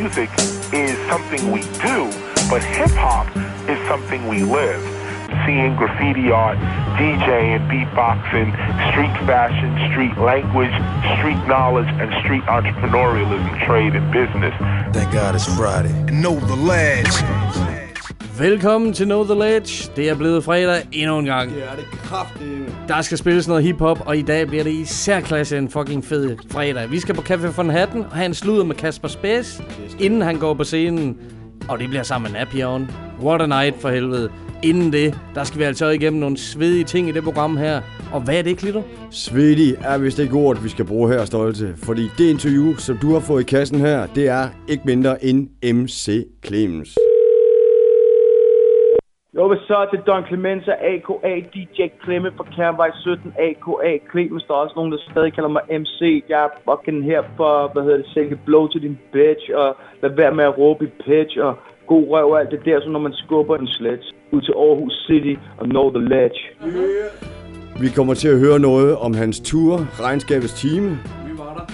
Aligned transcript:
music 0.00 0.30
is 0.72 0.96
something 1.12 1.52
we 1.52 1.60
do, 1.84 1.98
but 2.48 2.62
hip 2.62 2.94
hop 3.04 3.26
is 3.68 3.78
something 3.86 4.20
we 4.28 4.42
live. 4.42 4.82
Seeing 5.44 5.76
graffiti 5.76 6.30
art, 6.30 6.58
DJing, 6.96 7.60
beatboxing, 7.70 8.48
street 8.90 9.16
fashion, 9.28 9.70
street 9.90 10.16
language, 10.16 10.74
street 11.18 11.40
knowledge, 11.46 11.90
and 12.00 12.08
street 12.24 12.44
entrepreneurialism, 12.44 13.52
trade, 13.66 13.94
and 13.94 14.06
business. 14.10 14.54
Thank 14.96 15.12
God 15.12 15.34
it's 15.34 15.48
Friday. 15.58 15.92
And 16.08 16.22
know 16.22 16.36
the 16.52 16.56
lads. 16.56 17.14
Velkommen 18.38 18.92
til 18.92 19.06
Know 19.06 19.24
The 19.24 19.34
Ledge. 19.34 19.90
Det 19.96 20.08
er 20.08 20.14
blevet 20.14 20.44
fredag 20.44 20.82
endnu 20.92 21.18
en 21.18 21.24
gang. 21.24 21.50
Ja, 21.50 21.56
det 21.56 21.84
er 21.92 21.96
kraftigt. 22.08 22.69
Der 22.90 23.02
skal 23.02 23.18
spilles 23.18 23.48
noget 23.48 23.64
hiphop, 23.64 24.06
og 24.06 24.16
i 24.16 24.22
dag 24.22 24.46
bliver 24.46 24.64
det 24.64 24.72
især 24.72 25.20
klasse 25.20 25.58
en 25.58 25.68
fucking 25.68 26.04
fed 26.04 26.36
fredag. 26.50 26.90
Vi 26.90 27.00
skal 27.00 27.14
på 27.14 27.20
Café 27.20 27.46
von 27.46 27.70
Hatten 27.70 28.00
og 28.00 28.10
have 28.10 28.26
en 28.26 28.34
sludder 28.34 28.64
med 28.64 28.74
Kasper 28.74 29.08
Spes, 29.08 29.62
inden 30.00 30.22
han 30.22 30.38
går 30.38 30.54
på 30.54 30.64
scenen. 30.64 31.16
Og 31.68 31.78
det 31.78 31.88
bliver 31.88 32.02
sammen 32.02 32.32
med 32.32 32.40
Napion. 32.40 32.90
What 33.22 33.42
a 33.42 33.46
night 33.46 33.80
for 33.80 33.88
helvede. 33.88 34.30
Inden 34.62 34.92
det, 34.92 35.18
der 35.34 35.44
skal 35.44 35.58
vi 35.58 35.64
altså 35.64 35.88
igennem 35.88 36.20
nogle 36.20 36.36
svedige 36.36 36.84
ting 36.84 37.08
i 37.08 37.12
det 37.12 37.24
program 37.24 37.56
her. 37.56 37.80
Og 38.12 38.20
hvad 38.20 38.38
er 38.38 38.42
det, 38.42 38.58
Klitter? 38.58 38.82
Svedig 39.10 39.76
er 39.80 39.98
vist 39.98 40.18
ikke 40.18 40.34
ordet, 40.34 40.64
vi 40.64 40.68
skal 40.68 40.84
bruge 40.84 41.12
her, 41.12 41.24
Stolte. 41.24 41.74
Fordi 41.76 42.08
det 42.18 42.30
interview, 42.30 42.76
som 42.76 42.98
du 42.98 43.12
har 43.12 43.20
fået 43.20 43.40
i 43.40 43.44
kassen 43.44 43.80
her, 43.80 44.06
det 44.06 44.28
er 44.28 44.48
ikke 44.68 44.82
mindre 44.86 45.24
end 45.24 45.48
MC 45.74 46.26
Clemens. 46.46 46.98
Jo, 49.40 49.46
hvad 49.48 49.62
så? 49.68 49.76
Det 49.90 49.98
er 50.00 50.04
Don 50.10 50.26
Clemenza, 50.28 50.72
a.k.a. 50.92 51.32
DJ 51.54 51.78
Klemme 52.04 52.30
fra 52.36 52.44
Kærvej 52.56 52.90
17, 52.94 53.34
a.k.a. 53.46 53.92
Clemens. 54.10 54.44
Der 54.48 54.54
er 54.54 54.58
også 54.64 54.76
nogen, 54.76 54.92
der 54.92 54.98
stadig 55.10 55.32
kalder 55.34 55.48
mig 55.56 55.62
MC. 55.80 56.00
Jeg 56.28 56.40
er 56.46 56.52
fucking 56.68 57.04
her 57.10 57.22
for, 57.36 57.52
hvad 57.72 57.82
hedder 57.82 57.96
det, 57.96 58.06
sælge 58.14 58.36
blow 58.46 58.66
til 58.68 58.80
din 58.82 58.98
bitch, 59.12 59.44
og 59.54 59.68
lad 60.02 60.10
være 60.10 60.34
med 60.34 60.44
at 60.44 60.58
råbe 60.58 60.84
i 60.84 60.90
pitch, 61.04 61.34
og 61.46 61.52
god 61.86 62.04
røv 62.12 62.30
og 62.32 62.40
alt 62.40 62.50
det 62.50 62.60
der, 62.64 62.80
så 62.80 62.88
når 62.90 63.02
man 63.08 63.12
skubber 63.12 63.56
en 63.56 63.68
sledge 63.68 64.06
ud 64.32 64.40
til 64.40 64.54
Aarhus 64.64 64.94
City 65.06 65.34
og 65.58 65.64
know 65.74 65.86
the 65.96 66.02
ledge. 66.12 66.40
Vi 67.82 67.88
kommer 67.96 68.14
til 68.14 68.28
at 68.28 68.38
høre 68.38 68.58
noget 68.58 68.96
om 68.96 69.14
hans 69.14 69.40
tour, 69.40 69.74
regnskabets 70.06 70.54
time, 70.60 70.88
Vi 71.26 71.32
var 71.38 71.52
der. 71.58 71.66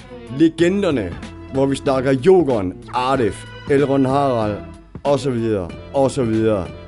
legenderne, 0.42 1.06
hvor 1.54 1.66
vi 1.66 1.76
snakker 1.76 2.10
Jokeren, 2.26 2.68
Artif, 2.94 3.36
Elron 3.70 4.04
Harald, 4.04 4.56
og 5.04 5.18
så 5.18 5.30
videre, 5.30 5.68
og 5.94 6.10
så 6.10 6.24
videre. 6.24 6.85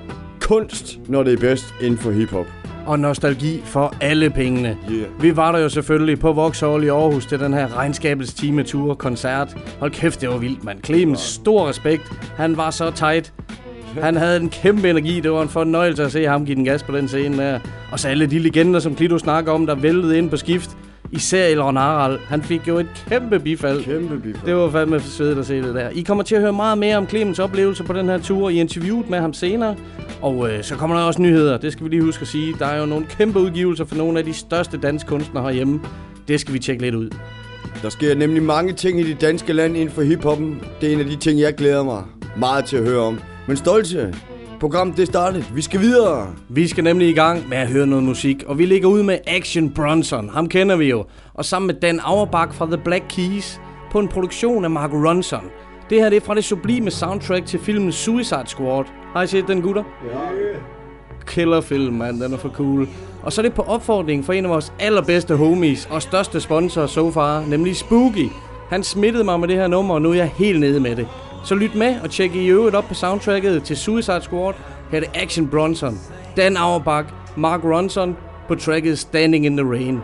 Kunst, 0.49 0.99
når 1.09 1.23
det 1.23 1.33
er 1.33 1.39
bedst 1.39 1.75
inden 1.81 1.99
for 1.99 2.11
hiphop. 2.11 2.47
Og 2.87 2.99
nostalgi 2.99 3.61
for 3.65 3.95
alle 4.01 4.31
pengene. 4.31 4.77
Yeah. 4.93 5.23
Vi 5.23 5.37
var 5.37 5.53
der 5.53 5.59
jo 5.59 5.69
selvfølgelig 5.69 6.19
på 6.19 6.33
Vauxhall 6.33 6.85
i 6.85 6.89
Aarhus 6.89 7.27
til 7.27 7.41
den 7.41 7.55
her 7.55 7.77
regnskabets 7.77 8.35
timetur 8.35 8.95
koncert. 8.95 9.57
Hold 9.81 9.91
kæft, 9.91 10.21
det 10.21 10.29
var 10.29 10.37
vildt, 10.37 10.65
mand. 10.65 10.85
Clemens, 10.85 11.21
stor 11.21 11.69
respekt. 11.69 12.03
Han 12.37 12.57
var 12.57 12.71
så 12.71 12.91
tight. 12.91 13.33
Han 14.01 14.17
havde 14.17 14.41
en 14.41 14.49
kæmpe 14.49 14.91
energi. 14.91 15.21
Det 15.21 15.33
var 15.33 15.43
en 15.43 15.49
fornøjelse 15.49 16.05
at 16.05 16.13
se 16.13 16.25
ham 16.25 16.47
give 16.47 16.57
den 16.57 16.65
gas 16.65 16.83
på 16.83 16.97
den 16.97 17.09
scene 17.09 17.37
der. 17.37 17.61
Og 17.93 18.01
så 18.01 18.09
alle 18.09 18.27
de 18.27 18.39
legender, 18.39 18.81
som 18.81 18.95
Klito 18.95 19.19
snakker 19.19 19.53
om, 19.53 19.67
der 19.67 19.75
væltede 19.75 20.19
ind 20.19 20.31
på 20.31 20.37
skift. 20.37 20.77
Især 21.12 21.47
Elron 21.47 21.77
Harald. 21.77 22.19
Han 22.27 22.42
fik 22.42 22.69
jo 22.69 22.78
et 22.78 23.05
kæmpe 23.09 23.41
bifald. 23.41 23.84
Kæmpe 23.84 24.19
bifald. 24.19 24.47
Det 24.47 24.55
var 24.56 24.70
fandme 24.70 25.01
svedigt 25.01 25.39
at 25.39 25.47
se 25.47 25.62
det 25.62 25.75
der. 25.75 25.89
I 25.89 26.03
kommer 26.03 26.25
til 26.25 26.34
at 26.34 26.41
høre 26.41 26.53
meget 26.53 26.78
mere 26.78 26.97
om 26.97 27.09
Clemens 27.09 27.39
oplevelse 27.39 27.84
på 27.84 27.92
den 27.92 28.09
her 28.09 28.19
tur 28.19 28.48
i 28.48 28.61
interviewet 28.61 29.11
med 29.11 29.19
ham 29.19 29.33
senere. 29.33 29.77
Og 30.23 30.50
øh, 30.50 30.62
så 30.62 30.75
kommer 30.75 30.97
der 30.97 31.05
også 31.05 31.23
nyheder. 31.23 31.59
Det 31.59 31.73
skal 31.73 31.84
vi 31.84 31.91
lige 31.91 32.03
huske 32.03 32.23
at 32.23 32.28
sige. 32.28 32.55
Der 32.59 32.67
er 32.67 32.81
jo 32.81 32.87
nogle 32.87 33.06
kæmpe 33.06 33.39
udgivelser 33.39 33.84
for 33.84 33.97
nogle 33.97 34.19
af 34.19 34.25
de 34.25 34.33
største 34.33 34.78
danske 34.78 35.09
kunstnere 35.09 35.45
herhjemme. 35.45 35.81
Det 36.28 36.41
skal 36.41 36.55
vi 36.55 36.59
tjekke 36.59 36.83
lidt 36.83 36.95
ud. 36.95 37.11
Der 37.83 37.89
sker 37.89 38.15
nemlig 38.15 38.43
mange 38.43 38.72
ting 38.72 39.00
i 39.00 39.03
det 39.03 39.20
danske 39.20 39.53
land 39.53 39.77
inden 39.77 39.95
for 39.95 40.03
hiphoppen. 40.03 40.62
Det 40.81 40.89
er 40.89 40.93
en 40.93 41.00
af 41.00 41.06
de 41.06 41.17
ting, 41.17 41.41
jeg 41.41 41.55
glæder 41.55 41.84
mig 41.84 42.03
meget 42.37 42.65
til 42.65 42.77
at 42.77 42.84
høre 42.84 43.00
om. 43.00 43.21
Men 43.47 43.56
Stolte, 43.56 44.15
programmet 44.61 44.97
det 44.97 45.03
er 45.03 45.07
startet. 45.07 45.53
Vi 45.55 45.63
skal 45.63 45.81
videre. 45.81 46.27
Vi 46.49 46.69
skal 46.69 46.85
nemlig 46.85 47.09
i 47.09 47.13
gang 47.13 47.49
med 47.49 47.57
at 47.57 47.69
høre 47.69 47.87
noget 47.87 48.05
musik, 48.05 48.45
og 48.47 48.59
vi 48.59 48.67
ligger 48.67 48.89
ud 48.89 49.03
med 49.03 49.19
Action 49.27 49.71
Bronson. 49.71 50.29
Ham 50.29 50.49
kender 50.49 50.77
vi 50.77 50.91
jo. 50.91 51.05
Og 51.35 51.45
sammen 51.45 51.67
med 51.67 51.75
Dan 51.75 52.01
Auerbach 52.01 52.55
fra 52.55 52.67
The 52.67 52.79
Black 52.85 53.05
Keys 53.09 53.61
på 53.91 53.99
en 53.99 54.09
produktion 54.09 54.65
af 54.65 54.71
Mark 54.71 54.91
Ronson. 54.93 55.45
Det 55.91 56.01
her 56.01 56.09
det 56.09 56.17
er 56.17 56.21
fra 56.21 56.35
det 56.35 56.45
sublime 56.45 56.91
soundtrack 56.91 57.47
til 57.47 57.61
filmen 57.61 57.93
Suicide 57.93 58.47
Squad. 58.47 58.85
Har 59.13 59.23
I 59.23 59.27
set 59.27 59.49
den, 59.49 59.63
gutter? 59.63 59.83
killerfilm, 61.27 61.95
mand. 61.95 62.21
Den 62.21 62.33
er 62.33 62.37
for 62.37 62.49
cool. 62.49 62.89
Og 63.23 63.33
så 63.33 63.41
er 63.41 63.43
det 63.43 63.55
på 63.55 63.63
opfordring 63.63 64.25
for 64.25 64.33
en 64.33 64.45
af 64.45 64.51
vores 64.51 64.73
allerbedste 64.79 65.37
homies 65.37 65.89
og 65.91 66.03
største 66.03 66.41
sponsor 66.41 66.87
so 66.87 67.11
far, 67.11 67.45
nemlig 67.47 67.77
Spooky. 67.77 68.29
Han 68.69 68.83
smittede 68.83 69.25
mig 69.25 69.41
med 69.41 69.49
det 69.49 69.57
her 69.57 69.67
nummer, 69.67 69.95
og 69.95 70.03
nu 70.03 70.11
er 70.11 70.15
jeg 70.15 70.31
helt 70.37 70.61
nede 70.61 70.81
med 70.81 70.97
det. 70.97 71.09
Så 71.48 71.54
lyt 71.54 71.75
med 71.75 72.00
og 72.00 72.10
tjek 72.10 72.34
i 72.34 72.47
øvrigt 72.47 72.76
op 72.76 72.88
på 72.88 72.94
soundtracket 72.94 73.62
til 73.62 73.76
Suicide 73.76 74.22
Squad. 74.22 74.54
Her 74.91 74.97
er 74.97 75.00
det 75.00 75.10
Action 75.14 75.48
Bronson, 75.48 76.00
Dan 76.36 76.56
Auerbach, 76.56 77.09
Mark 77.36 77.60
Ronson 77.64 78.16
på 78.48 78.54
tracket 78.54 78.98
Standing 78.98 79.47
in 79.47 79.56
the 79.56 79.66
Rain. 79.66 79.94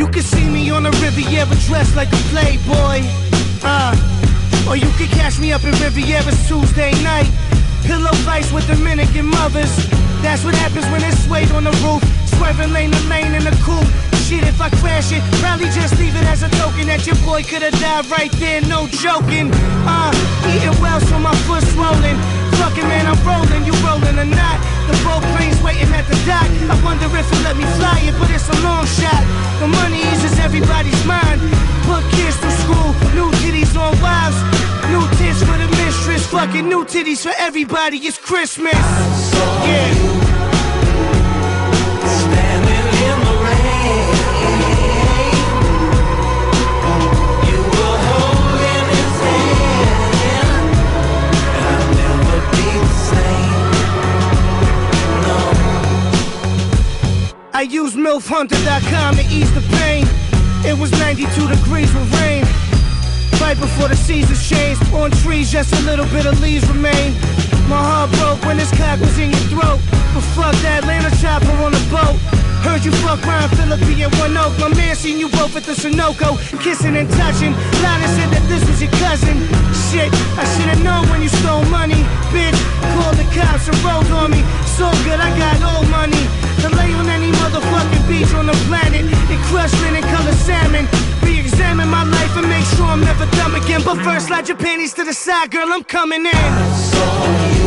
You 0.00 0.06
can 0.12 0.22
see 0.22 0.46
me 0.56 0.76
on 0.76 0.82
the 0.82 0.92
Riviera 1.04 1.56
dressed 1.68 1.94
like 2.00 2.10
a 2.18 2.22
playboy. 2.32 2.98
Uh, 3.72 3.92
or 4.68 4.76
you 4.84 4.90
can 4.98 5.08
catch 5.20 5.36
me 5.42 5.48
up 5.54 5.62
in 5.68 5.74
Riviera's 5.86 6.40
Tuesday 6.48 6.92
night. 7.10 7.30
Pillow 7.88 8.14
fights 8.26 8.50
with 8.54 8.66
Dominican 8.74 9.26
mothers. 9.38 10.09
That's 10.22 10.44
what 10.44 10.54
happens 10.54 10.86
when 10.92 11.02
it's 11.02 11.24
swayed 11.24 11.50
on 11.52 11.64
the 11.64 11.72
roof. 11.80 12.04
Swerving 12.36 12.72
lane 12.72 12.92
to 12.92 13.02
lane 13.08 13.34
in 13.34 13.44
the 13.44 13.56
coupe. 13.64 13.88
Shit, 14.24 14.44
if 14.46 14.60
I 14.60 14.70
crash 14.78 15.10
it, 15.10 15.22
probably 15.42 15.66
just 15.74 15.98
leave 15.98 16.14
it 16.14 16.22
as 16.28 16.42
a 16.42 16.50
token 16.60 16.86
that 16.86 17.06
your 17.06 17.16
boy 17.26 17.42
could 17.42 17.62
have 17.62 17.74
died 17.80 18.06
right 18.06 18.30
there, 18.38 18.60
no 18.62 18.86
joking. 18.86 19.50
Uh, 19.88 20.12
eating 20.54 20.76
well 20.78 21.00
so 21.00 21.18
my 21.18 21.34
foot's 21.48 21.66
swollen. 21.72 22.14
Fucking 22.60 22.86
man, 22.86 23.08
I'm 23.10 23.18
rolling, 23.26 23.64
you 23.64 23.74
rolling 23.82 24.20
or 24.20 24.28
not. 24.28 24.60
The 24.86 24.94
boat 25.02 25.24
plane's 25.34 25.58
waiting 25.64 25.90
at 25.96 26.06
the 26.06 26.14
dock. 26.28 26.46
I 26.68 26.76
wonder 26.84 27.08
if 27.10 27.26
he'll 27.26 27.42
let 27.42 27.56
me 27.56 27.66
fly 27.80 27.98
it, 28.04 28.14
but 28.20 28.30
it's 28.30 28.46
a 28.52 28.56
long 28.62 28.86
shot. 28.86 29.24
The 29.58 29.66
money 29.66 30.04
eases 30.14 30.38
everybody's 30.38 31.00
mind. 31.08 31.40
Put 31.88 32.04
kids 32.14 32.36
through 32.38 32.56
school, 32.62 32.88
new 33.16 33.32
titties 33.40 33.74
on 33.74 33.96
wives. 33.98 34.38
New 34.92 35.06
tits 35.18 35.42
for 35.42 35.56
the 35.56 35.79
mistress, 35.90 36.24
fucking 36.28 36.68
new 36.68 36.84
titties 36.84 37.22
for 37.22 37.32
everybody. 37.36 37.96
It's 37.98 38.16
Christmas. 38.16 38.74
Yeah. 38.74 40.16
I 57.52 57.62
used 57.62 57.96
MILFHunter.com 57.96 59.16
to 59.16 59.22
ease 59.22 59.52
the 59.52 59.60
pain. 59.76 60.06
It 60.64 60.78
was 60.78 60.92
92 60.92 61.48
degrees 61.48 61.92
with 61.92 62.14
rain. 62.14 62.49
Right 63.40 63.58
before 63.58 63.88
the 63.88 63.96
seasons 63.96 64.46
changed, 64.46 64.82
on 64.92 65.10
trees 65.10 65.50
just 65.50 65.72
a 65.72 65.80
little 65.82 66.06
bit 66.06 66.26
of 66.26 66.38
leaves 66.40 66.68
remain. 66.68 67.16
My 67.72 67.80
heart 67.80 68.10
broke 68.20 68.44
when 68.44 68.58
this 68.58 68.70
cock 68.76 69.00
was 69.00 69.18
in 69.18 69.30
your 69.30 69.46
throat. 69.48 69.80
But 70.12 70.24
fuck 70.36 70.54
that 70.62 70.84
Atlanta 70.84 71.10
chopper 71.16 71.50
on 71.64 71.72
the 71.72 71.82
boat. 71.88 72.20
Heard 72.60 72.84
you 72.84 72.92
fuck 73.00 73.24
Ryan 73.24 73.48
Philippi 73.56 74.02
and 74.02 74.14
One 74.20 74.36
Oak. 74.36 74.52
My 74.60 74.68
man 74.76 74.94
seen 74.94 75.18
you 75.18 75.28
both 75.30 75.56
at 75.56 75.64
the 75.64 75.72
Sunoco, 75.72 76.36
kissing 76.60 76.94
and 76.94 77.08
touching. 77.16 77.56
Lana 77.80 78.06
said 78.12 78.28
that 78.36 78.44
this 78.52 78.62
was 78.68 78.82
your 78.82 78.92
cousin. 79.00 79.40
Shit, 79.88 80.12
I 80.36 80.44
should've 80.44 80.84
known 80.84 81.08
when 81.08 81.22
you 81.22 81.30
stole 81.30 81.64
money. 81.72 82.04
Bitch, 82.30 82.60
called 82.94 83.16
the 83.16 83.26
cops 83.32 83.66
and 83.66 83.78
rolled 83.80 84.12
on 84.12 84.30
me. 84.30 84.44
So 84.76 84.92
good, 85.08 85.18
I 85.18 85.32
got 85.40 85.56
old 85.64 85.88
money. 85.88 86.22
To 86.62 86.68
lay 86.76 86.92
on 86.92 87.08
any 87.08 87.32
motherfucking 87.40 88.04
beach 88.04 88.34
on 88.36 88.46
the 88.46 88.58
planet. 88.68 89.08
In 89.08 89.40
crushed 89.48 89.80
linen 89.80 90.04
color 90.12 90.36
salmon. 90.36 90.84
Re-examine 91.22 91.88
my 91.88 92.04
life 92.04 92.36
and 92.36 92.48
make 92.48 92.64
sure 92.76 92.86
I'm 92.86 93.00
never 93.00 93.26
dumb 93.36 93.54
again. 93.54 93.82
But 93.84 94.02
first, 94.02 94.28
slide 94.28 94.48
your 94.48 94.56
panties 94.56 94.94
to 94.94 95.04
the 95.04 95.14
side, 95.14 95.50
girl, 95.50 95.72
I'm 95.72 95.84
coming 95.84 96.26
in. 96.26 97.59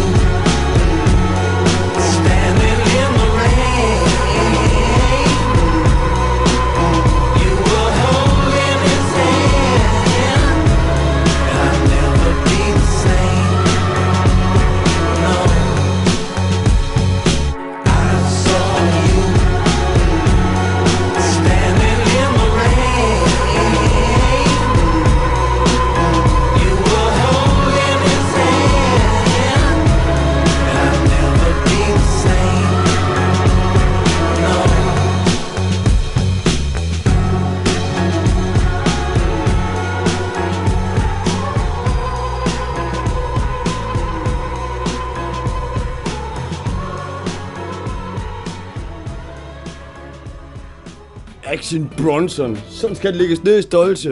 Action 51.64 51.90
Bronson. 51.98 52.58
Sådan 52.70 52.96
skal 52.96 53.12
det 53.12 53.20
lægges 53.22 53.44
ned 53.44 53.60
i 53.60 53.62
stolse. 53.62 54.10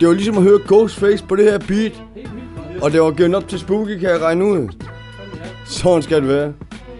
Det 0.00 0.08
var 0.08 0.14
ligesom 0.14 0.36
at 0.36 0.42
høre 0.42 0.58
Ghostface 0.68 1.24
på 1.24 1.36
det 1.36 1.44
her 1.44 1.58
beat. 1.58 2.02
Og 2.82 2.92
det 2.92 3.00
var 3.00 3.10
givet 3.10 3.34
op 3.34 3.48
til 3.48 3.58
Spooky, 3.58 3.98
kan 3.98 4.08
jeg 4.08 4.20
regne 4.22 4.44
ud. 4.44 4.68
Sådan 5.64 6.02
skal 6.02 6.20
det 6.20 6.28
være. 6.28 6.52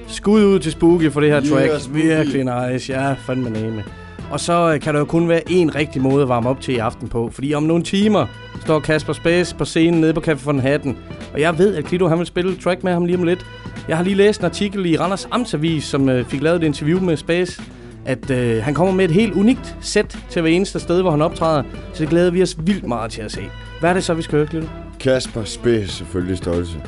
Skud 0.09 0.45
ud 0.45 0.59
til 0.59 0.73
Spooky 0.73 1.13
for 1.13 1.21
det 1.21 1.31
her 1.31 1.41
Yeah, 1.43 1.69
track. 1.69 1.83
Spooky. 1.83 2.03
Virkelig 2.03 2.45
nice. 2.45 2.93
Ja, 2.93 3.13
fandme 3.13 3.51
name. 3.51 3.85
Og 4.31 4.41
så 4.41 4.73
øh, 4.75 4.81
kan 4.81 4.95
der 4.95 5.01
jo 5.01 5.07
kun 5.07 5.29
være 5.29 5.41
én 5.51 5.75
rigtig 5.75 6.03
måde 6.03 6.23
at 6.23 6.29
varme 6.29 6.49
op 6.49 6.61
til 6.61 6.75
i 6.75 6.79
aften 6.79 7.09
på. 7.09 7.31
Fordi 7.33 7.55
om 7.55 7.63
nogle 7.63 7.83
timer 7.83 8.27
står 8.61 8.81
Kasper 8.81 9.13
Space 9.13 9.57
på 9.57 9.65
scenen 9.65 10.01
nede 10.01 10.15
på 10.15 10.21
Café 10.21 10.45
von 10.45 10.61
Hatten. 10.61 10.97
Og 11.33 11.41
jeg 11.41 11.59
ved, 11.59 11.75
at 11.75 11.85
Klido 11.85 12.07
han 12.09 12.19
vil 12.19 12.27
spille 12.27 12.57
track 12.57 12.85
med 12.85 12.93
ham 12.93 13.05
lige 13.05 13.19
om 13.19 13.25
lidt. 13.25 13.47
Jeg 13.89 13.97
har 13.97 14.05
lige 14.05 14.17
læst 14.17 14.41
en 14.41 14.47
artikel 14.47 14.87
i 14.87 14.97
Randers 14.97 15.29
Amtsavis, 15.31 15.85
som 15.85 16.09
øh, 16.09 16.25
fik 16.25 16.43
lavet 16.43 16.57
et 16.63 16.67
interview 16.67 17.01
med 17.01 17.17
Space. 17.17 17.63
At 18.07 18.31
øh, 18.31 18.63
han 18.63 18.75
kommer 18.75 18.95
med 18.95 19.05
et 19.05 19.11
helt 19.11 19.35
unikt 19.35 19.77
sæt 19.81 20.19
til 20.31 20.43
hver 20.43 20.51
eneste 20.51 20.81
sted, 20.81 21.03
hvor 21.03 21.11
han 21.11 21.23
optræder. 21.23 21.63
Så 21.93 22.03
det 22.03 22.09
glæder 22.11 22.31
vi 22.31 22.43
os 22.43 22.57
vildt 22.59 22.87
meget 22.87 23.11
til 23.11 23.23
at 23.23 23.33
se. 23.33 23.41
Hvad 23.81 23.91
er 23.91 23.95
det 23.95 24.05
så, 24.05 24.15
vi 24.15 24.23
skal 24.23 24.37
høre, 24.37 24.47
Klido? 24.47 24.67
Kasper 25.01 25.45
Space 25.45 25.89
selvfølgelig 25.89 26.39
stolse. 26.39 26.83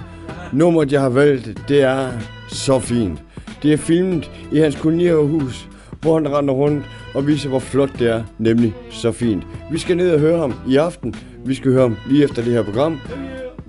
Nummeret, 0.53 0.93
jeg 0.93 1.00
har 1.00 1.09
valgt, 1.09 1.69
det 1.69 1.82
er 1.82 2.09
så 2.49 2.79
fint. 2.79 3.23
Det 3.62 3.73
er 3.73 3.76
filmet 3.76 4.31
i 4.53 4.59
hans 4.59 4.76
kolonierhus, 4.76 5.69
hvor 6.00 6.15
han 6.15 6.37
render 6.37 6.55
rundt 6.55 6.85
og 7.15 7.26
viser, 7.26 7.49
hvor 7.49 7.59
flot 7.59 7.91
det 7.99 8.11
er, 8.11 8.23
nemlig 8.38 8.75
så 8.91 9.12
fint. 9.12 9.47
Vi 9.71 9.79
skal 9.79 9.97
ned 9.97 10.11
og 10.11 10.21
høre 10.21 10.38
ham 10.38 10.55
i 10.69 10.76
aften. 10.76 11.14
Vi 11.44 11.55
skal 11.55 11.73
høre 11.73 11.82
ham 11.82 11.97
lige 12.09 12.25
efter 12.25 12.43
det 12.43 12.53
her 12.53 12.62
program. 12.62 13.00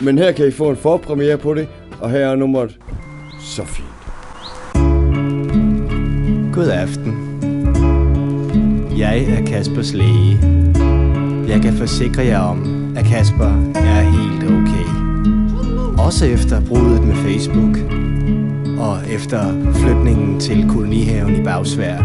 Men 0.01 0.17
her 0.17 0.31
kan 0.31 0.47
I 0.47 0.51
få 0.51 0.69
en 0.69 0.77
forpremiere 0.77 1.37
på 1.37 1.53
det, 1.53 1.67
og 2.01 2.11
her 2.11 2.19
er 2.19 2.35
nummeret 2.35 2.77
så 3.41 3.65
fint. 3.65 3.87
God 6.53 6.67
aften. 6.67 7.28
Jeg 8.99 9.23
er 9.23 9.45
Kaspers 9.45 9.93
læge. 9.93 10.39
Jeg 11.47 11.61
kan 11.61 11.73
forsikre 11.77 12.25
jer 12.25 12.39
om, 12.39 12.93
at 12.97 13.05
Kasper 13.05 13.71
er 13.75 14.01
helt 14.01 14.43
okay. 14.43 14.87
Også 16.05 16.25
efter 16.25 16.61
bruddet 16.61 17.03
med 17.03 17.15
Facebook. 17.15 17.77
Og 18.79 18.97
efter 19.09 19.71
flytningen 19.73 20.39
til 20.39 20.69
kolonihaven 20.69 21.35
i 21.35 21.43
Bagsvær. 21.43 21.97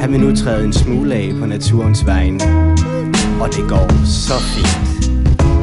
Han 0.00 0.12
vil 0.12 0.20
nu 0.20 0.36
træde 0.36 0.64
en 0.64 0.72
smule 0.72 1.14
af 1.14 1.32
på 1.40 1.46
naturens 1.46 2.06
vejen, 2.06 2.40
Og 3.40 3.48
det 3.48 3.68
går 3.68 4.04
så 4.04 4.34
fint. 4.42 5.04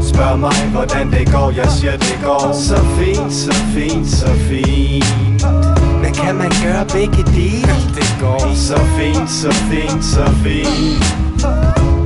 Spørg 0.06 0.40
mig, 0.40 0.72
hvordan 0.72 1.12
det 1.12 1.32
går, 1.32 1.52
jeg 1.52 1.68
siger, 1.68 1.98
det 1.98 2.20
går 2.24 2.52
så 2.54 2.78
fint, 2.78 3.34
så 3.34 3.54
fint, 3.54 4.08
så 4.08 4.28
fint. 4.28 5.31
Men 6.12 6.26
kan 6.26 6.36
man 6.36 6.52
gøre 6.64 6.86
begge 6.86 7.24
dele? 7.24 7.74
Det 7.96 8.16
går 8.20 8.54
så 8.56 8.78
fint, 8.98 9.30
så 9.30 9.52
fint, 9.52 10.06
så 10.06 10.26
fint. 10.44 11.04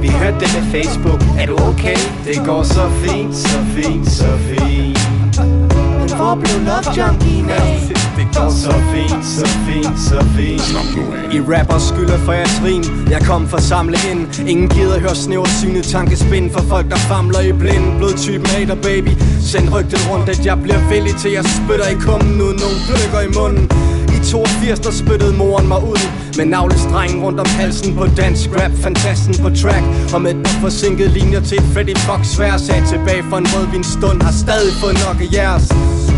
Vi 0.01 0.07
hørte 0.07 0.39
det 0.39 0.49
med 0.55 0.65
Facebook, 0.73 1.21
er 1.39 1.45
du 1.45 1.53
okay? 1.53 1.97
Det 2.25 2.45
går 2.45 2.63
så 2.63 2.89
fint, 2.89 3.35
så 3.35 3.59
fint, 3.75 4.11
så 4.11 4.37
fint. 4.37 4.99
Men 5.99 6.09
hvor 6.17 6.35
blev 6.35 6.57
Love 6.67 6.87
Junkie 6.97 7.53
af? 7.53 7.81
Det 8.17 8.27
går 8.35 8.49
så 8.49 8.73
fint, 8.93 9.25
så 9.25 9.47
fint, 9.67 9.99
så 9.99 10.25
fint. 10.37 10.61
I 11.33 11.39
rapper 11.39 11.79
skylder 11.79 12.17
for 12.17 12.33
jeres 12.33 12.61
rim 12.65 12.83
Jeg 13.09 13.21
kom 13.21 13.47
for 13.47 13.57
at 13.57 13.63
samle 13.63 13.97
ind 14.11 14.49
Ingen 14.49 14.69
gider 14.69 14.99
høre 14.99 15.15
snævre 15.15 15.49
synet 15.49 15.83
tankespind 15.83 16.51
For 16.51 16.61
folk 16.61 16.89
der 16.89 16.95
famler 16.95 17.39
i 17.39 17.51
blind 17.51 17.97
Blodtypen 17.97 18.45
hater 18.45 18.75
baby 18.75 19.09
Send 19.41 19.73
rygtet 19.73 20.09
rundt 20.11 20.29
at 20.29 20.45
jeg 20.45 20.63
bliver 20.63 20.89
villig 20.89 21.15
til 21.15 21.31
Jeg 21.31 21.45
spytter 21.45 21.87
i 21.87 21.93
kummen 21.93 22.41
uden 22.41 22.59
nogen 22.63 22.79
dykker 22.89 23.21
i 23.21 23.31
munden 23.37 23.94
82 24.31 24.80
der 24.80 24.92
spyttede 24.92 25.33
moren 25.33 25.68
mig 25.68 25.83
ud 25.83 26.01
Med 26.38 26.45
navlestrengen 26.45 27.24
rundt 27.24 27.39
om 27.39 27.45
halsen 27.45 27.95
på 27.95 28.06
dansk 28.18 28.50
rap 28.57 28.72
Fantasten 28.83 29.36
på 29.44 29.50
track. 29.62 29.83
Og 30.13 30.22
med 30.22 30.31
et 30.36 30.44
par 30.44 30.60
forsinkede 30.62 31.10
linjer 31.10 31.42
til 31.42 31.57
et 31.57 31.68
Freddy 31.74 31.98
Fox 31.98 32.22
Svær 32.27 32.57
Sat 32.57 32.83
tilbage 32.94 33.24
for 33.30 33.38
en 33.38 33.48
rødvin 33.54 33.83
stund 33.83 34.22
Har 34.22 34.36
stadig 34.44 34.74
fået 34.81 34.98
nok 35.06 35.18
af 35.25 35.30
jeres. 35.38 35.66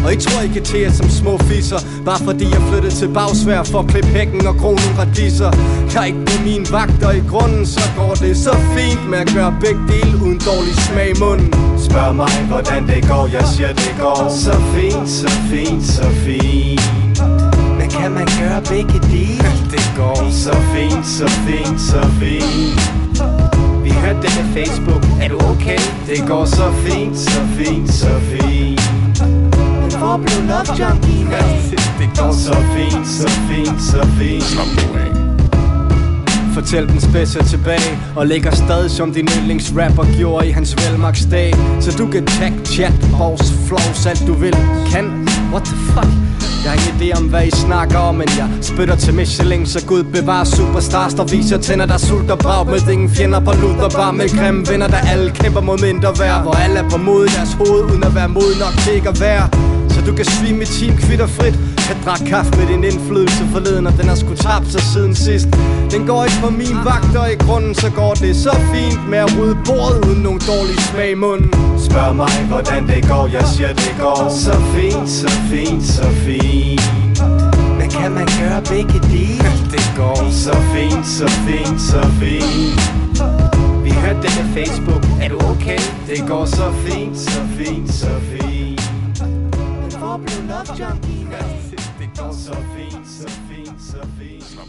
Og 0.06 0.14
I 0.14 0.18
tror 0.26 0.42
I 0.42 0.48
kan 0.48 0.64
til 0.64 0.80
jer 0.80 0.92
som 0.92 1.10
små 1.10 1.38
fisser 1.38 1.80
Bare 2.06 2.20
fordi 2.28 2.46
jeg 2.56 2.62
flyttede 2.70 2.96
til 3.02 3.10
bagsvær 3.18 3.64
For 3.64 3.80
at 3.80 3.88
klippe 3.88 4.10
hækken 4.10 4.48
og 4.48 4.56
gro 4.62 4.72
nogle 4.82 4.96
radiser 5.02 5.52
Kan 5.92 6.08
ikke 6.10 6.22
blive 6.26 6.42
min 6.50 6.66
vagt 6.72 7.04
og 7.04 7.14
i 7.18 7.24
grunden 7.32 7.66
Så 7.66 7.84
går 7.98 8.14
det 8.14 8.38
så 8.38 8.54
fint 8.76 9.10
med 9.10 9.18
at 9.18 9.30
gøre 9.36 9.56
begge 9.64 9.82
dele 9.92 10.14
Uden 10.24 10.40
dårlig 10.50 10.76
smag 10.88 11.10
i 11.16 11.20
munden. 11.20 11.50
Spørg 11.88 12.16
mig 12.16 12.32
hvordan 12.48 12.88
det 12.88 13.08
går. 13.10 13.30
Jeg 13.34 13.46
siger 13.54 13.74
det 13.74 13.96
går 14.00 14.30
så 14.30 14.54
fint, 14.74 15.10
så 15.10 15.30
fint, 15.50 15.86
så 15.86 16.10
fint 16.26 16.97
kan 18.08 18.16
man 18.16 18.28
gøre 18.40 18.62
begge 18.62 19.00
dele? 19.12 19.50
Det 19.74 19.86
går 19.98 20.30
så 20.32 20.56
fint, 20.74 21.08
så 21.08 21.28
fint, 21.28 21.82
så 21.82 22.02
fint. 22.20 22.80
Vi 23.84 23.90
hørte 23.90 24.22
det 24.22 24.32
med 24.40 24.48
Facebook. 24.56 25.04
Er 25.22 25.28
du 25.28 25.36
okay? 25.36 25.80
Det 26.10 26.28
går 26.28 26.46
så 26.46 26.72
fint, 26.86 27.18
så 27.18 27.42
fint, 27.58 27.94
så 27.94 28.14
fint. 28.32 28.82
Men 29.82 29.92
hvor 30.00 30.18
blev 30.18 30.40
Love 30.50 30.70
Junkie 30.80 31.36
af? 31.36 31.60
Det 32.00 32.10
går 32.20 32.32
så 32.32 32.58
fint, 32.76 33.08
så 33.08 33.30
fint, 33.50 33.82
så 33.82 34.02
fint. 34.20 35.18
Fortæl 36.54 36.88
den 36.88 37.02
spidse 37.02 37.44
tilbage 37.44 38.00
Og 38.16 38.28
ligger 38.28 38.52
stadig 38.52 38.92
som 38.92 39.14
din 39.14 39.28
yndlingsrapper 39.38 40.06
gjorde 40.18 40.48
i 40.48 40.52
hans 40.52 40.76
velmagsdag 40.78 41.54
Så 41.80 41.98
du 41.98 42.08
kan 42.08 42.26
tag, 42.26 42.54
chat, 42.66 42.94
pause, 43.18 43.54
flows, 43.68 44.06
alt 44.06 44.24
du 44.28 44.34
vil 44.34 44.56
Kan, 44.92 45.28
what 45.52 45.64
the 45.64 45.76
fuck? 45.94 46.12
Jeg 46.64 46.72
har 46.72 46.80
ingen 46.80 47.02
idé 47.02 47.18
om 47.18 47.24
hvad 47.30 47.48
I 47.48 47.52
snakker 47.52 47.98
om 47.98 48.16
Men 48.16 48.28
jeg 48.38 48.50
spytter 48.62 48.96
til 48.96 49.14
Michelin 49.14 49.66
Så 49.66 49.86
Gud 49.86 50.04
bevarer 50.04 50.44
superstars 50.44 51.14
Der 51.14 51.24
viser 51.24 51.58
tænder 51.58 51.86
der 51.86 51.98
sulter 51.98 52.36
brag 52.36 52.66
Med 52.66 52.88
ingen 52.92 53.10
fjender 53.10 53.40
på 53.40 53.52
luder 53.62 53.90
bar 53.90 54.12
med 54.12 54.30
grimme 54.40 54.66
venner 54.70 54.88
Der 54.88 54.98
alle 54.98 55.32
kæmper 55.32 55.62
mod 55.62 55.78
mindre 55.82 56.20
værd 56.20 56.42
Hvor 56.42 56.54
alle 56.54 56.80
er 56.80 56.90
på 56.90 56.98
mod 56.98 57.26
i 57.26 57.30
deres 57.30 57.54
hoved 57.54 57.84
Uden 57.92 58.04
at 58.04 58.16
være 58.16 58.30
mod 58.30 58.60
nok 58.60 58.84
til 58.84 58.94
ikke 58.94 59.10
at 59.10 59.20
være 59.20 59.77
du 60.08 60.16
kan 60.16 60.26
svime 60.26 60.58
mit 60.60 60.68
team 60.68 60.98
kvitterfrit. 60.98 61.56
Kan 61.88 61.98
drak 62.06 62.22
kaffe 62.26 62.52
med 62.58 62.68
din 62.68 62.84
indflydelse 62.84 63.44
forleden 63.54 63.88
Og 63.88 63.94
den 63.98 64.08
har 64.08 64.16
sgu 64.16 64.34
tabt 64.36 64.68
sig 64.72 64.82
siden 64.82 65.16
sidst. 65.16 65.48
Den 65.92 66.08
går 66.08 66.24
ikke 66.24 66.40
på 66.44 66.50
min 66.50 66.78
vagt 66.90 67.16
Og 67.16 67.32
i 67.32 67.36
grunden 67.36 67.76
så 67.76 67.90
går 67.92 68.14
det 68.14 68.36
så 68.36 68.54
fint 68.74 69.10
Med 69.10 69.18
at 69.18 69.32
rydde 69.38 69.58
bordet 69.66 70.06
uden 70.08 70.22
nogen 70.24 70.42
dårlig 70.52 70.78
smag 70.88 71.12
i 71.12 71.16
munden. 71.26 71.50
Spørg 71.90 72.16
mig 72.16 72.34
hvordan 72.52 72.88
det 72.88 73.08
går. 73.10 73.28
Jeg 73.38 73.46
siger 73.54 73.74
det 73.74 73.96
går 74.00 74.30
så 74.46 74.56
fint, 74.74 75.10
så 75.10 75.30
fint, 75.50 75.86
så 75.96 76.08
fint. 76.26 76.82
Men 77.80 77.90
kan 77.90 78.12
man 78.12 78.28
gøre 78.40 78.62
begge 78.74 79.00
dele? 79.14 79.50
Det 79.76 79.86
går 79.98 80.32
så 80.32 80.56
fint, 80.74 81.08
så 81.18 81.28
fint, 81.46 81.82
så 81.82 82.02
fint. 82.20 82.80
Vi 83.84 83.92
hørte 83.92 84.22
det 84.26 84.34
med 84.40 84.48
Facebook. 84.56 85.04
Er 85.22 85.30
du 85.30 85.38
okay? 85.52 85.80
Det 86.10 86.28
går 86.28 86.46
så 86.46 86.68
fint, 86.86 87.18
så 87.18 87.42
fint, 87.58 87.94
så 87.94 88.10
fint 88.32 88.67
hvor 90.18 90.26
blev 90.26 90.50
Love 90.50 90.90
Junkie 90.90 91.38
af? 91.38 91.46
Det 92.00 92.10
går 92.20 92.32
så 92.32 92.54
fint, 92.54 93.08
så 93.08 93.30
fint, 93.50 93.82
så 93.82 94.08
fint 94.20 94.60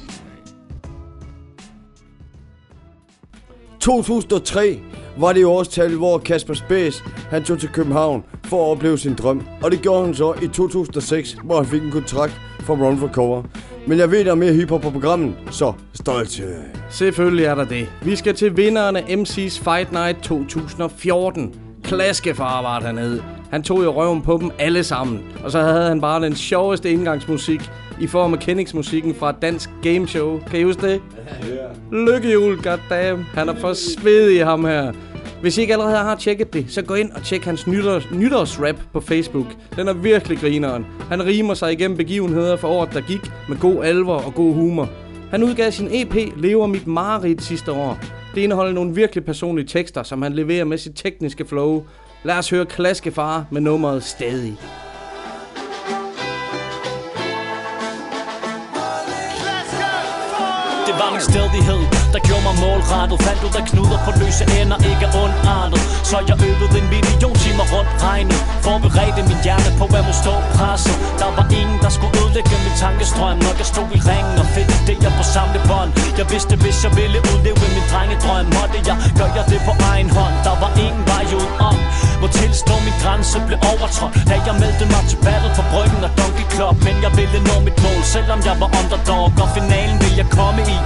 2003 3.80 4.80
var 5.18 5.32
det 5.32 5.46
årstal, 5.46 5.94
hvor 5.94 6.18
Kasper 6.18 6.54
Space 6.54 7.04
han 7.30 7.44
tog 7.44 7.58
til 7.58 7.68
København 7.68 8.24
for 8.44 8.64
at 8.64 8.70
opleve 8.70 8.98
sin 8.98 9.14
drøm. 9.14 9.42
Og 9.62 9.70
det 9.70 9.82
gjorde 9.82 10.04
han 10.04 10.14
så 10.14 10.34
i 10.42 10.48
2006, 10.48 11.36
hvor 11.44 11.56
han 11.56 11.66
fik 11.66 11.82
en 11.82 11.90
kontrakt 11.90 12.40
for 12.60 12.76
Run 12.76 12.98
for 12.98 13.08
Cover. 13.08 13.42
Men 13.86 13.98
jeg 13.98 14.10
ved, 14.10 14.24
der 14.24 14.30
er 14.30 14.34
mere 14.34 14.52
hiphop 14.52 14.80
på 14.80 14.90
programmet, 14.90 15.34
så 15.50 15.72
stolt 15.94 16.28
til. 16.28 16.54
Selvfølgelig 16.90 17.44
er 17.44 17.54
der 17.54 17.64
det. 17.64 17.92
Vi 18.02 18.16
skal 18.16 18.34
til 18.34 18.56
vinderen 18.56 18.96
af 18.96 19.02
MC's 19.02 19.62
Fight 19.64 19.92
Night 19.92 20.22
2014. 20.22 21.54
Klaskefar 21.84 22.62
var 22.62 22.80
han 22.80 22.98
hed. 22.98 23.37
Han 23.50 23.62
tog 23.62 23.84
jo 23.84 23.90
røven 23.90 24.22
på 24.22 24.38
dem 24.40 24.50
alle 24.58 24.84
sammen. 24.84 25.22
Og 25.44 25.50
så 25.50 25.60
havde 25.60 25.88
han 25.88 26.00
bare 26.00 26.22
den 26.22 26.34
sjoveste 26.34 26.90
indgangsmusik 26.90 27.70
i 28.00 28.06
form 28.06 28.34
af 28.34 28.40
kendingsmusikken 28.40 29.14
fra 29.14 29.30
et 29.30 29.36
dansk 29.42 29.70
gameshow. 29.82 30.40
Kan 30.50 30.60
I 30.60 30.62
huske 30.62 30.82
det? 30.82 31.02
Yeah. 31.50 32.06
Lykkehjul, 32.06 32.56
goddamn. 32.62 33.26
Han 33.34 33.48
er 33.48 33.54
for 33.54 33.72
svedig 33.72 34.44
ham 34.44 34.64
her. 34.64 34.92
Hvis 35.40 35.58
I 35.58 35.60
ikke 35.60 35.72
allerede 35.72 35.96
har 35.96 36.16
tjekket 36.16 36.52
det, 36.52 36.66
så 36.68 36.82
gå 36.82 36.94
ind 36.94 37.12
og 37.12 37.22
tjek 37.22 37.44
hans 37.44 37.66
nytårs, 37.66 38.10
nytårsrap 38.12 38.76
på 38.92 39.00
Facebook. 39.00 39.46
Den 39.76 39.88
er 39.88 39.92
virkelig 39.92 40.38
grineren. 40.38 40.86
Han 41.08 41.26
rimer 41.26 41.54
sig 41.54 41.72
igennem 41.72 41.96
begivenheder 41.96 42.56
for 42.56 42.68
året, 42.68 42.94
der 42.94 43.00
gik 43.00 43.30
med 43.48 43.56
god 43.58 43.84
alvor 43.84 44.16
og 44.16 44.34
god 44.34 44.54
humor. 44.54 44.88
Han 45.30 45.44
udgav 45.44 45.70
sin 45.70 45.88
EP 45.92 46.14
Lever 46.36 46.66
mit 46.66 46.86
mareridt 46.86 47.42
sidste 47.42 47.72
år. 47.72 47.98
Det 48.34 48.40
indeholder 48.40 48.72
nogle 48.72 48.94
virkelig 48.94 49.24
personlige 49.24 49.66
tekster, 49.66 50.02
som 50.02 50.22
han 50.22 50.32
leverer 50.32 50.64
med 50.64 50.78
sit 50.78 50.92
tekniske 50.94 51.44
flow. 51.44 51.84
Lad 52.22 52.38
os 52.38 52.50
høre 52.50 52.66
Klaskefar 52.66 53.44
med 53.50 53.60
nummeret 53.60 54.04
Stadig. 54.04 54.56
Det 60.86 60.94
var 60.94 61.10
min 61.12 61.20
stedighed, 61.20 61.97
der 62.14 62.20
gjorde 62.28 62.44
mig 62.48 62.56
målrettet. 62.64 63.16
Fandt 63.26 63.40
ud 63.46 63.54
af 63.60 63.64
knuder 63.70 63.98
på 64.06 64.10
løse 64.20 64.44
ender, 64.60 64.78
ikke 64.90 65.06
ondartet 65.22 65.80
Så 66.10 66.16
jeg 66.28 66.36
øvede 66.48 66.76
en 66.80 66.86
million 66.94 67.36
timer 67.44 67.66
rundt 67.74 67.90
regnet. 68.06 68.40
Forberedte 68.66 69.22
min 69.30 69.40
hjerne 69.46 69.70
på 69.80 69.84
at 69.98 70.02
må 70.08 70.14
stå 70.22 70.34
presset. 70.56 70.96
Der 71.20 71.30
var 71.36 71.46
ingen, 71.60 71.78
der 71.84 71.90
skulle 71.96 72.14
ødelægge 72.20 72.56
min 72.66 72.76
tankestrøm. 72.82 73.36
Når 73.44 73.54
jeg 73.60 73.66
stod 73.72 73.88
i 73.98 74.00
ringen 74.10 74.36
og 74.42 74.46
fik 74.54 74.68
idéer 74.80 75.12
på 75.18 75.24
samlebånd 75.34 75.90
Jeg 76.18 76.26
vidste, 76.32 76.54
hvis 76.62 76.78
jeg 76.84 76.92
ville 76.98 77.18
udleve 77.30 77.64
min 77.76 77.86
drengedrøm 77.92 78.46
Måtte 78.56 78.78
jeg 78.88 78.96
gør 79.18 79.30
jeg 79.36 79.44
det 79.52 79.60
på 79.68 79.72
egen 79.90 80.10
hånd. 80.16 80.34
Der 80.46 80.54
var 80.62 80.70
ingen 80.86 81.04
vej 81.12 81.24
ud 81.40 81.50
om 81.68 81.76
Må 82.20 82.26
tilstå 82.40 82.74
min 82.86 82.96
grænse 83.02 83.36
blev 83.48 83.58
overtrådt. 83.72 84.14
Da 84.30 84.36
jeg 84.46 84.54
meldte 84.62 84.84
mig 84.94 85.02
til 85.10 85.18
battle 85.26 85.50
for 85.56 85.64
bryggen 85.72 86.00
og 86.06 86.12
Donkey 86.18 86.46
Club 86.54 86.76
Men 86.86 86.96
jeg 87.04 87.12
ville 87.18 87.38
nå 87.48 87.54
mit 87.66 87.78
mål, 87.84 88.02
selvom 88.14 88.38
jeg 88.48 88.56
var 88.62 88.70
underdog 88.80 89.26
Og 89.42 89.48
finalen 89.56 89.96
ville 90.02 90.16
jeg 90.22 90.28
komme 90.38 90.60
i 90.74 90.76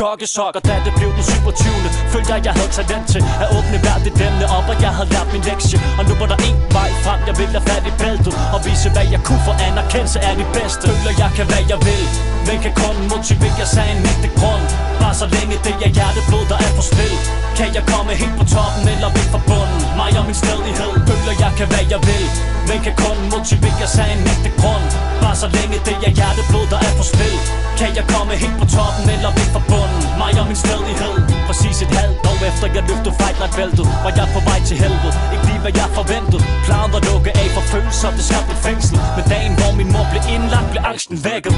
Gokkesokker, 0.00 0.60
da 0.70 0.76
det 0.86 0.92
blev 0.98 1.10
den 1.16 1.24
27. 1.24 1.88
Følte 2.12 2.28
jeg, 2.32 2.40
jeg 2.46 2.54
havde 2.58 2.72
talent 2.78 3.06
til 3.14 3.22
at 3.42 3.48
åbne 3.56 3.78
hvert 3.84 4.02
et 4.10 4.16
emne 4.26 4.46
op 4.56 4.66
Og 4.72 4.76
jeg 4.84 4.92
havde 4.96 5.10
lært 5.14 5.28
min 5.34 5.44
lektie. 5.50 5.78
Og 5.98 6.02
nu 6.08 6.12
var 6.20 6.28
der 6.32 6.38
en 6.48 6.56
vej 6.76 6.90
frem, 7.04 7.20
jeg 7.28 7.34
ville 7.40 7.54
have 7.58 7.66
fat 7.70 7.84
i 7.90 7.92
bæltet 8.02 8.34
Og 8.54 8.58
vise, 8.66 8.88
hvad 8.94 9.06
jeg 9.14 9.20
kunne 9.26 9.42
for 9.48 9.54
anerkendelse 9.68 10.18
er 10.28 10.34
det 10.40 10.48
bedste. 10.58 10.84
Føler 10.88 11.12
jeg 11.22 11.30
kan, 11.36 11.46
hvad 11.50 11.64
jeg 11.72 11.78
vil. 11.88 12.06
Men 12.46 12.56
kan 12.64 12.74
kun 12.84 12.96
motivere 13.14 13.66
sig 13.74 13.86
en 13.92 14.00
ægte 14.10 14.30
grund. 14.38 14.66
Bare 15.00 15.16
så 15.22 15.26
længe 15.36 15.54
det 15.66 15.74
er 15.86 15.90
hjerteblod, 15.96 16.44
der 16.52 16.58
er 16.66 16.72
på 16.78 16.82
spil. 16.90 17.16
Kan 17.58 17.68
jeg 17.76 17.84
komme 17.92 18.10
helt 18.22 18.36
på 18.40 18.44
toppen 18.54 18.84
eller 18.94 19.10
væk 19.16 19.28
fra 19.32 19.40
bunden? 19.48 19.80
Mig 20.00 20.12
og 20.20 20.24
min 20.28 20.38
stedighed 20.42 20.92
Føler 21.08 21.34
jeg 21.44 21.52
kan, 21.58 21.66
hvad 21.72 21.84
jeg 21.92 22.00
vil. 22.08 22.26
Men 22.68 22.78
kan 22.86 22.94
kun 23.04 23.16
motivere 23.34 23.86
sig 23.96 24.06
en 24.14 24.20
ægte 24.32 24.50
grund. 24.60 24.86
Bare 25.22 25.36
så 25.42 25.48
længe 25.56 25.76
det 25.86 25.96
er 26.08 26.12
hjerteblod, 26.18 26.66
der 26.72 26.78
er 26.86 26.92
på 26.98 27.04
spil. 27.12 27.38
Kan 27.80 27.90
jeg 27.98 28.04
komme 28.14 28.32
helt 28.42 28.56
på 28.60 28.66
toppen 28.76 29.06
eller 29.14 29.30
væk 29.38 29.48
fra 29.54 29.62
bunden? 29.70 30.09
Mig 30.22 30.34
og 30.42 30.46
min 30.50 30.60
stedighed 30.64 31.14
Præcis 31.48 31.76
et 31.84 31.92
halvt 32.00 32.18
år 32.30 32.38
efter 32.50 32.66
jeg 32.76 32.82
løftede 32.90 33.14
fight 33.20 33.38
night 33.40 33.54
bæltet 33.58 33.86
Var 34.04 34.12
jeg 34.18 34.26
på 34.34 34.40
vej 34.48 34.60
til 34.68 34.76
helvede. 34.82 35.12
Ikke 35.34 35.46
lige 35.50 35.60
hvad 35.64 35.74
jeg 35.80 35.88
forventede. 36.00 36.42
Planen 36.66 36.90
var 36.94 37.02
lukke 37.08 37.30
af 37.42 37.48
for 37.56 37.64
følelser, 37.72 38.08
det 38.18 38.24
skabte 38.30 38.52
et 38.56 38.60
fængsel. 38.68 38.96
Men 39.16 39.24
dagen 39.34 39.52
hvor 39.58 39.72
min 39.80 39.88
mor 39.94 40.06
blev 40.12 40.22
indlagt, 40.34 40.68
blev 40.72 40.82
angsten 40.90 41.16
vækket. 41.28 41.54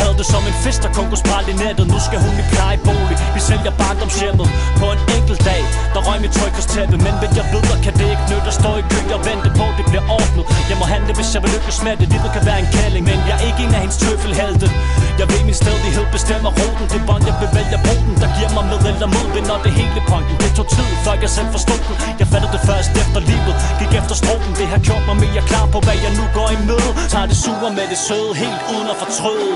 Havde 0.00 0.16
det 0.20 0.26
som 0.34 0.42
en 0.50 0.56
fest, 0.64 0.80
der 0.84 0.90
kun 0.98 1.06
kunne 1.10 1.22
i 1.52 1.54
nettet. 1.64 1.86
Nu 1.94 1.98
skal 2.06 2.18
hun 2.26 2.34
i 2.42 2.44
plejebolig. 2.54 3.16
Vi 3.36 3.40
sælger 3.48 3.72
barndomshjemmet. 3.82 4.48
På 4.80 4.86
en 4.94 5.00
enkelt 5.16 5.40
dag 5.50 5.62
Der 5.94 6.00
røg 6.06 6.18
mit 6.24 6.32
trykkestæppe 6.38 6.96
Men 7.06 7.14
ved 7.22 7.30
jeg 7.38 7.46
videre 7.52 7.78
kan 7.84 7.94
det 8.00 8.06
ikke 8.14 8.24
nytte 8.30 8.48
At 8.52 8.56
stå 8.60 8.70
i 8.82 8.84
kø 8.92 9.00
og 9.16 9.22
vente 9.28 9.48
på 9.58 9.66
det 9.78 9.84
bliver 9.90 10.04
ordnet? 10.18 10.44
Jeg 10.70 10.76
må 10.80 10.84
handle 10.94 11.12
hvis 11.18 11.28
jeg 11.34 11.40
vil 11.44 11.50
lykkes 11.56 11.78
med 11.86 11.94
det. 12.00 12.06
Livet 12.14 12.30
kan 12.36 12.44
være 12.48 12.60
en 12.64 12.68
kælling 12.76 13.04
Men 13.10 13.18
jeg 13.28 13.36
er 13.40 13.44
ikke 13.48 13.60
en 13.64 13.72
af 13.76 13.80
hendes 13.84 13.98
tøffelhelte. 14.04 14.66
Jeg 15.20 15.26
ved 15.32 15.42
min 15.48 15.56
stedighed 15.62 16.06
bestemmer 16.16 16.50
ruten 16.58 16.86
Det 16.92 17.00
bånd 17.08 17.22
jeg 17.28 17.36
vil 17.40 17.50
vælge 17.58 17.78
brugen 17.94 18.14
Der 18.22 18.28
giver 18.36 18.50
mig 18.56 18.64
med 18.70 18.78
eller 18.90 19.08
mod 19.16 19.28
det 19.34 19.44
når 19.50 19.58
det 19.64 19.72
hele 19.80 20.00
pointen 20.10 20.36
Det 20.44 20.50
tog 20.58 20.66
tid 20.76 20.88
før 21.04 21.14
jeg 21.24 21.30
selv 21.38 21.48
forstod 21.56 21.80
den. 21.86 21.94
Jeg 22.20 22.26
fattede 22.32 22.52
det 22.56 22.62
først 22.70 22.90
efter 23.02 23.20
livet 23.30 23.54
Gik 23.80 23.92
efter 24.00 24.14
stroken. 24.22 24.52
Det 24.60 24.66
har 24.72 24.80
gjort 24.88 25.04
mig 25.08 25.16
mere 25.24 25.42
klar 25.50 25.66
på 25.74 25.78
hvad 25.86 25.98
jeg 26.04 26.12
nu 26.18 26.24
går 26.38 26.48
i 26.56 26.58
møde. 26.68 26.90
Tager 27.12 27.26
det 27.30 27.38
sure 27.44 27.70
med 27.78 27.86
det 27.92 27.98
søde 28.06 28.32
Helt 28.42 28.60
uden 28.72 28.88
at 28.92 28.96
fortryde. 29.02 29.54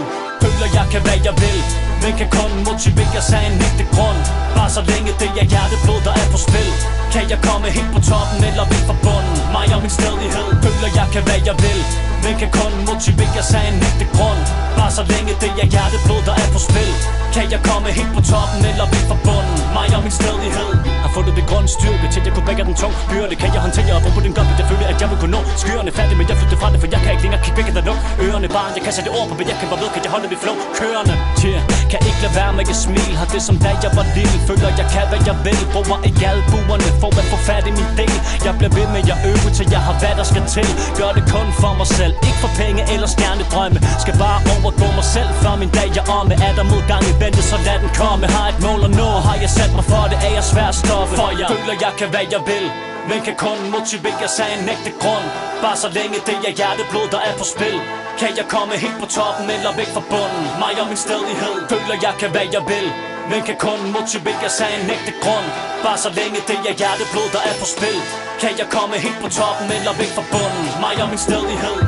Føler 0.59 0.75
jeg 0.81 0.87
kan 0.93 1.03
hvad 1.07 1.19
jeg 1.29 1.35
vil. 1.43 1.61
Men 2.03 2.13
kan 2.21 2.29
kun 2.39 2.51
motivere 2.69 3.23
sig 3.31 3.43
en 3.49 3.55
ægte 3.67 3.85
grund. 3.95 4.21
Bare 4.57 4.71
så 4.77 4.83
længe 4.91 5.11
det 5.21 5.31
er 5.43 5.47
hjerteblod 5.53 6.01
der 6.07 6.15
er 6.21 6.27
på 6.35 6.39
spil. 6.47 6.73
Kan 7.15 7.25
jeg 7.33 7.39
komme 7.49 7.67
helt 7.77 7.93
på 7.97 8.01
toppen 8.11 8.41
eller 8.49 8.65
væk 8.73 8.83
fra 8.89 8.97
bunden? 9.05 9.37
Mig 9.55 9.69
og 9.77 9.81
min 9.85 9.95
stedighed 9.99 10.49
Føler 10.65 10.91
jeg 10.99 11.07
kan 11.13 11.23
hvad 11.29 11.41
jeg 11.49 11.57
vil. 11.65 11.81
Men 12.25 12.35
kan 12.41 12.51
kun 12.61 12.73
motivere 12.91 13.43
sig 13.53 13.63
en 13.71 13.77
ægte 13.89 14.07
grund. 14.17 14.43
Bare 14.79 14.93
så 14.99 15.03
længe 15.13 15.33
det 15.43 15.51
er 15.63 15.69
hjerteblod 15.75 16.21
der 16.29 16.35
er 16.43 16.49
på 16.55 16.61
spil. 16.69 16.93
Kan 17.35 17.47
jeg 17.55 17.61
komme 17.69 17.89
helt 17.99 18.13
på 18.17 18.23
toppen 18.33 18.61
eller 18.71 18.87
væk 18.93 19.05
fra 19.11 19.19
bunden? 19.27 19.59
Mig 19.77 19.89
og 19.97 20.03
min 20.07 20.15
stedighed. 20.21 20.71
Har 21.05 21.11
fundet 21.17 21.33
det 21.39 21.45
grønne 21.51 21.71
styrke 21.77 22.07
til 22.13 22.21
jeg 22.27 22.33
kunne 22.35 22.47
bække 22.49 22.63
den 22.69 22.77
tung 22.83 22.95
byrde. 23.11 23.35
Kan 23.43 23.51
jeg 23.55 23.61
håndtere 23.67 23.93
og 23.99 24.03
bruge 24.05 24.23
den 24.27 24.35
gamle, 24.39 24.53
jeg 24.61 24.67
føler 24.71 24.87
at 24.93 24.99
jeg 25.03 25.09
vil 25.11 25.19
kunne 25.23 25.35
nå 25.37 25.41
Skyerne 25.63 25.93
færdig, 25.99 26.15
men 26.21 26.27
jeg 26.31 26.37
flytter 26.41 26.59
fra 26.63 26.69
det, 26.73 26.79
for 26.83 26.89
jeg 26.95 27.01
kan 27.05 27.11
ikke 27.15 27.25
længere 27.27 27.43
kigge 27.45 27.59
væk 27.59 27.69
der 27.79 27.85
luk. 27.89 28.01
Ørerne 28.25 28.49
bare, 28.57 28.69
jeg 28.77 28.83
kan 28.87 28.93
sætte 28.99 29.11
ord 29.19 29.27
på, 29.31 29.35
men 29.41 29.47
jeg 29.51 29.57
kan 29.61 29.67
bare 29.71 29.81
ved, 29.83 29.89
kan 29.95 30.01
jeg 30.07 30.13
holde 30.15 30.29
mit 30.33 30.41
flow 30.49 30.57
kørende 30.79 31.15
yeah. 31.47 31.63
Kan 31.91 32.01
ikke 32.09 32.21
lade 32.25 32.35
være 32.41 32.53
med 32.59 32.65
at 32.75 32.79
smile 32.87 33.15
Har 33.21 33.29
det 33.35 33.43
som 33.49 33.57
da 33.65 33.71
jeg 33.85 33.93
var 33.99 34.07
lille. 34.17 34.39
Føler 34.49 34.71
jeg 34.81 34.87
kan 34.95 35.07
hvad 35.11 35.21
jeg 35.29 35.37
vil. 35.47 35.61
Bruger 35.75 35.99
ikke 36.09 36.25
albuerne 36.33 36.89
for 37.03 37.11
at 37.21 37.27
få 37.33 37.39
fat 37.49 37.65
i 37.71 37.73
min 37.79 37.91
del. 38.01 38.17
Jeg 38.47 38.53
bliver 38.59 38.73
ved 38.79 38.87
med 38.95 39.03
at 39.15 39.19
øve 39.31 39.49
til 39.57 39.67
jeg 39.75 39.83
har 39.89 39.95
hvad 40.01 40.15
der 40.19 40.27
skal 40.33 40.45
til. 40.57 40.69
Gør 40.99 41.11
det 41.17 41.25
kun 41.35 41.49
for 41.63 41.73
mig 41.81 41.89
selv. 41.99 42.13
Ikke 42.29 42.41
for 42.45 42.53
penge 42.61 42.83
eller 42.93 43.09
stjernedrømme. 43.15 43.79
Skal 44.03 44.15
bare 44.25 44.39
overgå 44.55 44.87
mig 44.99 45.07
selv 45.17 45.31
Før 45.43 45.55
min 45.63 45.73
dag 45.79 45.89
jeg 45.99 46.05
omme. 46.19 46.35
Er 46.47 46.53
der 46.59 46.65
modgang 46.73 47.03
i 47.13 47.15
vente 47.23 47.43
så 47.51 47.57
lad 47.67 47.79
den 47.85 47.91
komme. 48.01 48.25
Har 48.37 48.47
et 48.53 48.59
mål 48.67 48.81
og 48.89 48.93
nå. 49.01 49.11
Har 49.27 49.37
jeg 49.45 49.51
sat 49.59 49.73
mig 49.79 49.85
for 49.93 50.05
det 50.13 50.19
er 50.27 50.33
jeg 50.39 50.45
svært 50.53 50.75
at 50.75 50.81
stoppe. 50.83 51.13
For 51.21 51.31
jeg 51.41 51.47
føler 51.53 51.75
jeg 51.85 51.93
kan 51.99 52.09
hvad 52.15 52.27
jeg 52.35 52.43
vil 52.51 52.67
men 53.09 53.21
kan 53.27 53.37
kun 53.47 53.59
motivere 53.77 54.29
sig 54.37 54.49
en 54.57 54.69
ægte 54.75 54.93
grund. 55.03 55.27
Bare 55.63 55.77
så 55.85 55.89
længe 55.99 56.17
det 56.29 56.39
er 56.49 56.55
hjerteblod, 56.59 57.07
der 57.15 57.21
er 57.29 57.35
på 57.41 57.47
spil. 57.55 57.79
Kan 58.21 58.33
jeg 58.39 58.47
komme 58.55 58.73
helt 58.85 58.99
på 59.03 59.07
toppen 59.17 59.47
eller 59.57 59.73
væk 59.81 59.91
fra 59.97 60.03
bunden? 60.13 60.45
Mig 60.63 60.75
og 60.83 60.87
min 60.93 61.01
stedighed 61.07 61.57
Føler 61.71 61.97
jeg 62.05 62.15
kan 62.21 62.31
hvad 62.35 62.47
jeg 62.57 62.65
vil. 62.73 62.89
Men 63.31 63.41
kan 63.49 63.57
kun 63.67 63.79
motivere 63.97 64.49
sig 64.59 64.71
en 64.79 64.91
ægte 64.97 65.13
grund. 65.23 65.47
Bare 65.85 65.99
så 66.05 66.11
længe 66.19 66.39
det 66.49 66.59
er 66.71 66.75
hjerteblod, 66.81 67.29
der 67.35 67.43
er 67.49 67.55
på 67.63 67.67
spil. 67.75 67.99
Kan 68.43 68.53
jeg 68.61 68.69
komme 68.77 68.95
helt 69.07 69.21
på 69.25 69.29
toppen 69.39 69.69
eller 69.79 69.93
væk 70.01 70.13
fra 70.17 70.25
bunden? 70.33 70.67
Mig 70.83 70.97
og 71.03 71.09
min 71.13 71.23
stedighed 71.27 71.88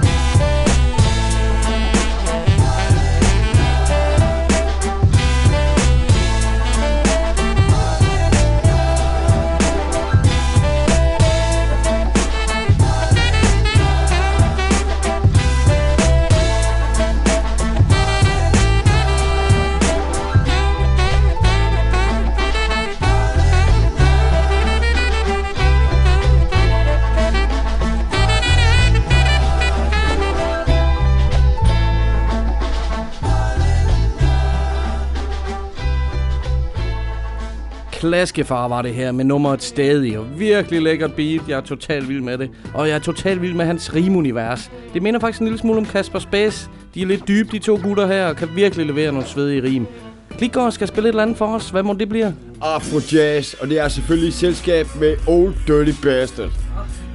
flaskefar 38.11 38.69
var 38.69 38.83
det 38.83 38.95
her 38.95 39.13
med 39.13 39.25
nummeret 39.25 39.63
stadig, 39.63 40.19
og 40.19 40.27
virkelig 40.39 40.83
lækkert 40.83 41.15
beat. 41.15 41.41
Jeg 41.49 41.57
er 41.57 41.61
totalt 41.61 42.09
vild 42.09 42.21
med 42.21 42.39
det. 42.39 42.51
Og 42.75 42.89
jeg 42.89 42.95
er 42.95 42.99
totalt 42.99 43.43
vild 43.43 43.55
med 43.55 43.65
hans 43.65 43.95
rimunivers. 43.95 44.71
Det 44.95 45.03
minder 45.03 45.21
faktisk 45.21 45.41
en 45.41 45.47
lille 45.47 45.59
smule 45.59 45.79
om 45.79 45.87
Kasper 45.87 46.19
Space. 46.19 46.71
De 46.95 47.03
er 47.03 47.07
lidt 47.07 47.29
dybe, 47.29 47.49
de 47.53 47.59
to 47.59 47.81
gutter 47.83 48.07
her, 48.07 48.27
og 48.27 48.37
kan 48.37 48.49
virkelig 48.55 48.87
levere 48.87 49.13
nogle 49.13 49.27
svedige 49.27 49.63
rim. 49.63 49.87
Klikgaard 50.39 50.73
skal 50.73 50.89
spille 50.89 51.09
et 51.09 51.13
eller 51.13 51.23
andet 51.23 51.37
for 51.37 51.47
os. 51.47 51.71
Hvad 51.71 51.83
må 51.83 51.93
det 51.93 52.09
blive? 52.09 52.35
Afro 52.63 53.01
Jazz, 53.13 53.55
og 53.55 53.69
det 53.69 53.79
er 53.81 53.89
selvfølgelig 53.89 54.29
i 54.29 54.33
selskab 54.33 54.87
med 55.01 55.17
Old 55.27 55.55
Dirty 55.67 56.03
Bastard. 56.03 56.51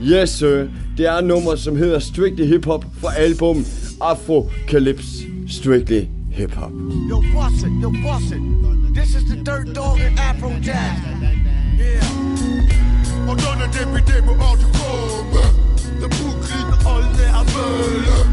Yes, 0.04 0.30
sir. 0.30 0.68
Det 0.98 1.06
er 1.06 1.22
nummer, 1.22 1.56
som 1.56 1.75
hedder 1.75 2.00
Strictly 2.00 2.44
Hip 2.44 2.66
Hop 2.66 2.86
fra 3.02 3.16
album 3.18 3.66
Afro 4.02 4.50
Calypse 4.68 5.25
Strictly 5.50 6.14
Hip 6.36 6.51
Hop. 6.51 6.70
Yo, 7.08 7.22
it, 7.22 7.72
yo, 7.80 7.92
it. 7.92 8.94
This 8.94 9.15
is 9.15 9.24
the 9.24 9.38
dirt 9.38 9.72
dog 9.74 10.00
and 10.01 10.20
Afro 10.20 10.51
Jazz. 10.60 11.00
Yeah. 11.77 12.01
On 13.25 13.36
donne 13.36 13.72
des 13.72 13.86
bidets 13.86 14.22
pour 14.22 14.36
hors 14.42 14.58
du 14.58 14.65
combe 14.65 15.39
The 16.01 16.10
Brooklyn, 16.10 16.68
all 16.86 17.04
les 17.15 17.32
aveugles 17.32 18.27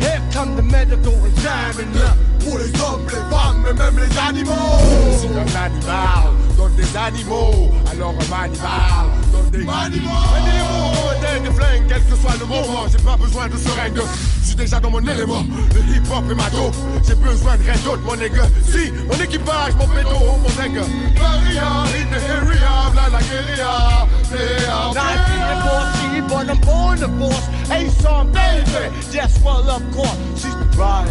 Here 0.00 0.22
come 0.32 0.56
the 0.56 0.62
medical 0.62 1.12
examiner. 1.26 2.16
Pour 2.40 2.56
les 2.56 2.72
hommes, 2.80 3.04
les 3.04 3.20
femmes 3.30 3.66
et 3.68 3.74
même 3.74 3.98
les 3.98 4.18
animaux 4.18 5.12
Si 5.18 5.26
un 5.26 5.62
animal 5.62 6.32
donne 6.56 6.74
des 6.74 6.96
animaux, 6.96 7.70
alors 7.90 8.14
un 8.14 8.44
animal 8.44 9.10
donne 9.30 9.50
des 9.50 9.68
Animaux 9.68 10.32
quel 11.88 12.04
que 12.04 12.16
soit 12.16 12.36
le 12.38 12.46
moment, 12.46 12.86
j'ai 12.90 12.98
pas 12.98 13.16
besoin 13.16 13.48
de. 13.48 13.56
Je 13.56 14.41
suis 14.52 14.64
déjà 14.64 14.80
dans 14.80 14.90
mon 14.90 15.00
élément, 15.00 15.44
le 15.74 15.80
hip 15.80 16.02
hop 16.10 16.24
est 16.30 16.34
ma 16.34 16.50
dope. 16.50 16.74
J'ai 17.06 17.14
besoin 17.14 17.56
de 17.56 17.62
rien 17.62 17.74
d'autre, 17.84 18.02
mon 18.04 18.16
nègre. 18.16 18.44
Si, 18.70 18.92
mon 19.08 19.14
équipage, 19.22 19.74
mon 19.76 19.86
pédo, 19.86 20.10
mon 20.10 20.62
nègre. 20.62 20.84
In 20.84 22.10
the 22.10 22.20
area, 22.28 22.90
bla 22.92 23.08
la 23.08 23.20
guérilla 23.20 24.06
are 24.70 24.94
1914, 24.94 26.28
but 26.28 26.50
I'm 26.50 26.60
born 26.60 27.00
the 27.00 27.08
boss. 27.08 27.46
Hey, 27.68 27.88
son, 27.88 28.32
baby. 28.32 28.92
Yes, 29.10 29.40
well, 29.42 29.68
of 29.68 29.82
course. 29.94 30.16
She's 30.36 30.52
hide 30.52 31.08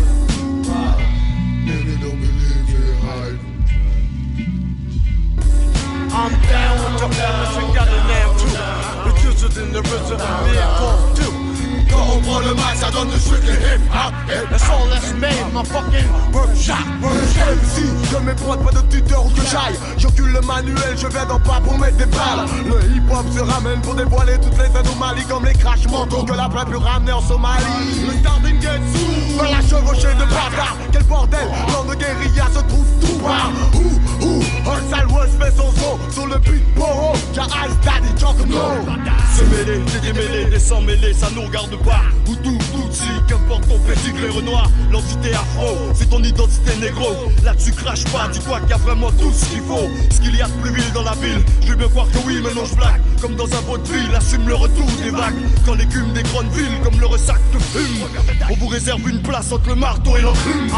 I'm 6.13 6.31
down 6.41 6.75
with 6.83 7.01
the 7.01 7.07
fellas 7.15 7.57
and 7.57 7.74
got 7.74 7.88
a 7.88 7.91
name 8.07 8.33
too. 8.38 8.51
The 9.05 9.12
in 9.63 9.71
the 9.71 9.79
and 9.79 10.45
being 10.45 10.71
called 10.77 11.15
too. 11.15 11.20
Quand 11.91 12.07
on 12.15 12.21
prend 12.21 12.39
le 12.39 12.53
mic, 12.53 12.75
ça 12.75 12.89
donne 12.91 13.12
le 13.12 13.19
strictly 13.19 13.53
hip 13.53 13.81
hop 13.91 14.13
That's 14.50 14.69
all 14.69 14.88
that's 14.89 15.13
made, 15.13 15.53
my 15.53 15.63
fucking 15.63 16.07
workshop. 16.31 16.79
MC, 17.01 17.83
je 18.12 18.17
mes 18.25 18.33
prods, 18.33 18.57
pas 18.57 18.71
de 18.71 18.81
tuteur 18.88 19.25
ou 19.25 19.29
que 19.29 19.41
j'aille. 19.41 19.77
J'occupe 19.98 20.27
le 20.27 20.41
manuel, 20.41 20.98
je 20.98 21.07
viens 21.07 21.25
d'en 21.25 21.39
pas 21.39 21.60
pour 21.62 21.77
mettre 21.77 21.98
des 21.98 22.05
balles. 22.05 22.45
Le 22.65 22.95
hip 22.95 23.03
hop 23.12 23.25
se 23.33 23.41
ramène 23.41 23.81
pour 23.81 23.95
dévoiler 23.95 24.38
toutes 24.39 24.57
les 24.57 24.75
anomalies 24.77 25.25
comme 25.29 25.45
les 25.45 25.53
crash 25.53 25.88
mentaux 25.88 26.24
que 26.24 26.33
la 26.33 26.50
plaie 26.50 26.65
peut 26.69 26.77
ramener 26.77 27.12
en 27.12 27.21
Somalie. 27.21 28.05
Le 28.07 28.13
starting 28.19 28.60
gate 28.60 28.81
sous, 28.93 29.38
dans 29.38 29.51
la 29.51 29.62
chevauchée 29.62 30.13
de 30.15 30.25
bâtard. 30.25 30.77
Quel 30.91 31.03
bordel, 31.03 31.48
l'an 31.74 31.83
de 31.83 31.95
guérilla 31.95 32.48
se 32.53 32.60
trouve 32.62 32.86
tout 33.01 33.19
Her 34.65 34.79
side 34.89 35.11
was 35.11 35.31
son 35.55 35.71
flow 35.71 35.99
sur 36.11 36.27
le 36.27 36.37
but 36.39 36.61
boro. 36.75 37.13
Y'a 37.33 37.43
Ice 37.43 37.77
Daddy, 37.83 38.09
Joker 38.17 38.45
No. 38.47 38.57
C'est 39.33 39.49
mêlé, 39.49 39.79
t'es 39.85 39.99
démêlé, 39.99 40.45
les 40.51 40.59
sans 40.59 40.81
mêlés, 40.81 41.13
ça 41.13 41.27
nous 41.35 41.43
regarde 41.43 41.75
pas. 41.83 42.03
Boudou, 42.25 42.57
Gucci, 42.73 43.07
qu'importe 43.27 43.67
ton 43.67 43.79
petit 43.79 44.11
clair 44.11 44.33
noir. 44.43 44.69
L'entité 44.91 45.33
afro, 45.33 45.77
c'est 45.93 46.09
ton 46.09 46.21
identité 46.21 46.75
négro. 46.79 47.13
Là 47.43 47.53
tu 47.55 47.71
craches 47.71 48.05
pas, 48.05 48.27
dis-toi 48.31 48.59
qu'il 48.61 48.69
y 48.69 48.73
a 48.73 48.77
vraiment 48.77 49.11
tout 49.11 49.31
ce 49.31 49.45
qu'il 49.45 49.61
faut. 49.61 49.89
Ce 50.11 50.21
qu'il 50.21 50.35
y 50.35 50.41
a 50.41 50.47
de 50.47 50.61
plus 50.61 50.91
dans 50.93 51.03
la 51.03 51.13
ville, 51.13 51.43
je 51.61 51.71
vais 51.71 51.77
bien 51.77 51.87
croire 51.87 52.07
que 52.11 52.17
oui, 52.25 52.41
mais 52.43 52.53
non. 52.53 52.61
Comme 53.21 53.35
dans 53.35 53.45
un 53.45 53.61
pot 53.63 53.77
de 53.77 53.87
ville, 53.87 54.15
assume 54.15 54.47
le 54.47 54.55
retour 54.55 54.87
des 55.03 55.11
vagues. 55.11 55.35
Quand 55.65 55.75
l'écume 55.75 56.11
des 56.13 56.23
grandes 56.23 56.51
villes, 56.51 56.79
comme 56.83 56.99
le 56.99 57.05
ressac 57.05 57.39
te 57.51 57.59
fume, 57.59 58.07
on 58.49 58.55
vous 58.55 58.67
réserve 58.67 59.07
une 59.07 59.21
place 59.21 59.51
entre 59.51 59.69
le 59.69 59.75
marteau 59.75 60.17
et 60.17 60.21
l'enclume. 60.21 60.69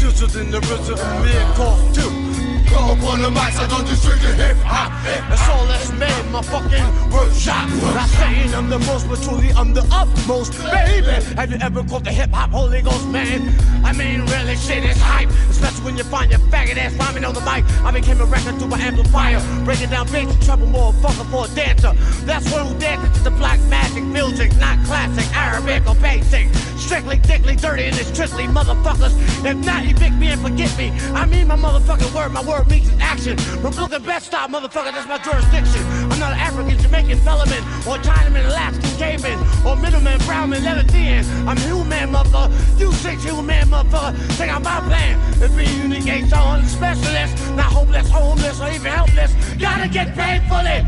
The 0.00 0.06
juices 0.06 0.36
in 0.36 0.50
the 0.50 0.60
rhythm 0.60 0.98
of 0.98 1.24
me 1.24 1.30
and 1.30 1.54
call 1.54 1.92
too. 1.92 2.29
Go 2.70 2.76
up 2.76 3.02
on 3.02 3.22
the 3.22 3.30
mic, 3.30 3.54
I 3.58 3.66
don't 3.68 3.86
do 3.86 3.94
strictly 3.94 4.32
hip 4.34 4.56
hop. 4.62 4.92
That's 5.04 5.48
all 5.48 5.66
that's 5.66 5.90
made, 5.92 6.30
my 6.30 6.40
fucking 6.40 6.86
workshop. 7.10 7.68
Not 7.94 8.08
saying 8.08 8.54
I'm 8.54 8.70
the 8.70 8.78
most, 8.78 9.08
but 9.08 9.20
truly 9.22 9.50
I'm 9.52 9.74
the 9.74 9.82
utmost, 9.90 10.52
baby. 10.62 11.10
Have 11.34 11.50
you 11.50 11.58
ever 11.60 11.82
called 11.82 12.04
the 12.04 12.12
hip 12.12 12.30
hop 12.30 12.50
Holy 12.50 12.80
Ghost, 12.80 13.08
man? 13.08 13.52
I 13.84 13.92
mean, 13.92 14.24
really, 14.26 14.56
shit 14.56 14.84
is 14.84 15.00
hype. 15.00 15.30
Especially 15.50 15.84
when 15.84 15.96
you 15.96 16.04
find 16.04 16.30
your 16.30 16.40
faggot 16.46 16.76
ass 16.76 16.94
rhyming 16.94 17.24
on 17.24 17.34
the 17.34 17.40
mic. 17.40 17.64
I 17.82 17.90
became 17.90 18.20
a 18.20 18.24
record 18.24 18.58
to 18.60 18.64
an 18.66 18.80
amplifier. 18.80 19.40
Breaking 19.64 19.90
down 19.90 20.06
bass, 20.12 20.30
trouble 20.46 20.68
motherfucker 20.68 21.26
for 21.30 21.46
a 21.46 21.54
dancer. 21.56 21.92
That's 22.24 22.50
one 22.52 22.66
who 22.66 22.78
dances 22.78 23.18
to 23.18 23.24
the 23.24 23.30
black 23.32 23.58
magic 23.68 24.04
music, 24.04 24.56
not 24.58 24.78
classic, 24.86 25.26
Arabic, 25.34 25.88
or 25.88 25.96
basic. 25.96 26.46
Strictly, 26.78 27.18
dickly, 27.18 27.56
dirty, 27.56 27.84
and 27.84 27.96
it's 27.96 28.10
tristly, 28.16 28.44
motherfuckers. 28.44 29.14
If 29.44 29.56
not, 29.64 29.84
evict 29.84 30.14
me 30.14 30.28
and 30.28 30.40
forget 30.40 30.76
me. 30.78 30.90
I 31.14 31.26
mean 31.26 31.48
my 31.48 31.56
motherfucking 31.56 32.14
word, 32.14 32.32
my 32.32 32.42
word 32.42 32.59
means 32.68 32.90
action. 33.00 33.36
From 33.60 33.72
best 34.02 34.26
Stop, 34.26 34.50
motherfucker, 34.50 34.92
that's 34.92 35.08
my 35.08 35.18
jurisdiction. 35.18 35.82
I'm 36.10 36.18
not 36.18 36.32
an 36.32 36.38
African, 36.38 36.78
Jamaican, 36.78 37.18
Fellowman, 37.20 37.62
or 37.86 37.98
Chinaman, 37.98 38.46
Alaskan, 38.46 38.98
caveman, 38.98 39.38
or 39.66 39.76
middleman, 39.76 40.18
brownman, 40.20 40.62
Levantine. 40.62 41.24
I'm 41.48 41.56
human, 41.56 42.10
motherfucker. 42.10 42.78
You 42.78 42.92
six 42.92 43.24
human, 43.24 43.68
motherfucker. 43.68 44.14
Check 44.36 44.50
out 44.50 44.62
my 44.62 44.80
plan. 44.80 45.18
If 45.42 45.56
being 45.56 45.82
unique 45.82 46.06
ain't 46.06 46.30
so 46.30 46.36
on 46.36 46.64
specialist, 46.66 47.34
not 47.56 47.72
hopeless, 47.72 48.08
homeless, 48.10 48.60
or 48.60 48.70
even 48.70 48.92
helpless, 48.92 49.32
gotta 49.58 49.88
get 49.88 50.14
paid 50.14 50.42
for 50.48 50.60
it. 50.62 50.84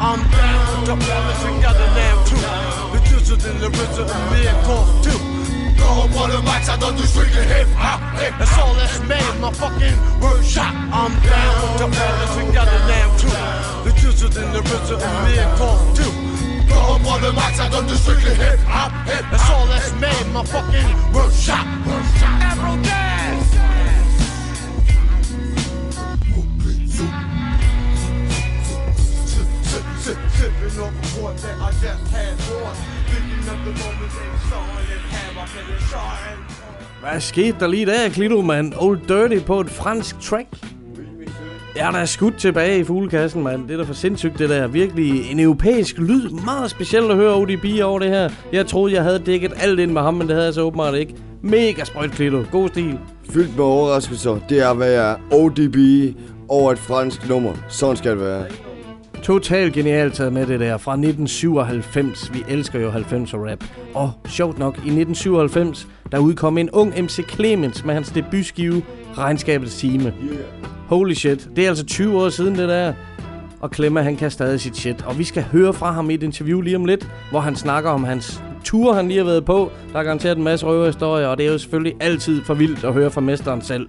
I'm 0.00 0.18
down 0.30 0.84
to 0.86 0.96
pull 0.96 1.30
it 1.30 1.38
together 1.46 1.86
now 1.94 2.24
too. 2.24 2.98
The 2.98 3.04
juices 3.08 3.44
in 3.44 3.58
the 3.60 3.70
rhythm 3.70 4.08
of 4.08 4.32
me 4.32 4.46
and 4.46 4.66
call 4.66 5.02
too. 5.02 5.31
On 6.22 6.30
the 6.30 6.36
mics, 6.48 6.68
I 6.68 6.76
don't 6.78 6.96
do 6.96 7.02
strictly 7.02 7.42
hip 7.42 7.68
hop. 7.74 8.00
That's 8.38 8.56
all 8.58 8.74
that's 8.74 9.00
made, 9.08 9.40
my 9.40 9.50
fucking 9.50 9.96
workshop. 10.20 10.72
I'm 10.92 11.10
down 11.24 11.78
to 11.78 11.86
pull 11.90 12.16
it 12.22 12.46
together 12.46 12.78
now 12.86 13.16
too. 13.16 13.32
The 13.82 13.92
juices 13.98 14.36
in 14.36 14.52
the 14.52 14.62
rhythm 14.62 15.00
of 15.02 15.14
me 15.24 15.38
and 15.38 15.58
call 15.58 15.78
too. 15.94 16.12
On 17.02 17.20
the 17.20 17.32
mics, 17.32 17.58
I 17.58 17.68
don't 17.68 17.86
do 17.88 17.94
strictly 17.94 18.34
hip 18.34 18.60
hop. 18.60 18.92
That's 19.06 19.50
all 19.50 19.66
that's 19.66 19.92
made, 19.94 20.32
my 20.32 20.44
fucking 20.44 21.12
workshop. 21.12 21.66
Afro 21.66 22.80
dance. 22.82 23.50
Sipping 30.02 30.80
on 30.82 30.94
the 30.94 31.42
that 31.42 31.60
I 31.60 31.70
just 31.80 32.06
had 32.12 32.40
on. 32.64 32.91
The 33.12 33.72
the. 33.72 34.02
Hvad 37.00 37.20
skete 37.20 37.56
der 37.60 37.66
lige 37.66 37.86
der, 37.86 38.08
Klito, 38.08 38.42
mand? 38.42 38.72
Old 38.76 38.98
Dirty 39.08 39.44
på 39.44 39.60
et 39.60 39.70
fransk 39.70 40.20
track. 40.20 40.46
Ja, 41.76 41.84
der 41.84 41.90
da 41.92 42.04
skudt 42.04 42.34
tilbage 42.38 42.78
i 42.78 42.84
fuglekassen, 42.84 43.42
mand. 43.42 43.68
Det 43.68 43.74
er 43.74 43.76
da 43.76 43.84
for 43.84 43.94
sindssygt, 43.94 44.38
det 44.38 44.48
der. 44.48 44.66
Virkelig 44.66 45.30
en 45.30 45.40
europæisk 45.40 45.98
lyd. 45.98 46.30
Meget 46.30 46.70
specielt 46.70 47.10
at 47.10 47.16
høre 47.16 47.34
ODB 47.34 47.64
over 47.82 47.98
det 47.98 48.08
her. 48.08 48.30
Jeg 48.52 48.66
troede, 48.66 48.94
jeg 48.94 49.02
havde 49.02 49.18
dækket 49.18 49.52
alt 49.56 49.80
ind 49.80 49.92
med 49.92 50.02
ham, 50.02 50.14
men 50.14 50.26
det 50.26 50.34
havde 50.34 50.46
jeg 50.46 50.54
så 50.54 50.60
åbenbart 50.62 50.94
ikke. 50.94 51.14
Mega 51.42 51.84
sprøjt, 51.84 52.10
Klito. 52.10 52.44
God 52.50 52.68
stil. 52.68 52.98
Fyldt 53.30 53.56
med 53.56 53.64
overraskelser. 53.64 54.38
Det 54.48 54.60
er, 54.62 54.74
hvad 54.74 54.90
jeg 54.90 55.10
er 55.10 55.16
ODB 55.30 55.76
over 56.48 56.72
et 56.72 56.78
fransk 56.78 57.28
nummer. 57.28 57.52
Sådan 57.68 57.96
skal 57.96 58.10
det 58.10 58.20
være. 58.20 58.71
Totalt 59.22 59.72
genialt 59.74 60.14
taget 60.14 60.32
med 60.32 60.46
det 60.46 60.60
der 60.60 60.76
fra 60.76 60.92
1997. 60.92 62.32
Vi 62.32 62.44
elsker 62.48 62.80
jo 62.80 62.90
90'er 62.90 63.50
rap. 63.50 63.64
Og 63.94 64.12
sjovt 64.28 64.58
nok, 64.58 64.74
i 64.74 64.78
1997, 64.78 65.88
der 66.12 66.18
udkom 66.18 66.58
en 66.58 66.70
ung 66.70 67.02
MC 67.02 67.28
Clemens 67.28 67.84
med 67.84 67.94
hans 67.94 68.10
debutskive 68.10 68.82
Regnskabets 69.18 69.76
Time. 69.76 70.14
Holy 70.86 71.12
shit, 71.12 71.48
det 71.56 71.64
er 71.64 71.68
altså 71.68 71.84
20 71.86 72.22
år 72.22 72.28
siden 72.28 72.54
det 72.54 72.68
der. 72.68 72.92
Og 73.60 73.70
Klemmer, 73.70 74.02
han 74.02 74.16
kan 74.16 74.30
stadig 74.30 74.60
sit 74.60 74.76
shit. 74.76 75.04
Og 75.06 75.18
vi 75.18 75.24
skal 75.24 75.42
høre 75.42 75.72
fra 75.72 75.92
ham 75.92 76.10
i 76.10 76.14
et 76.14 76.22
interview 76.22 76.60
lige 76.60 76.76
om 76.76 76.84
lidt, 76.84 77.08
hvor 77.30 77.40
han 77.40 77.56
snakker 77.56 77.90
om 77.90 78.04
hans 78.04 78.42
tur, 78.64 78.92
han 78.92 79.08
lige 79.08 79.18
har 79.18 79.24
været 79.24 79.44
på. 79.44 79.70
Der 79.92 79.98
er 79.98 80.02
garanteret 80.02 80.36
en 80.36 80.44
masse 80.44 80.66
røverhistorier, 80.66 81.26
og 81.26 81.38
det 81.38 81.46
er 81.46 81.52
jo 81.52 81.58
selvfølgelig 81.58 81.94
altid 82.00 82.44
for 82.44 82.54
vildt 82.54 82.84
at 82.84 82.92
høre 82.92 83.10
fra 83.10 83.20
mesteren 83.20 83.62
selv. 83.62 83.88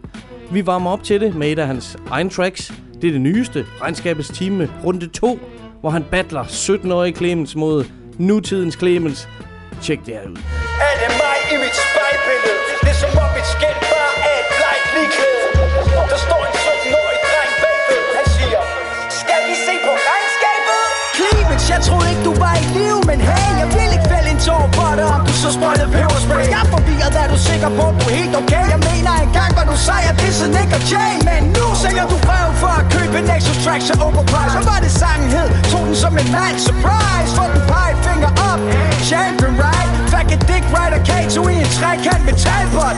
Vi 0.52 0.66
varmer 0.66 0.92
op 0.92 1.04
til 1.04 1.22
det 1.22 1.36
med 1.36 1.52
et 1.52 1.60
af 1.60 1.68
hans 1.68 1.98
egen 2.10 2.30
tracks. 2.30 2.74
Det 3.04 3.10
er 3.10 3.12
det 3.12 3.22
nyeste, 3.22 3.66
Regnskabets 3.82 4.30
Time, 4.30 4.70
runde 4.86 5.08
2, 5.08 5.40
hvor 5.82 5.90
han 5.90 6.04
battler 6.12 6.44
17-årige 6.44 7.16
Clemens 7.16 7.56
mod 7.56 7.86
nutidens 8.18 8.76
Clemens. 8.76 9.30
Tjek 9.82 10.00
det 10.06 10.14
her 10.14 10.30
ud. 10.30 10.36
Er 10.88 10.96
det 11.02 11.12
mig 11.24 11.38
i 11.54 11.56
mit 11.64 11.76
spejlbillede? 11.84 12.60
Det 12.82 12.90
er 12.90 12.94
som 12.94 13.18
om 13.24 13.30
mit 13.38 13.48
skæld 13.56 13.83
så 25.44 25.52
sprøjtede 25.58 25.90
peberspray 25.96 26.46
Jeg 26.56 26.62
er 26.66 26.70
forvirret, 26.76 27.14
er 27.24 27.28
du 27.34 27.38
sikker 27.50 27.70
på, 27.78 27.84
at 27.92 27.96
du 28.00 28.06
er 28.12 28.16
helt 28.22 28.36
okay? 28.42 28.66
Jeg 28.74 28.80
mener 28.90 29.14
engang, 29.26 29.50
var 29.58 29.66
du 29.72 29.76
sej, 29.88 30.02
at 30.12 30.16
disse 30.24 30.46
Nick 30.56 30.70
og 30.78 30.84
Jay 30.92 31.14
Men 31.30 31.42
nu 31.58 31.66
sælger 31.84 32.06
du 32.12 32.18
brev 32.28 32.48
for 32.62 32.74
at 32.80 32.86
købe 32.96 33.16
en 33.22 33.28
extra 33.36 33.56
track 33.64 33.82
til 33.88 33.96
overprice 34.08 34.54
Hvad 34.56 34.66
var 34.72 34.80
det 34.86 34.92
sangen 35.02 35.30
hed? 35.36 35.50
Tog 35.72 35.84
den 35.88 35.96
som 36.04 36.14
en 36.22 36.30
mand. 36.36 36.56
Surprise 36.68 37.32
For 37.38 37.48
den 37.54 37.62
pege 37.72 37.96
finger 38.08 38.32
op. 38.50 38.60
Champion 39.10 39.54
right 39.64 39.73
Fuck 40.14 40.30
et 40.36 40.42
dick 40.50 40.66
rider 40.76 40.98
og 41.00 41.04
Kato 41.10 41.42
i 41.54 41.56
en 41.66 41.72
trækant 41.78 42.24
med 42.28 42.36
talbånd 42.44 42.98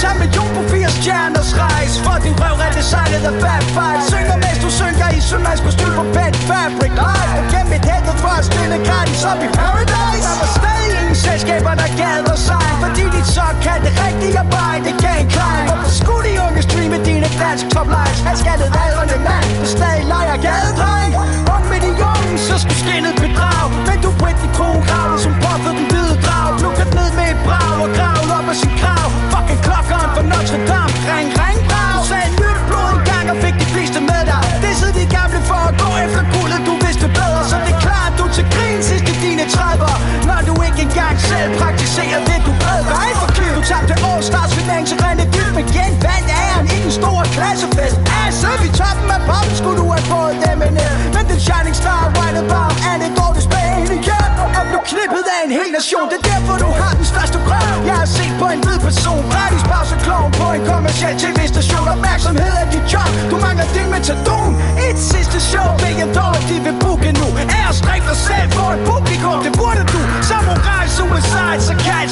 Tag 0.00 0.14
million 0.22 0.50
på 0.56 0.62
80 0.70 0.92
stjerners 0.98 1.50
rejs 1.62 1.94
For 2.04 2.16
din 2.24 2.34
røv 2.42 2.56
er 2.66 2.72
designet 2.78 3.22
af 3.30 3.34
Fat 3.42 3.64
Five 3.76 4.02
Synger 4.10 4.36
mens 4.44 4.58
du 4.64 4.70
synker 4.80 5.08
i 5.18 5.20
sømands 5.28 5.60
kostyme 5.64 5.94
på 6.00 6.04
Pet 6.14 6.36
Fabric. 6.48 6.92
Ej, 7.12 7.26
Og 7.38 7.44
gennem 7.52 7.72
et 7.78 7.84
helvede 7.90 8.16
for 8.22 8.34
at 8.40 8.44
stille 8.50 8.76
gratis 8.88 9.22
op 9.30 9.40
i 9.46 9.48
Paradise. 9.60 10.24
Der 10.26 10.36
var 10.42 10.50
stadig 10.58 10.92
ingen 11.00 11.18
selskaber 11.26 11.74
der 11.80 11.90
gad 12.00 12.22
og 12.32 12.38
sejn 12.48 12.76
Fordi 12.84 13.04
dit 13.16 13.28
såkaldte 13.36 13.90
rigtige 14.04 14.36
arbejde 14.44 14.88
gav 15.04 15.16
en 15.22 15.28
klein 15.34 15.64
Hvorfor 15.68 15.90
skulle 16.00 16.24
de 16.28 16.34
unge 16.46 16.60
streame 16.66 16.98
dine 17.08 17.28
dansk 17.42 17.64
top 17.74 17.88
lines 17.94 18.20
Halvskattet 18.26 18.68
aldrende 18.84 19.16
mand 19.28 19.48
der 19.60 19.70
stadig 19.76 20.04
leger 20.12 20.38
gadedreng. 20.46 21.10
Ung 21.54 21.64
med 21.72 21.80
de 21.86 21.90
unge 22.12 22.32
så 22.46 22.54
skulle 22.62 22.80
skinnet 22.84 23.13
bedrag 23.24 23.66
Men 23.88 23.98
du 24.04 24.10
Britney 24.20 24.50
Kroon 24.56 24.80
kravlede 24.88 25.20
som 25.26 25.34
puffet 25.42 25.74
den 25.78 25.86
hvide 25.90 26.14
drag. 26.24 26.48
Lukket 26.64 26.90
ned 26.98 27.10
med 27.18 27.26
et 27.32 27.40
brag 27.46 27.74
og 27.84 27.90
gravet 27.96 28.30
op 28.38 28.46
af 28.52 28.56
sin 28.62 28.74
krav. 28.80 29.06
Fucking 29.32 29.60
klokkeren 29.66 30.10
for 30.16 30.24
Notre 30.32 30.58
Dame. 30.70 30.94
Ring, 31.12 31.30
ring, 31.42 31.60
brav 31.70 31.94
Du 31.98 32.02
sagde 32.10 32.30
nyt 32.42 32.60
blod 32.68 32.90
en 32.96 33.02
gang 33.10 33.26
og 33.32 33.36
fik 33.44 33.56
de 33.62 33.66
fleste 33.74 33.98
med 34.10 34.22
dig. 34.30 34.42
Det 34.64 34.72
sidder 34.80 34.96
de 35.02 35.06
gamle 35.16 35.40
for 35.50 35.60
at 35.70 35.74
gå 35.82 35.90
efter 36.04 36.22
guldet 36.34 36.60
Du 36.68 36.74
vidste 36.84 37.06
bedre, 37.18 37.42
så 37.50 37.56
det 37.64 37.72
er 37.76 37.80
klart 37.86 38.12
du 38.20 38.24
til 38.36 38.44
grin 38.54 38.80
sidst 38.88 39.06
i 39.12 39.14
dine 39.26 39.44
30'er 39.54 39.96
Når 40.28 40.40
du 40.48 40.54
ikke 40.66 40.80
engang 40.86 41.16
selv 41.30 41.48
praktiserer 41.60 42.20
det 42.28 42.38
du 42.46 42.52
prædiker 42.74 43.00
Ej 43.04 43.10
for 43.20 43.28
klip, 43.36 43.52
du 43.58 43.62
tabte 43.70 43.94
All-Stars 44.08 44.52
finance 44.58 44.94
Dyb 45.02 45.28
dybt 45.34 45.54
med 45.58 45.64
genvandt 45.76 46.28
æren 46.42 46.66
i 46.76 46.78
den 46.84 46.92
store 47.00 47.24
klassefest. 47.36 47.96
Altså, 48.24 48.48
vi 48.62 48.68
toppen 48.80 49.08
af 49.16 49.20
poppen. 49.28 49.54
Skulle 49.60 49.78
du 49.82 49.86
have 49.94 50.06
fået 50.12 50.36
dem 50.44 50.58
en 50.66 50.74
Men 51.14 51.24
den 51.30 51.40
shining 51.46 51.76
star 51.82 52.02
right 52.18 52.36
about 52.44 52.74
er 52.90 52.96
det 53.02 53.10
dårligt 53.20 53.44
spænd 53.48 53.90
igen 54.00 54.30
Og 54.58 54.64
blev 54.70 54.82
klippet 54.92 55.24
af 55.34 55.40
en 55.46 55.52
hel 55.58 55.70
nation? 55.78 56.04
Det 56.12 56.18
er 56.22 56.26
derfor 56.32 56.54
du 56.64 56.70
har 56.80 56.92
den 57.00 57.06
største 57.12 57.38
drøm 57.46 57.78
Jeg 57.90 57.96
har 58.02 58.08
set 58.18 58.34
på 58.42 58.46
en 58.54 58.60
hvid 58.64 58.78
person. 58.88 59.22
Gratis 59.34 59.64
pause 59.72 59.96
klovn 60.04 60.30
på 60.40 60.46
en 60.56 60.62
kommersiel 60.70 61.14
tv-station. 61.22 61.84
Opmærksomhed 61.94 62.54
er 62.62 62.66
dit 62.74 62.86
job. 62.92 63.10
Du 63.30 63.36
mangler 63.44 63.66
din 63.76 63.88
metadon. 63.94 64.52
Et 64.86 64.98
sidste 65.12 65.38
show. 65.50 65.68
Vil 65.82 66.08
dollar 66.18 66.42
de 66.50 66.56
vil 66.66 66.76
booke 66.84 67.10
nu. 67.20 67.28
Æres 67.58 67.76
strik 67.82 68.02
dig 68.10 68.18
selv 68.28 68.48
for 68.56 68.68
et 68.74 68.80
publikum. 68.90 69.38
Det 69.46 69.52
burde 69.60 69.82
du. 69.92 70.00
Samurai 70.28 70.84
suicide 70.96 71.60
så 71.68 71.74
kald 71.86 72.08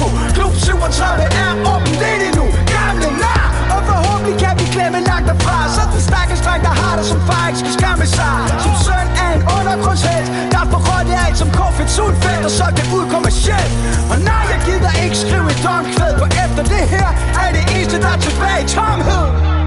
på 0.00 0.06
Klub 0.36 0.52
37 0.54 1.22
er 1.42 1.50
åben 1.72 1.94
lidt 2.02 2.22
endnu. 2.28 2.46
Gamle 2.74 3.08
nar. 3.22 3.46
Og 3.74 3.80
forhåbentlig 3.90 4.36
kan 4.42 4.54
vi 4.60 4.64
klemme 4.74 4.98
langt 5.10 5.26
derfra. 5.30 5.56
Så 5.76 5.82
den 5.92 6.02
stakkels 6.10 6.40
dreng 6.46 6.62
der 6.68 6.74
har 6.80 6.94
det 6.98 7.06
som 7.12 7.20
far 7.28 7.44
ikke 7.48 7.60
skal 7.62 7.74
skamme 7.80 8.06
sig. 8.16 8.36
Som 8.64 8.74
søn 8.86 9.08
af 9.24 9.30
en 9.36 9.42
undergrundshelt 9.56 10.28
Der 10.54 10.62
forrådte 10.72 11.14
alt 11.24 11.36
som 11.42 11.48
Kofit 11.58 11.90
Sulfelt 11.96 12.44
Og 12.48 12.52
så 12.58 12.66
det 12.76 12.86
ud 12.96 13.04
kommercielt 13.14 13.72
Og 14.12 14.18
nej 14.28 14.44
jeg 14.52 14.60
gider 14.66 14.92
ikke 15.04 15.16
skrive 15.24 15.46
et 15.54 15.60
domkvæd 15.66 16.12
For 16.20 16.28
efter 16.44 16.62
det 16.74 16.84
her 16.94 17.08
er 17.42 17.50
det 17.56 17.64
eneste 17.76 17.96
der 18.04 18.10
er 18.16 18.20
tilbage 18.26 18.60
i 18.64 18.68
tomhed. 18.76 19.57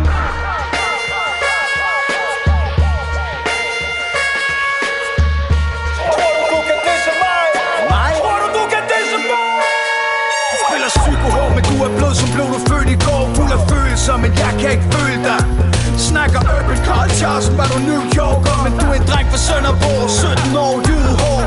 Kan 14.62 14.72
ikke 14.72 14.90
føle 14.96 15.24
dig. 15.30 15.42
Snakker 16.10 16.40
urban 16.56 16.80
culture, 16.88 17.42
som 17.42 17.58
var 17.58 17.68
du 17.74 17.78
New 17.90 18.02
Yorker. 18.20 18.56
Men 18.64 18.72
du 18.80 18.86
er 18.94 18.98
en 19.02 19.08
dreng 19.12 19.28
fra 19.32 19.40
Sønderborg, 19.48 20.10
17 20.10 20.58
år, 20.66 20.76
lyde 20.88 21.12
hår 21.22 21.40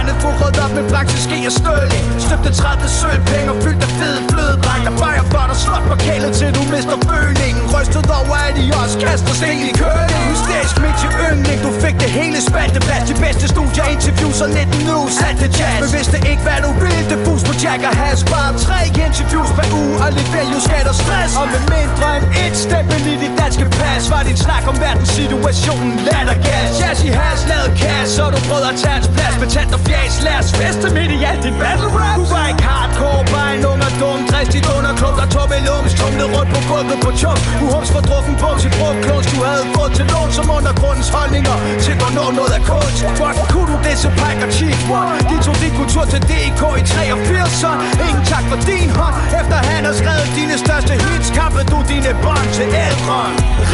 Børnestjerne 0.00 0.20
forrødt 0.24 0.58
op 0.64 0.72
med 0.78 0.84
blank 0.90 1.08
ske 1.26 1.38
og 1.50 1.54
støling 1.60 2.04
Støbte 2.26 2.50
30 2.62 2.88
sølvpenge 3.00 3.48
og 3.52 3.58
fyldte 3.64 3.86
fede 3.98 4.20
flødedreng 4.30 4.82
Der 4.86 4.94
fejrer 5.02 5.24
for 5.32 5.44
dig 5.50 5.58
slot 5.64 5.84
på 5.90 5.96
kælet 6.04 6.32
til 6.38 6.50
du 6.56 6.62
mister 6.74 6.98
følingen. 7.10 7.62
Rystet 7.74 8.06
over 8.18 8.38
at 8.48 8.52
de 8.58 8.64
også 8.82 8.96
kaster 9.04 9.34
sten 9.40 9.60
i 9.70 9.72
køling 9.82 10.22
Hysterisk 10.30 10.76
midt 10.82 10.96
til 11.02 11.10
yndling, 11.28 11.58
du 11.66 11.70
fik 11.84 11.96
det 12.04 12.10
hele 12.18 12.38
spalteplads 12.48 13.04
De 13.10 13.14
bedste 13.24 13.46
studier, 13.54 13.86
interviews 13.94 14.38
og 14.44 14.50
19 14.50 14.88
nu 14.88 14.98
satte 15.18 15.46
jazz. 15.58 15.78
Men 15.82 15.90
vidste 15.96 16.16
ikke 16.30 16.42
hvad 16.46 16.60
du 16.66 16.70
vil, 16.82 17.02
det 17.10 17.18
fus 17.26 17.42
på 17.48 17.52
Jack 17.62 17.82
og 17.90 17.94
Has. 18.00 18.20
Bare 18.32 18.50
tre 18.66 18.80
interviews 19.06 19.50
per 19.58 19.68
uge 19.80 19.94
og 20.04 20.08
lidt 20.16 20.30
value, 20.36 20.62
skat 20.68 20.86
og 20.92 20.96
stress. 21.02 21.32
Og 21.40 21.46
med 21.54 21.62
mindre 21.74 22.08
end 22.16 22.26
et 22.44 22.54
stempel 22.66 23.00
i 23.12 23.14
dit 23.22 23.34
danske 23.40 23.64
pas 23.78 24.02
Var 24.12 24.22
din 24.28 24.38
snak 24.46 24.64
om 24.70 24.76
verdenssituationen 24.84 25.92
lattergas 26.08 26.70
Jazz 26.80 26.98
i 27.08 27.10
has 27.20 27.40
lavet 27.50 27.72
kasse, 27.82 28.10
så 28.16 28.24
du 28.34 28.38
prøvede 28.48 28.68
at 28.72 28.76
tage 28.82 28.94
hans 28.98 29.08
plads 29.16 29.36
Betalt 29.44 29.74
og 29.76 29.80
og 29.80 29.86
fjæs, 30.00 30.22
lad 30.26 30.38
os 30.42 30.52
feste 30.60 30.86
midt 30.96 31.10
i 31.16 31.18
alt 31.30 31.42
dit 31.44 31.56
battle 31.62 31.90
rap 31.98 32.16
Du 32.18 32.24
var 32.34 32.46
ikke 32.52 32.62
hardcore, 32.62 33.24
bare 33.34 33.50
en 33.56 33.64
ung 33.70 33.82
og 33.88 33.92
dum. 34.00 34.18
Dristig 34.30 34.62
underklub, 34.76 35.14
der 35.20 35.28
tog 35.34 35.46
med 35.52 35.60
lums 35.68 35.92
Tumlet 36.00 36.28
rundt 36.34 36.50
på 36.54 36.60
gulvet 36.68 36.98
på 37.04 37.10
chum 37.20 37.38
Du 37.60 37.66
hums 37.74 37.90
for 37.94 38.02
drukken 38.08 38.34
bums 38.42 38.62
i 38.68 38.70
brugklons 38.78 39.26
Du 39.32 39.38
havde 39.48 39.64
fået 39.76 39.92
til 39.98 40.06
lån 40.12 40.30
som 40.38 40.46
undergrundens 40.56 41.10
holdninger 41.16 41.56
Til 41.84 41.94
hvornår 42.00 42.28
noget 42.38 42.52
er 42.58 42.62
kunst 42.70 42.98
Fuck, 43.18 43.36
kunne 43.52 43.68
du 43.72 43.76
det, 43.86 43.96
så 44.04 44.08
pakker 44.20 44.48
cheap 44.58 44.80
one 45.00 45.18
De 45.30 45.36
tog 45.46 45.56
din 45.62 45.72
kultur 45.80 46.04
til 46.12 46.20
DK 46.30 46.62
i 46.80 46.82
83 46.92 47.64
Ingen 48.08 48.24
tak 48.32 48.44
for 48.50 48.58
din 48.70 48.90
hånd. 48.98 49.14
Efter 49.40 49.58
han 49.70 49.82
har 49.88 49.94
skrevet 50.00 50.28
dine 50.38 50.56
største 50.64 50.92
hits 51.04 51.28
Kappede 51.38 51.66
du 51.72 51.78
dine 51.92 52.12
bånd 52.24 52.48
til 52.58 52.68
ældre. 52.86 53.18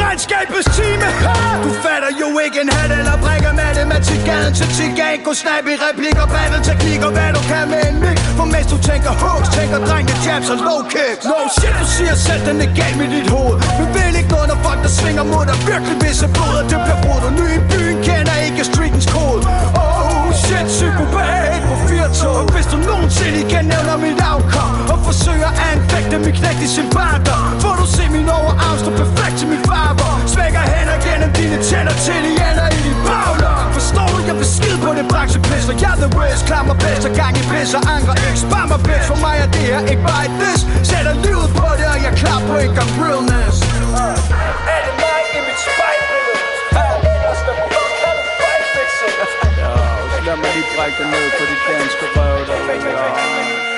Regnskabets 0.01 0.69
time 0.79 1.09
ha! 1.25 1.37
Du 1.65 1.71
fatter 1.85 2.11
jo 2.23 2.29
ikke 2.45 2.59
en 2.65 2.71
hat 2.77 2.91
eller 2.99 3.17
brækker 3.25 3.53
matematik 3.62 4.21
Gaden 4.29 4.55
til 4.59 4.69
tigan 4.77 5.19
Gå 5.27 5.33
snap 5.43 5.65
i 5.73 5.75
replik 5.87 6.06
ligger 6.07 6.27
vandet 6.37 6.61
teknik 6.71 7.01
og 7.07 7.12
hvad 7.16 7.31
du 7.37 7.42
kan 7.51 7.64
med 7.73 7.83
en 7.90 7.97
mix 8.05 8.19
For 8.38 8.47
mens 8.55 8.66
du 8.73 8.79
tænker 8.90 9.12
hooks 9.23 9.49
Tænker 9.57 9.79
drengene 9.88 10.16
jabs 10.27 10.49
og 10.55 10.59
low 10.66 10.81
kicks 10.95 11.25
No 11.31 11.38
shit 11.57 11.75
du 11.81 11.87
siger 11.97 12.14
selv 12.27 12.42
den 12.49 12.57
er 12.66 12.71
galt 12.79 12.97
med 13.01 13.09
dit 13.14 13.29
hoved. 13.35 13.57
Men 13.79 13.87
vil 13.95 14.14
ikke 14.21 14.33
noget 14.37 14.49
når 14.53 14.59
folk 14.66 14.81
der 14.85 14.92
svinger 14.99 15.25
mod 15.33 15.45
dig 15.51 15.59
Virkelig 15.71 15.97
visse 16.05 16.27
blod. 16.37 16.59
Det 16.71 16.79
bliver 16.85 17.01
brudt 17.05 17.25
Og 17.29 17.33
ny 17.40 17.49
i 17.59 17.61
byen 17.71 17.99
kender 18.07 18.37
ikke 18.47 18.62
streetens 18.71 19.09
kode. 19.14 19.42
Oh 19.83 20.27
shit 20.42 20.66
psykopat 20.77 21.61
på 21.69 21.75
firtog 21.88 22.37
Og 22.42 22.49
hvis 22.55 22.66
du 22.73 22.77
nogensinde 22.90 23.38
igen 23.45 23.64
nævner 23.73 23.97
mit 24.05 24.21
afkom 24.33 24.73
Og 24.92 24.99
forsøger 25.09 25.51
at 25.53 25.59
anfægte 25.71 26.16
min 26.25 26.35
knægt 26.38 26.61
i 26.66 26.69
sin 26.77 26.88
barter 26.97 27.40
Får 27.62 27.75
du 27.81 27.87
se 27.97 28.05
min 28.16 28.29
overarm 28.38 28.77
stå 28.83 28.90
perfekt 29.03 29.37
til 29.40 29.49
min 29.53 29.62
farver. 29.71 30.12
Svækker 30.35 30.62
hænder 30.73 30.97
gennem 31.07 31.31
dine 31.38 31.59
tænder 31.69 31.97
til 32.05 32.21
de 32.27 32.33
ender 32.49 32.65
Skide 34.44 34.79
på 34.85 34.90
det 34.99 35.07
branchepis 35.12 35.64
For 35.68 35.77
jeg 35.83 35.92
er 35.94 35.99
the 36.05 36.11
West, 36.18 36.42
klammer 36.49 36.75
bedst 36.83 37.05
og 37.09 37.12
gang 37.20 37.35
i 37.40 37.42
pis 37.51 37.70
Og 37.79 37.83
andre 37.96 38.14
ikke. 38.27 38.38
Spar 38.44 38.64
mig 38.70 38.81
bitch. 38.87 39.07
For 39.11 39.18
mig 39.25 39.37
er 39.44 39.49
det 39.55 39.64
her 39.70 39.81
ikke 39.92 40.05
bare 40.11 40.22
et 40.29 40.35
this 40.40 40.61
Sætter 40.88 41.14
livet 41.27 41.49
på 41.61 41.68
det, 41.79 41.87
og 41.94 41.99
jeg 42.05 42.11
er 42.14 42.18
klar 42.22 42.38
på 42.49 42.55
en 42.64 42.72
gang 42.79 42.90
realness. 43.03 43.57
Er 44.75 44.81
det 44.87 44.94
mig 45.05 45.20
i 45.37 45.38
mit 45.46 45.61
spejlbillede? 45.66 46.37
Lad 50.27 50.37
mig 50.37 50.51
lige 50.55 50.68
brække 50.77 50.96
det 50.99 51.07
ned 51.12 51.27
på 51.38 51.42
de 51.51 51.57
danske 51.66 52.07
røv 52.16 52.38
derude. 52.46 53.76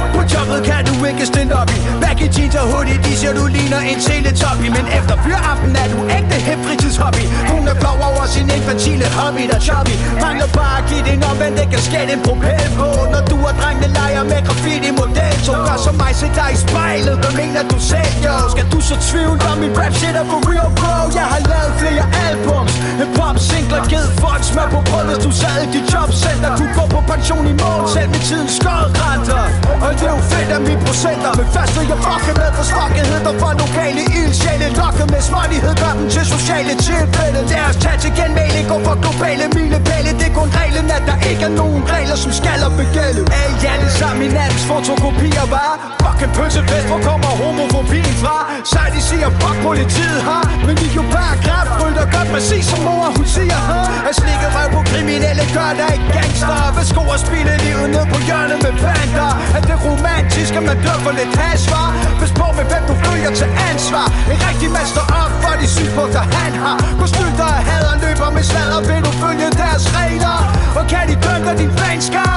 På 0.00 0.06
put, 0.12 0.26
jobbet 0.34 0.60
kan 0.68 0.82
du 0.88 0.94
ikke 1.10 1.24
stille 1.32 1.52
op 1.60 1.70
i. 1.76 1.78
Back 2.02 2.18
i 2.26 2.28
jeans 2.34 2.54
og 2.60 2.66
hoodie, 2.72 2.98
de 3.04 3.12
ser 3.20 3.32
du 3.38 3.44
ligner 3.56 3.80
en 3.90 4.00
teletoppi 4.06 4.68
Men 4.76 4.84
efter 4.98 5.14
fyraften 5.24 5.72
er 5.82 5.88
du 5.94 5.98
ægte 6.16 6.36
hip 6.46 6.60
fritidshobby. 6.66 7.24
Hun 7.52 7.62
er 7.70 7.76
flov 7.82 7.98
over 8.08 8.24
sin 8.34 8.46
infantile 8.56 9.06
hobby, 9.18 9.44
der 9.52 9.60
choppy 9.68 9.94
Mangler 10.22 10.48
bare 10.58 10.76
at 10.80 10.84
give 10.90 11.02
din 11.08 11.20
omvendt, 11.30 11.54
det 11.60 11.66
kan 11.72 11.80
skætte 11.88 12.12
en 12.16 12.22
propel 12.28 12.66
på 12.78 12.88
Når 13.12 13.22
du 13.30 13.36
og 13.48 13.54
drengene 13.60 13.88
leger 13.98 14.24
med 14.30 14.40
graffiti 14.46 14.90
model 15.00 15.36
Så 15.46 15.52
gør 15.66 15.78
som 15.86 15.94
mig, 16.02 16.12
se 16.20 16.26
dig 16.40 16.50
i 16.56 16.58
spejlet, 16.66 17.16
hvad 17.22 17.32
mener 17.40 17.62
du 17.72 17.78
selv, 17.90 18.14
jo? 18.26 18.34
Skal 18.54 18.66
du 18.72 18.78
så 18.88 18.96
tvivl 19.08 19.38
om 19.50 19.56
min 19.62 19.72
rap 19.80 19.94
shit 20.00 20.14
er 20.20 20.26
for 20.30 20.40
real, 20.50 20.70
bro? 20.78 20.94
Jeg 21.18 21.26
har 21.32 21.40
lavet 21.52 21.72
flere 21.80 22.04
albums, 22.26 22.72
en 23.02 23.08
pop 23.16 23.36
singler 23.48 23.82
Givet 23.92 24.12
folk 24.22 24.42
smør 24.50 24.68
på 24.74 24.80
brød, 24.88 25.04
hvis 25.10 25.20
du 25.26 25.30
sad 25.40 25.56
i 25.64 25.66
dit 25.74 25.86
jobcenter. 25.94 26.50
Du 26.60 26.66
går 26.76 26.86
på 26.94 27.00
pension 27.12 27.44
i 27.52 27.54
morgen, 27.62 27.86
selv 27.94 28.08
med 28.14 28.22
tiden 28.28 28.48
skodrenter 28.58 29.44
og 29.88 29.94
det 29.98 30.06
er 30.10 30.14
jo 30.18 30.22
fedt 30.32 30.50
af 30.56 30.60
mine 30.68 30.82
procenter 30.86 31.30
Men 31.38 31.46
først 31.56 31.72
vil 31.76 31.86
jeg 31.92 32.00
fucke 32.06 32.32
med 32.40 32.50
for 32.56 32.64
svakhed 32.70 33.18
Der 33.26 33.34
for 33.42 33.50
lokale 33.62 34.02
ildsjæle 34.18 34.68
Lokke 34.78 35.04
med 35.12 35.22
smartighed 35.30 35.74
gør 35.82 35.92
dem 35.98 36.06
til 36.14 36.24
sociale 36.34 36.72
tilfælde. 36.88 37.40
Lad 37.52 37.64
os 37.70 37.76
tage 37.84 37.98
til 38.04 38.12
genmæling, 38.18 38.64
gå 38.72 38.76
for 38.86 38.96
globale. 39.02 39.44
Milepæle 39.56 40.10
Det 40.20 40.28
er 40.30 40.34
kun 40.40 40.48
reglen, 40.60 40.86
at 40.96 41.04
der 41.10 41.18
ikke 41.30 41.44
er 41.50 41.54
nogen 41.62 41.82
regler, 41.94 42.16
som 42.24 42.32
skal 42.40 42.58
op 42.66 42.74
begælde. 42.82 43.20
Er 43.40 43.46
I 43.52 43.54
alle 43.72 43.90
sammen 43.98 44.20
i 44.26 44.28
nattens 44.38 44.64
fotokopier, 44.70 45.46
var? 45.54 45.72
Fucking 46.04 46.32
pølsefest, 46.36 46.86
hvor 46.90 47.00
kommer 47.08 47.30
homofobien 47.40 48.14
fra? 48.22 48.36
Så 48.72 48.80
de 48.94 49.00
siger, 49.08 49.28
fuck 49.40 49.56
politiet 49.68 50.20
har 50.28 50.44
Men 50.66 50.76
I 50.86 50.88
jo 50.98 51.04
bare 51.16 51.34
kraftfuldt 51.44 51.98
og 52.02 52.08
godt 52.14 52.28
præcis 52.34 52.64
som 52.70 52.80
mor, 52.86 53.06
hun 53.16 53.26
siger 53.36 53.60
At 54.08 54.14
slikke 54.20 54.46
røv 54.54 54.68
på 54.76 54.80
kriminelle 54.90 55.44
gør 55.56 55.70
dig 55.80 55.88
ikke 55.94 56.08
gangster. 56.16 56.58
Hvis 56.76 56.88
sko 56.92 57.02
og 57.14 57.20
spille 57.26 57.52
livet 57.64 57.88
ned 57.94 58.04
på 58.12 58.18
hjørnet 58.28 58.58
med 58.64 58.74
bander. 58.82 59.30
At 59.56 59.62
det 59.68 59.77
romantisk, 59.86 60.52
at 60.58 60.64
man 60.70 60.78
dør 60.86 60.98
for 61.06 61.12
lidt 61.20 61.32
ansvar. 61.52 61.86
Pas 62.20 62.32
på 62.40 62.46
med 62.58 62.64
hvem 62.70 62.82
du 62.90 62.94
følger 63.06 63.30
til 63.40 63.48
ansvar. 63.70 64.06
En 64.32 64.38
rigtig 64.48 64.68
mand 64.76 64.88
står 64.94 65.06
op 65.22 65.32
for 65.42 65.54
de 65.60 65.66
synspunkter 65.76 66.22
han 66.38 66.52
har. 66.62 66.76
Kostyter 67.00 67.48
og 67.56 67.60
hader 67.68 67.94
løber 68.04 68.30
med 68.36 68.44
sladder. 68.50 68.80
Vil 68.88 69.00
du 69.06 69.12
følge 69.22 69.48
deres 69.62 69.84
regler? 69.98 70.36
Og 70.78 70.84
kan 70.92 71.04
de 71.10 71.16
dømme 71.24 71.44
dig 71.48 71.56
din 71.62 71.72
fanskar? 71.80 72.36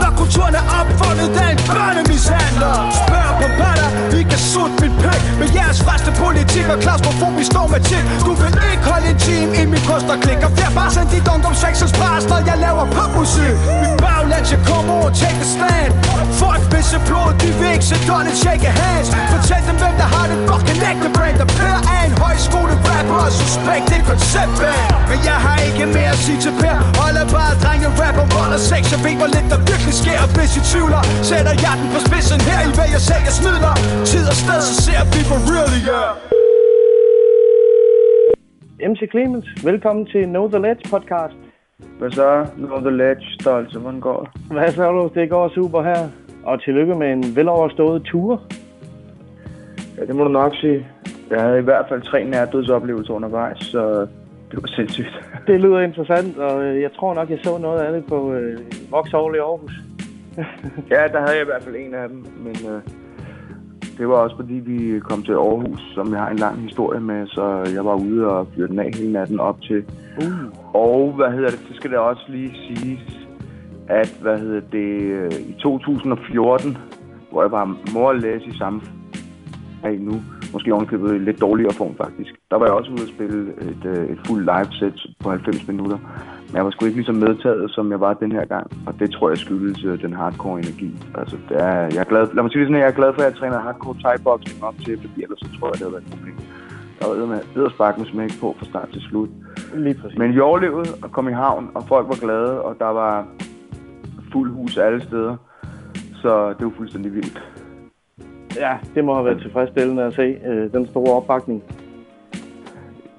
Når 0.00 0.10
kulturen 0.20 0.54
er 0.60 0.66
opfundet, 0.80 1.28
der 1.36 1.42
er 1.48 1.52
en 1.56 1.62
børnemishandler. 1.70 2.74
Spørg 3.00 3.30
på 3.40 3.46
børn 3.60 3.76
i 4.68 4.70
mit 4.82 4.94
pæk 5.02 5.20
Med 5.40 5.48
jeres 5.58 5.78
faste 5.88 6.10
politik. 6.22 6.66
Og 6.72 6.78
klaustrofobi 6.84 7.44
står 7.52 7.66
med 7.72 7.76
normativ 7.76 8.02
Du 8.26 8.32
vil 8.40 8.54
ikke 8.72 8.84
holde 8.92 9.08
en 9.14 9.18
time 9.28 9.52
i 9.62 9.64
min 9.72 9.82
kost 9.88 10.08
og 10.14 10.18
klik. 10.24 10.40
Og 10.46 10.50
Flere 10.56 10.72
bare 10.78 10.90
send 10.96 11.08
dit 11.14 11.28
ungdomsfængsels 11.34 11.92
pres, 11.98 12.24
når 12.30 12.40
jeg 12.48 12.56
laver 12.66 12.84
popmusik. 12.96 13.56
Mit 13.82 13.94
bagland, 14.04 14.44
jeg 14.52 14.60
kommer 14.70 14.92
over 14.94 15.08
og 15.10 15.14
take 15.22 15.40
a 15.46 15.48
stand 15.54 15.92
Folk 16.40 16.62
visse 16.72 16.98
blod, 17.06 17.30
de 17.42 17.48
vil 17.58 17.70
ikke 17.76 17.86
se 17.90 17.96
Donald 18.10 18.36
shake 18.44 18.68
hands 18.80 19.08
Fortæl 19.32 19.62
dem, 19.68 19.76
hvem 19.82 19.94
der 20.00 20.08
har 20.14 20.26
det 20.30 20.38
fucking 20.48 20.80
ægte 20.90 21.08
brand 21.16 21.36
Der 21.40 21.48
Per 21.58 21.76
er 21.94 22.02
en 22.08 22.14
højskole 22.24 22.74
rapper 22.88 23.18
og 23.26 23.32
suspekt, 23.38 23.86
en 23.96 24.04
konceptband. 24.10 24.90
Men 25.10 25.18
jeg 25.30 25.38
har 25.46 25.58
ikke 25.68 25.84
mere 25.96 26.12
at 26.16 26.20
sige 26.26 26.38
til 26.44 26.54
Per. 26.60 26.76
Holder 27.00 27.24
bare 27.36 27.52
drenge 27.62 27.88
rapper, 28.00 28.26
vold 28.34 28.52
og 28.58 28.62
sex. 28.70 28.82
Jeg 28.94 29.00
ved, 29.04 29.14
hvor 29.20 29.30
lidt 29.36 29.48
der 29.52 29.60
virkelig 29.70 29.94
sker, 30.02 30.18
og 30.24 30.28
hvis 30.36 30.50
I 30.58 30.60
tvivler 30.70 31.02
Sætter 31.28 31.54
jeg 31.64 31.74
den 31.80 31.88
på 31.94 31.98
spidsen. 32.06 32.38
Her 32.48 32.60
i 32.66 32.68
hvad 32.76 32.88
jeg 32.94 33.02
sælger 33.10 33.32
smidler 33.40 33.74
Tid 34.10 34.24
og 34.32 34.36
sted, 34.46 34.60
så 34.68 34.74
ser 34.86 35.02
vi 35.12 35.20
for 35.30 35.38
real, 35.50 35.70
yeah 35.94 36.36
MC 38.90 39.10
Clemens, 39.10 39.64
velkommen 39.64 40.06
til 40.06 40.24
Know 40.24 40.48
The 40.48 40.58
Ledge 40.58 40.90
podcast. 40.90 41.36
Hvad 41.98 42.10
så? 42.10 42.46
Know 42.56 42.80
The 42.80 42.90
Ledge, 42.90 43.26
stolte, 43.40 43.78
hvordan 43.78 44.00
går 44.00 44.20
det? 44.20 44.56
Hvad 44.56 44.72
så 44.72 44.92
du? 44.92 45.20
Det 45.20 45.30
går 45.30 45.48
super 45.48 45.82
her. 45.82 46.08
Og 46.44 46.62
tillykke 46.62 46.94
med 46.94 47.12
en 47.12 47.36
veloverstået 47.36 48.02
tur. 48.02 48.42
Ja, 49.98 50.04
det 50.06 50.14
må 50.16 50.24
du 50.24 50.28
nok 50.28 50.54
sige. 50.60 50.86
Jeg 51.30 51.40
havde 51.40 51.58
i 51.58 51.62
hvert 51.62 51.86
fald 51.88 52.02
tre 52.02 52.24
nærdødsoplevelser 52.24 53.14
undervejs, 53.14 53.58
så 53.58 54.00
det 54.50 54.62
var 54.62 54.68
sindssygt. 54.68 55.24
Det 55.46 55.60
lyder 55.60 55.80
interessant, 55.80 56.38
og 56.38 56.64
øh, 56.64 56.82
jeg 56.82 56.92
tror 56.92 57.14
nok, 57.14 57.30
jeg 57.30 57.38
så 57.42 57.58
noget 57.58 57.80
af 57.80 57.92
det 57.92 58.04
på 58.06 58.32
øh, 58.32 58.58
Vauxhall 58.90 59.34
i 59.34 59.38
Aarhus. 59.38 59.72
ja, 60.90 61.08
der 61.12 61.20
havde 61.20 61.36
jeg 61.38 61.42
i 61.42 61.50
hvert 61.50 61.62
fald 61.62 61.76
en 61.76 61.94
af 61.94 62.08
dem, 62.08 62.26
men 62.44 62.56
øh, 62.72 62.80
det 63.98 64.08
var 64.08 64.14
også 64.14 64.36
fordi, 64.36 64.54
vi 64.54 65.00
kom 65.00 65.22
til 65.22 65.32
Aarhus, 65.32 65.80
som 65.94 66.12
jeg 66.12 66.20
har 66.20 66.30
en 66.30 66.38
lang 66.38 66.62
historie 66.62 67.00
med, 67.00 67.26
så 67.26 67.70
jeg 67.74 67.84
var 67.84 67.94
ude 67.94 68.26
og 68.26 68.46
fyrte 68.56 68.68
den 68.68 68.78
af 68.78 68.90
hele 68.94 69.12
natten 69.12 69.40
op 69.40 69.62
til. 69.62 69.84
Uh. 70.22 70.74
Og 70.74 71.12
hvad 71.12 71.30
hedder 71.30 71.50
det, 71.50 71.58
så 71.68 71.74
skal 71.74 71.90
det 71.90 71.98
også 71.98 72.22
lige 72.28 72.52
siges, 72.66 73.28
at 73.88 74.18
hvad 74.20 74.38
hedder 74.38 74.60
det, 74.60 74.90
øh, 75.02 75.32
i 75.48 75.54
2014, 75.60 76.78
hvor 77.30 77.42
jeg 77.42 77.52
var 77.52 77.76
mor 77.94 78.10
at 78.10 78.20
læse 78.20 78.46
i 78.46 78.58
samme 78.58 78.80
af 79.82 79.98
nu, 80.00 80.22
måske 80.52 80.74
ovenkøbet 80.74 81.14
i 81.14 81.18
lidt 81.18 81.40
dårligere 81.40 81.72
form 81.72 81.94
faktisk. 81.96 82.30
Der 82.50 82.56
var 82.56 82.64
jeg 82.66 82.74
også 82.74 82.90
ude 82.90 83.02
at 83.02 83.08
spille 83.08 83.52
et, 83.70 83.84
øh, 83.84 84.10
et 84.10 84.18
fuld 84.26 84.44
live 84.44 84.72
set 84.72 85.06
på 85.20 85.30
90 85.30 85.68
minutter. 85.68 85.98
Men 86.56 86.58
jeg 86.58 86.64
var 86.64 86.70
sgu 86.70 86.84
ikke 86.86 86.98
lige 86.98 87.06
så 87.06 87.12
medtaget, 87.12 87.70
som 87.70 87.90
jeg 87.90 88.00
var 88.00 88.14
den 88.14 88.32
her 88.32 88.44
gang. 88.44 88.66
Og 88.86 88.92
det 89.00 89.10
tror 89.10 89.28
jeg 89.28 89.38
skyldes 89.38 89.84
øh, 89.84 90.02
den 90.02 90.12
hardcore 90.12 90.58
energi. 90.58 90.90
Altså, 91.14 91.36
det 91.48 91.56
er, 91.62 91.76
jeg 91.94 92.00
er 92.04 92.04
glad, 92.04 92.22
lad 92.34 92.42
mig 92.42 92.52
sige 92.52 92.60
det 92.60 92.68
sådan, 92.68 92.80
jeg 92.82 92.88
er 92.88 92.98
glad 93.00 93.12
for, 93.14 93.20
at 93.22 93.28
jeg 93.30 93.36
træner 93.40 93.58
hardcore 93.58 93.96
thai-boxing 94.04 94.64
op 94.64 94.74
til, 94.84 95.00
fordi 95.00 95.22
ellers 95.22 95.38
så 95.38 95.48
tror 95.58 95.66
jeg, 95.66 95.72
det 95.72 95.80
havde 95.80 95.92
været 95.92 96.04
et 96.06 96.10
problem. 96.14 96.34
Der 97.00 97.06
var 97.08 97.26
med 97.26 97.70
sparke 97.70 98.00
med 98.00 98.06
smæk 98.06 98.30
på 98.40 98.56
fra 98.58 98.66
start 98.66 98.88
til 98.92 99.02
slut. 99.02 99.28
Lige 99.74 99.94
præcis. 100.00 100.18
Men 100.18 100.34
vi 100.34 100.40
overlevede 100.40 100.88
og 101.02 101.10
kom 101.12 101.28
i 101.28 101.32
havn, 101.32 101.70
og 101.74 101.82
folk 101.88 102.08
var 102.08 102.18
glade, 102.24 102.62
og 102.62 102.76
der 102.78 102.90
var 103.02 103.26
fuld 104.32 104.50
hus 104.52 104.76
alle 104.76 105.02
steder. 105.02 105.36
Så 106.22 106.48
det 106.48 106.64
var 106.66 106.72
fuldstændig 106.76 107.14
vildt. 107.14 107.42
Ja, 108.56 108.72
det 108.94 109.04
må 109.04 109.14
have 109.14 109.24
været 109.24 109.40
tilfredsstillende 109.42 110.02
at 110.02 110.14
se 110.14 110.26
øh, 110.46 110.72
den 110.72 110.86
store 110.86 111.12
opbakning. 111.12 111.62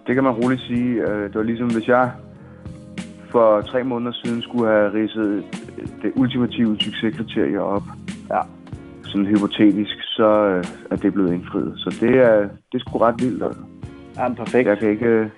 Det 0.07 0.15
kan 0.15 0.23
man 0.23 0.33
roligt 0.33 0.61
sige. 0.61 1.01
Øh, 1.07 1.23
Det 1.23 1.35
var 1.35 1.43
ligesom, 1.43 1.67
hvis 1.67 1.87
jeg 1.87 2.11
for 3.37 3.61
tre 3.61 3.83
måneder 3.83 4.11
siden 4.23 4.41
skulle 4.41 4.67
have 4.71 4.93
ridset 4.93 5.43
det 6.01 6.11
ultimative 6.15 6.77
succeskriterie 6.79 7.61
op. 7.61 7.83
Ja. 8.29 8.41
Sådan 9.03 9.25
hypotetisk, 9.25 9.95
så 10.17 10.29
øh, 10.51 10.63
er 10.91 10.95
det 10.95 11.13
blevet 11.13 11.33
indfriet. 11.33 11.73
Så 11.77 11.89
det 12.01 12.13
er, 12.27 12.35
det 12.69 12.75
er 12.79 12.79
sgu 12.79 12.97
ret 12.97 13.15
vildt. 13.23 13.43
Altså. 13.43 13.61
Ja, 14.17 14.33
perfekt. 14.33 14.67
Jeg 14.69 14.77
kan 14.77 14.89
ikke, 14.89 15.05
øh, 15.05 15.29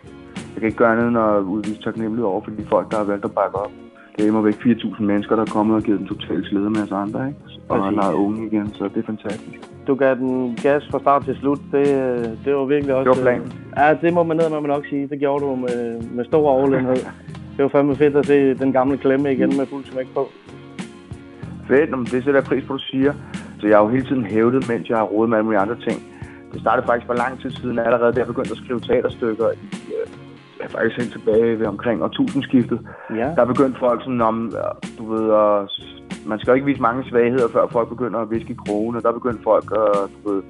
jeg 0.53 0.59
kan 0.59 0.65
ikke 0.69 0.77
gøre 0.77 0.91
andet 0.93 1.07
end 1.07 1.17
at 1.17 1.35
udvise 1.53 1.81
taknemmelighed 1.81 2.25
over 2.25 2.41
for 2.43 2.51
de 2.51 2.63
folk, 2.69 2.91
der 2.91 2.97
har 2.97 3.03
valgt 3.03 3.25
at 3.25 3.31
bakke 3.31 3.55
op. 3.55 3.71
Det 4.17 4.27
er 4.27 4.41
væk 4.41 4.53
4.000 4.53 5.03
mennesker, 5.03 5.35
der 5.35 5.43
er 5.43 5.53
kommet 5.57 5.75
og 5.75 5.83
givet 5.83 5.99
den 5.99 6.07
totalt 6.07 6.45
slede 6.45 6.69
med 6.69 6.81
os 6.83 6.91
andre, 6.91 7.27
ikke? 7.27 7.39
Og 7.69 7.83
har 7.83 7.91
lavet 7.91 8.13
unge 8.13 8.47
igen, 8.47 8.67
så 8.73 8.83
det 8.83 8.97
er 8.97 9.05
fantastisk. 9.05 9.59
Du 9.88 9.95
gav 9.95 10.15
den 10.15 10.55
gas 10.55 10.83
fra 10.91 10.99
start 10.99 11.25
til 11.25 11.35
slut. 11.35 11.59
Det, 11.71 11.88
øh, 12.03 12.25
det 12.45 12.55
var 12.55 12.65
virkelig 12.65 12.95
også... 12.95 13.09
Det 13.12 13.17
var 13.17 13.23
planen. 13.23 13.47
øh, 13.47 13.77
Ja, 13.77 13.93
det 14.01 14.13
må 14.13 14.23
man 14.23 14.38
ned 14.38 14.49
med 14.49 14.62
nok 14.62 14.85
sige. 14.89 15.07
Det 15.07 15.19
gjorde 15.19 15.45
du 15.45 15.55
med, 15.55 16.01
med 16.15 16.25
stor 16.25 16.49
overlegenhed. 16.49 16.95
Det 17.59 17.63
var 17.63 17.69
fandme 17.69 17.95
fedt 17.95 18.15
at 18.15 18.25
se 18.25 18.53
den 18.53 18.71
gamle 18.73 18.97
klemme 18.97 19.33
igen 19.33 19.57
med 19.57 19.65
fuld 19.65 19.85
smæk 19.85 20.07
på. 20.13 20.29
Fedt, 21.67 21.89
men 21.89 22.05
det 22.05 22.23
sætter 22.23 22.39
jeg 22.39 22.43
pris 22.43 22.63
på, 22.67 22.73
du 22.73 22.79
siger. 22.79 23.13
Så 23.59 23.67
jeg 23.67 23.77
har 23.77 23.83
jo 23.83 23.89
hele 23.89 24.05
tiden 24.05 24.25
hævdet, 24.25 24.69
mens 24.69 24.89
jeg 24.89 24.97
har 24.97 25.05
rodet 25.05 25.29
med 25.29 25.37
alle 25.37 25.45
mulige 25.45 25.59
andre 25.59 25.75
ting. 25.75 26.03
Det 26.53 26.61
startede 26.61 26.87
faktisk 26.87 27.07
for 27.07 27.13
lang 27.13 27.41
tid 27.41 27.51
siden, 27.51 27.79
allerede 27.79 28.13
da 28.13 28.19
jeg 28.19 28.27
begyndte 28.27 28.51
at 28.51 28.57
skrive 28.57 28.79
teaterstykker 28.79 29.47
i, 29.51 29.67
øh, 29.97 30.07
ja, 30.59 30.65
faktisk 30.65 30.97
helt 30.97 31.11
tilbage 31.11 31.59
ved 31.59 31.65
omkring 31.65 32.03
årtusindskiftet. 32.03 32.79
Ja. 33.15 33.33
Der 33.35 33.45
begyndte 33.45 33.79
folk 33.79 34.01
sådan 34.03 34.21
om, 34.21 34.37
øh, 34.45 34.97
du 34.97 35.13
ved, 35.13 35.25
at, 35.33 35.69
man 36.25 36.39
skal 36.39 36.51
jo 36.51 36.55
ikke 36.55 36.65
vise 36.65 36.81
mange 36.81 37.09
svagheder, 37.09 37.47
før 37.47 37.67
folk 37.67 37.89
begynder 37.89 38.19
at 38.19 38.31
viske 38.31 38.53
i 38.53 38.57
krogene. 38.65 39.01
Der 39.01 39.11
begyndte 39.11 39.43
folk 39.43 39.67
at, 39.71 40.09
du 40.23 40.31
ved, 40.31 40.43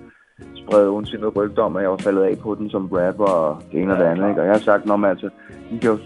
sprede 0.56 0.90
ondsindede 0.90 1.30
rygter 1.30 1.64
om, 1.64 1.76
at 1.76 1.82
jeg 1.82 1.92
var 1.92 1.98
faldet 1.98 2.24
af 2.24 2.38
på 2.44 2.56
den 2.56 2.70
som 2.70 2.90
rapper 2.92 3.26
og 3.26 3.62
det 3.72 3.82
ene 3.82 3.94
og 3.94 4.00
det 4.00 4.06
andet. 4.06 4.30
Ikke? 4.30 4.42
Og 4.42 4.48
jeg 4.48 4.54
har 4.54 4.60
sagt, 4.60 4.90
om 4.90 5.06
altså, 5.06 5.30
I 5.72 5.78
kan 5.78 5.90
jo, 5.90 5.98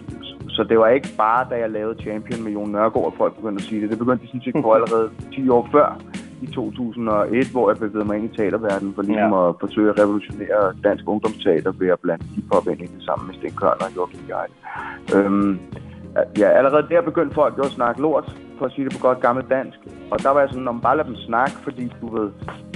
så 0.53 0.63
det 0.63 0.77
var 0.79 0.87
ikke 0.87 1.09
bare, 1.17 1.47
da 1.49 1.55
jeg 1.55 1.69
lavede 1.69 2.01
Champion 2.01 2.43
med 2.43 2.51
Jon 2.51 2.71
Nørgaard, 2.71 3.07
at 3.07 3.17
folk 3.17 3.35
begyndte 3.35 3.61
at 3.61 3.67
sige 3.69 3.81
det. 3.81 3.89
Det 3.89 3.97
begyndte 3.97 4.23
de 4.23 4.27
sådan 4.27 4.41
set 4.41 4.63
på 4.63 4.71
allerede 4.77 5.09
10 5.35 5.49
år 5.49 5.69
før, 5.71 5.87
i 6.43 6.47
2001, 6.47 7.47
hvor 7.51 7.69
jeg 7.69 7.77
bevægede 7.77 8.05
mig 8.05 8.17
ind 8.17 8.33
i 8.33 8.35
teaterverdenen 8.37 8.93
for 8.95 9.01
ligesom 9.01 9.31
ja. 9.33 9.49
at 9.49 9.55
forsøge 9.59 9.89
at 9.89 9.99
revolutionere 9.99 10.61
dansk 10.83 11.03
ungdomsteater 11.07 11.71
ved 11.71 11.89
at 11.95 11.99
blande 11.99 12.25
hiphop 12.35 12.67
ind 12.67 12.81
i 12.81 12.87
det 12.93 13.03
sammen 13.07 13.27
med 13.27 13.35
Sten 13.35 13.55
Kørner 13.61 13.85
og 13.89 13.95
Joachim 13.95 14.23
Geil. 14.31 14.51
Øhm, 15.15 15.59
ja, 16.37 16.49
allerede 16.59 16.85
der 16.89 17.01
begyndte 17.01 17.35
folk 17.35 17.57
jo 17.57 17.63
at 17.63 17.71
snakke 17.79 18.01
lort, 18.01 18.37
for 18.57 18.65
at 18.65 18.71
sige 18.71 18.85
det 18.85 18.93
på 18.93 19.01
godt 19.07 19.19
gammelt 19.19 19.49
dansk. 19.49 19.79
Og 20.11 20.23
der 20.23 20.29
var 20.29 20.39
jeg 20.39 20.49
sådan, 20.49 20.67
om 20.67 20.81
bare 20.81 20.97
lad 20.97 21.05
dem 21.05 21.15
snakke, 21.15 21.55
fordi 21.63 21.91
du 22.01 22.07
ved, 22.17 22.29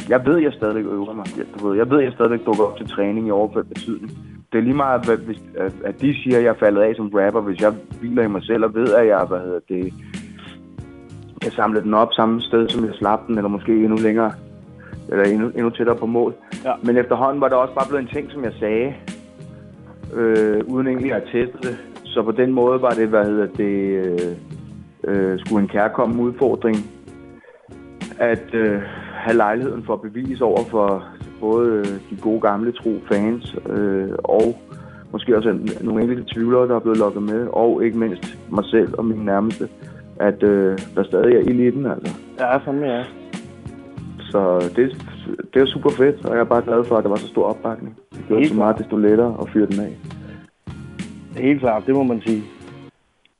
jeg 0.09 0.25
ved, 0.25 0.37
jeg 0.37 0.53
stadigvæk 0.53 0.85
øver 0.85 1.13
mig. 1.13 1.25
Jeg, 1.37 1.45
du 1.53 1.67
ved, 1.67 1.77
jeg 1.77 1.89
ved, 1.89 1.99
jeg 1.99 2.11
stadigvæk 2.11 2.45
dukker 2.45 2.63
op 2.63 2.77
til 2.77 2.87
træning 2.87 3.27
i 3.27 3.31
overført 3.31 3.67
betydning. 3.67 4.11
Det 4.51 4.57
er 4.57 4.63
lige 4.63 4.73
meget, 4.73 5.05
hvad- 5.05 5.17
hvis, 5.17 5.41
at, 5.85 6.01
de 6.01 6.15
siger, 6.23 6.37
at 6.37 6.43
jeg 6.43 6.49
er 6.49 6.59
faldet 6.59 6.81
af 6.81 6.95
som 6.95 7.09
rapper, 7.13 7.41
hvis 7.41 7.61
jeg 7.61 7.73
hviler 7.99 8.23
i 8.23 8.27
mig 8.27 8.43
selv 8.43 8.63
og 8.65 8.73
ved, 8.73 8.93
at 8.93 9.07
jeg, 9.07 9.25
hvad 9.29 9.39
hedder 9.39 9.59
det, 9.69 9.93
kan 11.41 11.51
samle 11.51 11.81
den 11.81 11.93
op 11.93 12.13
samme 12.13 12.41
sted, 12.41 12.69
som 12.69 12.85
jeg 12.85 12.93
slap 12.93 13.27
den, 13.27 13.37
eller 13.37 13.49
måske 13.49 13.71
endnu 13.71 13.97
længere, 13.97 14.31
eller 15.09 15.25
endnu, 15.25 15.47
endnu 15.47 15.69
tættere 15.69 15.95
på 15.95 16.05
mål. 16.05 16.33
Ja. 16.65 16.71
Men 16.83 16.97
efterhånden 16.97 17.41
var 17.41 17.47
det 17.47 17.57
også 17.57 17.73
bare 17.73 17.87
blevet 17.89 18.01
en 18.01 18.09
ting, 18.15 18.31
som 18.31 18.43
jeg 18.43 18.53
sagde, 18.59 18.93
øh, 20.13 20.61
uden 20.67 20.87
egentlig 20.87 21.13
at 21.13 21.23
teste 21.23 21.57
det. 21.61 21.77
Så 22.05 22.23
på 22.23 22.31
den 22.31 22.53
måde 22.53 22.81
var 22.81 22.89
det, 22.89 23.07
hvad 23.07 23.25
hedder 23.25 23.47
det, 23.47 24.05
øh, 24.05 24.35
øh, 25.31 25.39
skulle 25.39 25.61
en 25.63 25.69
kærkommen 25.69 26.19
udfordring, 26.19 26.77
at 28.19 28.53
øh, 28.53 28.81
have 29.13 29.37
lejligheden 29.37 29.83
for 29.83 29.93
at 29.93 30.01
bevise 30.01 30.43
over 30.43 30.63
for 30.71 31.03
både 31.39 31.69
øh, 31.69 31.85
de 31.85 32.21
gode 32.21 32.41
gamle 32.41 32.71
tro 32.71 32.91
fans 33.11 33.55
øh, 33.69 34.09
og 34.23 34.61
måske 35.11 35.37
også 35.37 35.59
nogle 35.81 36.01
enkelte 36.01 36.33
tvivlere, 36.33 36.67
der 36.67 36.75
er 36.75 36.79
blevet 36.79 36.97
lukket 36.97 37.23
med, 37.23 37.47
og 37.47 37.85
ikke 37.85 37.97
mindst 37.97 38.37
mig 38.51 38.65
selv 38.65 38.93
og 38.97 39.05
min 39.05 39.25
nærmeste, 39.25 39.69
at 40.19 40.43
øh, 40.43 40.77
der 40.95 41.03
stadig 41.03 41.35
er 41.35 41.39
ild 41.39 41.59
i 41.59 41.71
den, 41.71 41.85
altså. 41.85 42.13
Ja, 42.39 42.57
fandme 42.57 42.85
ja. 42.85 43.03
Så 44.19 44.71
det, 44.75 45.05
det 45.53 45.61
er 45.61 45.65
super 45.65 45.89
fedt, 45.89 46.25
og 46.25 46.35
jeg 46.35 46.39
er 46.39 46.45
bare 46.45 46.61
glad 46.61 46.83
for, 46.83 46.95
at 46.95 47.03
der 47.03 47.09
var 47.09 47.15
så 47.15 47.27
stor 47.27 47.43
opbakning. 47.43 47.97
Det 48.13 48.25
gjorde 48.27 48.47
så 48.47 48.55
meget 48.55 48.77
desto 48.77 48.97
lettere 48.97 49.37
at 49.41 49.49
fyre 49.49 49.65
den 49.65 49.79
af. 49.79 49.97
Helt 51.35 51.59
klart, 51.59 51.83
det 51.85 51.95
må 51.95 52.03
man 52.03 52.21
sige. 52.21 52.43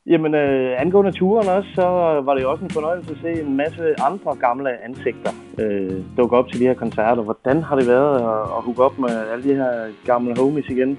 Jamen, 0.10 0.36
øh, 0.36 0.82
angående 0.82 1.12
turen 1.12 1.48
også, 1.50 1.70
så 1.76 1.86
var 2.26 2.34
det 2.34 2.41
jo 2.43 2.52
også 2.52 2.63
en 2.63 2.70
fornøjelse 2.70 3.12
at 3.12 3.17
se 3.22 3.41
en 3.41 3.58
masse 3.58 4.02
andre 4.02 4.36
gamle 4.36 4.84
ansigter 4.86 5.32
øh, 5.60 6.02
dukke 6.17 6.38
op 6.38 6.48
til 6.50 6.60
de 6.60 6.67
her 6.67 6.74
koncerter. 6.74 7.24
Hvordan 7.24 7.63
har 7.63 7.76
det 7.76 7.88
været 7.88 8.15
at, 8.15 8.41
at 8.56 8.63
hooke 8.65 8.84
op 8.84 9.00
med 9.00 9.10
alle 9.32 9.43
de 9.50 9.56
her 9.56 9.72
gamle 10.06 10.38
homies 10.38 10.70
igen 10.70 10.98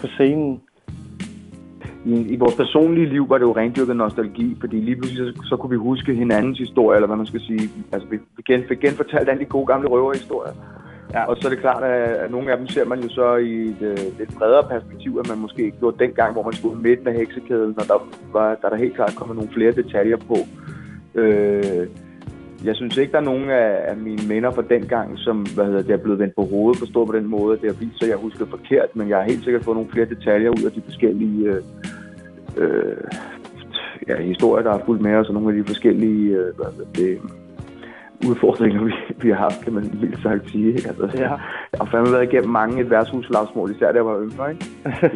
på 0.00 0.06
scenen? 0.06 0.60
I, 2.04 2.12
I 2.12 2.36
vores 2.36 2.54
personlige 2.54 3.08
liv 3.08 3.30
var 3.30 3.38
det 3.38 3.44
jo 3.44 3.56
rendyrket 3.56 3.96
nostalgi, 3.96 4.56
fordi 4.60 4.76
lige 4.76 4.96
pludselig 4.96 5.34
så, 5.34 5.48
så 5.48 5.56
kunne 5.56 5.70
vi 5.70 5.76
huske 5.76 6.14
hinandens 6.14 6.58
historie, 6.58 6.96
eller 6.96 7.06
hvad 7.06 7.16
man 7.16 7.26
skal 7.26 7.40
sige. 7.40 7.70
Altså, 7.92 8.08
vi 8.08 8.18
vi 8.36 8.64
fik 8.68 8.80
genfortalt 8.80 9.28
alle 9.28 9.40
de 9.40 9.44
gode 9.44 9.66
gamle 9.66 9.88
røverhistorier. 9.88 10.52
Ja. 11.14 11.24
Og 11.24 11.36
så 11.36 11.48
er 11.48 11.50
det 11.50 11.60
klart, 11.60 11.82
at, 11.84 12.30
nogle 12.30 12.52
af 12.52 12.58
dem 12.58 12.68
ser 12.68 12.84
man 12.84 13.00
jo 13.00 13.08
så 13.08 13.36
i 13.36 13.52
et 13.62 13.76
øh, 13.80 13.98
lidt 14.18 14.34
bredere 14.38 14.68
perspektiv, 14.68 15.18
at 15.20 15.28
man 15.28 15.38
måske 15.38 15.64
ikke 15.64 15.78
gjorde 15.78 16.04
dengang, 16.04 16.32
hvor 16.32 16.42
man 16.42 16.52
stod 16.52 16.76
midt 16.76 17.04
med 17.04 17.12
heksekæden, 17.12 17.74
og 17.78 17.86
der 17.88 18.08
var 18.32 18.54
der, 18.62 18.68
der 18.68 18.76
helt 18.76 18.94
klart 18.94 19.16
kommet 19.16 19.36
nogle 19.36 19.52
flere 19.52 19.72
detaljer 19.72 20.16
på. 20.16 20.36
Øh, 21.14 21.86
jeg 22.64 22.76
synes 22.76 22.96
ikke, 22.96 23.12
der 23.12 23.18
er 23.18 23.22
nogen 23.22 23.50
af, 23.50 23.90
af 23.90 23.96
mine 23.96 24.28
minder 24.28 24.50
fra 24.50 24.62
dengang, 24.62 25.18
som 25.18 25.46
hvad 25.54 25.64
hedder, 25.64 25.82
det 25.82 25.90
er 25.90 25.96
blevet 25.96 26.18
vendt 26.18 26.34
på 26.34 26.44
hovedet, 26.44 26.78
forstået 26.78 27.08
på 27.08 27.16
den 27.16 27.26
måde, 27.26 27.56
at 27.56 27.62
det 27.62 27.70
har 27.70 27.84
vist 27.84 27.98
sig, 27.98 28.06
at 28.06 28.10
jeg 28.10 28.18
husker 28.18 28.46
forkert, 28.46 28.96
men 28.96 29.08
jeg 29.08 29.16
har 29.16 29.24
helt 29.24 29.44
sikkert 29.44 29.64
fået 29.64 29.76
nogle 29.76 29.90
flere 29.90 30.06
detaljer 30.06 30.50
ud 30.50 30.64
af 30.64 30.72
de 30.72 30.82
forskellige 30.84 31.48
øh, 31.48 31.62
øh, 32.56 32.96
ja, 34.08 34.22
historier, 34.22 34.64
der 34.64 34.72
har 34.72 34.82
fulgt 34.86 35.02
med 35.02 35.14
os, 35.14 35.28
og 35.28 35.34
nogle 35.34 35.48
af 35.48 35.54
de 35.54 35.68
forskellige 35.68 36.36
øh, 36.36 36.56
hvad 36.56 36.66
hedder 36.76 36.92
det, 36.94 37.18
udfordringer, 38.28 38.84
vi, 38.84 38.92
vi 39.22 39.28
har 39.28 39.36
haft, 39.36 39.60
kan 39.64 39.72
man 39.72 39.90
vildt 40.00 40.22
sagt 40.22 40.50
sige. 40.50 40.66
Ikke? 40.74 40.88
Altså, 40.88 41.10
Ja. 41.14 41.28
Jeg 41.72 41.78
har 41.80 41.88
fandme 41.90 42.12
været 42.12 42.32
igennem 42.32 42.50
mange 42.50 42.80
et 42.80 42.90
værtshuslagsmål, 42.90 43.70
især 43.70 43.92
jeg 43.94 44.06
var 44.06 44.20
yngre. 44.20 44.50
Ikke? 44.50 44.66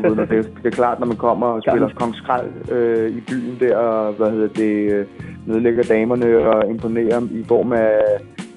Ved, 0.08 0.14
når 0.16 0.24
det, 0.24 0.50
det 0.62 0.66
er 0.66 0.70
klart, 0.70 1.00
når 1.00 1.06
man 1.06 1.16
kommer 1.16 1.46
og 1.46 1.62
spiller 1.62 1.88
Kong 1.94 2.14
Skrald 2.14 2.46
øh, 2.72 3.10
i 3.10 3.20
byen 3.20 3.56
der, 3.60 3.76
og 3.76 4.12
hvad 4.12 4.30
hedder 4.30 4.48
det, 4.48 4.92
øh, 4.92 5.06
nedlægger 5.46 5.82
damerne 5.82 6.38
og 6.38 6.70
imponerer 6.70 7.20
i 7.30 7.44
form 7.48 7.72
af, 7.72 7.98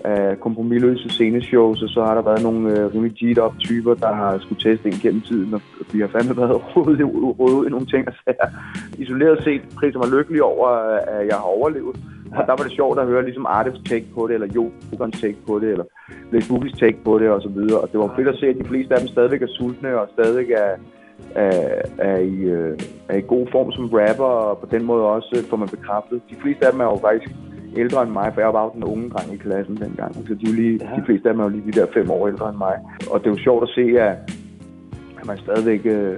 af 0.03 0.39
kompromilløse 0.39 1.09
sceneshows, 1.09 1.81
og 1.83 1.89
så 1.89 2.03
har 2.05 2.13
der 2.15 2.21
været 2.21 2.43
nogle 2.43 2.79
øh, 2.79 2.93
rimelig 2.95 3.35
g 3.35 3.37
up 3.45 3.53
typer, 3.59 3.93
der 3.93 4.13
har 4.13 4.37
skulle 4.39 4.61
teste 4.61 4.87
ind 4.89 5.01
gennem 5.01 5.21
tiden, 5.21 5.53
og 5.53 5.61
vi 5.93 5.99
har 5.99 6.07
fandme 6.07 6.37
været 6.37 6.61
rodet, 6.75 6.99
i- 6.99 7.03
rodet 7.03 7.67
i 7.67 7.69
nogle 7.71 7.85
ting. 7.85 8.07
Altså, 8.07 8.21
jeg 8.27 8.35
isoleret 8.97 9.43
set 9.43 9.61
priser 9.79 9.99
mig 9.99 10.09
lykkelig 10.17 10.43
over, 10.43 10.67
at 11.17 11.27
jeg 11.27 11.35
har 11.35 11.43
overlevet. 11.57 11.95
Og 12.37 12.43
der 12.47 12.55
var 12.57 12.63
det 12.67 12.71
sjovt 12.71 12.99
at 12.99 13.07
høre 13.07 13.23
ligesom 13.23 13.45
Artifs 13.45 13.81
take 13.89 14.07
på 14.15 14.27
det, 14.27 14.33
eller 14.33 14.47
Jokers 14.55 15.21
take 15.21 15.37
på 15.47 15.59
det, 15.59 15.69
eller 15.69 15.85
Blaze 16.29 16.49
Boogies 16.49 16.79
take 16.79 16.97
på 17.05 17.19
det, 17.19 17.29
og 17.29 17.41
så 17.41 17.49
videre. 17.49 17.79
Og 17.79 17.91
det 17.91 17.99
var 17.99 18.13
fedt 18.15 18.27
at 18.27 18.39
se, 18.39 18.47
at 18.47 18.55
de 18.61 18.67
fleste 18.71 18.93
af 18.93 18.99
dem 18.99 19.07
stadigvæk 19.07 19.41
er 19.41 19.47
sultne, 19.47 19.99
og 19.99 20.07
stadigvæk 20.13 20.49
er, 20.49 20.71
er, 21.35 21.81
er, 21.97 22.17
i, 22.17 22.35
øh, 22.35 22.79
er 23.09 23.17
i 23.17 23.21
god 23.27 23.47
form 23.51 23.71
som 23.71 23.89
rapper, 23.93 24.31
og 24.49 24.57
på 24.57 24.67
den 24.71 24.83
måde 24.85 25.03
også 25.03 25.35
øh, 25.37 25.49
får 25.49 25.57
man 25.57 25.69
bekræftet. 25.69 26.21
De 26.29 26.35
fleste 26.35 26.65
af 26.65 26.71
dem 26.71 26.81
er 26.81 26.85
jo 26.85 26.97
faktisk 27.01 27.31
ældre 27.77 28.03
end 28.03 28.11
mig, 28.11 28.31
for 28.33 28.41
jeg 28.41 28.53
var 28.53 28.63
jo 28.63 28.71
den 28.75 28.83
unge 28.83 29.09
dreng 29.09 29.33
i 29.33 29.37
klassen 29.37 29.77
dengang. 29.77 30.13
Så 30.15 30.33
de, 30.33 30.47
jo 30.47 30.53
lige, 30.53 30.79
ja. 30.81 30.95
de 30.95 31.05
fleste 31.05 31.29
af 31.29 31.33
dem 31.33 31.39
er 31.39 31.43
jo 31.43 31.49
lige 31.49 31.71
de 31.71 31.79
der 31.79 31.85
fem 31.93 32.11
år 32.11 32.27
ældre 32.27 32.49
end 32.49 32.57
mig. 32.57 32.75
Og 33.11 33.19
det 33.19 33.27
er 33.27 33.31
jo 33.31 33.37
sjovt 33.37 33.63
at 33.63 33.69
se, 33.69 33.85
at, 33.99 34.15
at 35.19 35.25
man 35.27 35.37
stadigvæk, 35.37 35.81
øh, 35.85 36.17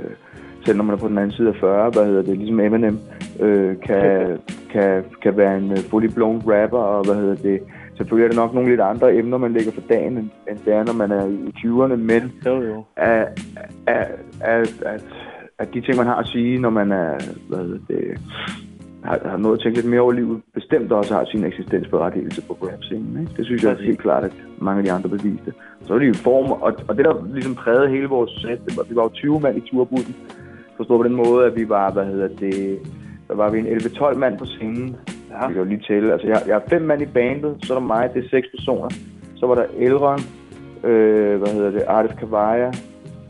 selv 0.65 0.77
når 0.77 0.83
man 0.83 0.95
er 0.95 0.99
på 0.99 1.07
den 1.07 1.17
anden 1.17 1.31
side 1.31 1.49
af 1.49 1.55
40, 1.55 1.89
hvad 1.89 2.05
hedder 2.05 2.21
det, 2.21 2.37
ligesom 2.37 2.59
Eminem, 2.59 2.99
øh, 3.39 3.75
kan, 3.79 4.37
kan, 4.75 5.03
kan 5.23 5.37
være 5.37 5.57
en 5.57 5.71
øh, 5.71 5.77
fully 5.77 6.09
blown 6.15 6.41
rapper, 6.51 6.83
og 6.93 7.05
hvad 7.05 7.15
hedder 7.15 7.35
det, 7.35 7.59
selvfølgelig 7.97 8.25
er 8.25 8.29
det 8.29 8.41
nok 8.43 8.53
nogle 8.53 8.69
lidt 8.69 8.81
andre 8.81 9.15
emner, 9.15 9.37
man 9.37 9.53
lægger 9.53 9.71
for 9.71 9.81
dagen, 9.89 10.17
end, 10.17 10.29
end 10.49 10.59
det 10.65 10.73
er, 10.73 10.83
når 10.83 10.93
man 10.93 11.11
er 11.11 11.25
i 11.25 11.51
20'erne, 11.61 11.95
men 11.95 12.23
Jo, 12.45 12.61
jo. 12.61 12.83
at, 12.95 13.41
at, 13.87 14.07
at, 14.41 14.83
at, 14.85 15.03
at 15.59 15.73
de 15.73 15.81
ting, 15.81 15.97
man 15.97 16.05
har 16.05 16.15
at 16.15 16.27
sige, 16.27 16.59
når 16.59 16.69
man 16.69 16.91
er, 16.91 17.13
hvad 17.49 17.59
hedder 17.59 17.79
det, 17.87 18.21
har, 19.03 19.19
har 19.25 19.37
nået 19.37 19.57
at 19.57 19.61
tænke 19.63 19.77
lidt 19.77 19.89
mere 19.89 20.01
over 20.01 20.11
livet, 20.11 20.41
bestemt 20.53 20.91
også 20.91 21.13
har 21.13 21.25
sin 21.25 21.43
eksistensberettigelse 21.43 22.41
på 22.41 22.53
rap-scenen. 22.53 23.19
Ikke? 23.21 23.31
Det 23.37 23.45
synes 23.45 23.63
jeg 23.63 23.77
helt 23.77 23.99
klart, 23.99 24.23
at 24.23 24.33
mange 24.57 24.79
af 24.79 24.85
de 24.85 24.91
andre 24.91 25.09
beviste. 25.09 25.53
Så 25.85 25.93
er 25.93 25.99
det 25.99 26.15
i 26.15 26.23
form, 26.27 26.51
og, 26.51 26.73
og 26.87 26.97
det 26.97 27.05
der 27.05 27.25
ligesom 27.33 27.55
prægede 27.55 27.89
hele 27.89 28.07
vores 28.07 28.31
sæt, 28.41 28.59
det 28.65 28.77
var, 28.77 28.83
vi 28.89 28.95
var 28.95 29.03
jo 29.03 29.09
20 29.09 29.39
mand 29.39 29.57
i 29.57 29.69
turbussen, 29.69 30.15
forstået 30.77 30.99
på 30.99 31.07
den 31.07 31.15
måde, 31.15 31.45
at 31.45 31.55
vi 31.55 31.69
var, 31.69 31.91
hvad 31.91 32.05
hedder 32.05 32.27
det, 32.27 32.79
der 33.27 33.35
var 33.35 33.49
vi 33.49 33.59
en 33.59 33.67
11-12 33.67 34.17
mand 34.17 34.37
på 34.37 34.45
scenen. 34.45 34.95
Ja. 35.31 35.47
Vi 35.47 35.53
kan 35.53 35.63
jo 35.63 35.69
lige 35.69 35.83
tælle. 35.87 36.13
Altså, 36.13 36.27
jeg, 36.27 36.41
jeg 36.47 36.55
er 36.55 36.69
fem 36.69 36.81
mand 36.81 37.01
i 37.01 37.05
bandet, 37.05 37.57
så 37.63 37.73
er 37.73 37.79
der 37.79 37.85
mig, 37.85 38.09
det 38.13 38.25
er 38.25 38.29
seks 38.29 38.47
personer. 38.55 38.89
Så 39.35 39.47
var 39.47 39.55
der 39.55 39.65
Elron, 39.77 40.19
øh, 40.83 41.37
hvad 41.37 41.53
hedder 41.53 41.71
det, 41.71 41.83
Artis 41.87 42.17
Kavaja, 42.19 42.71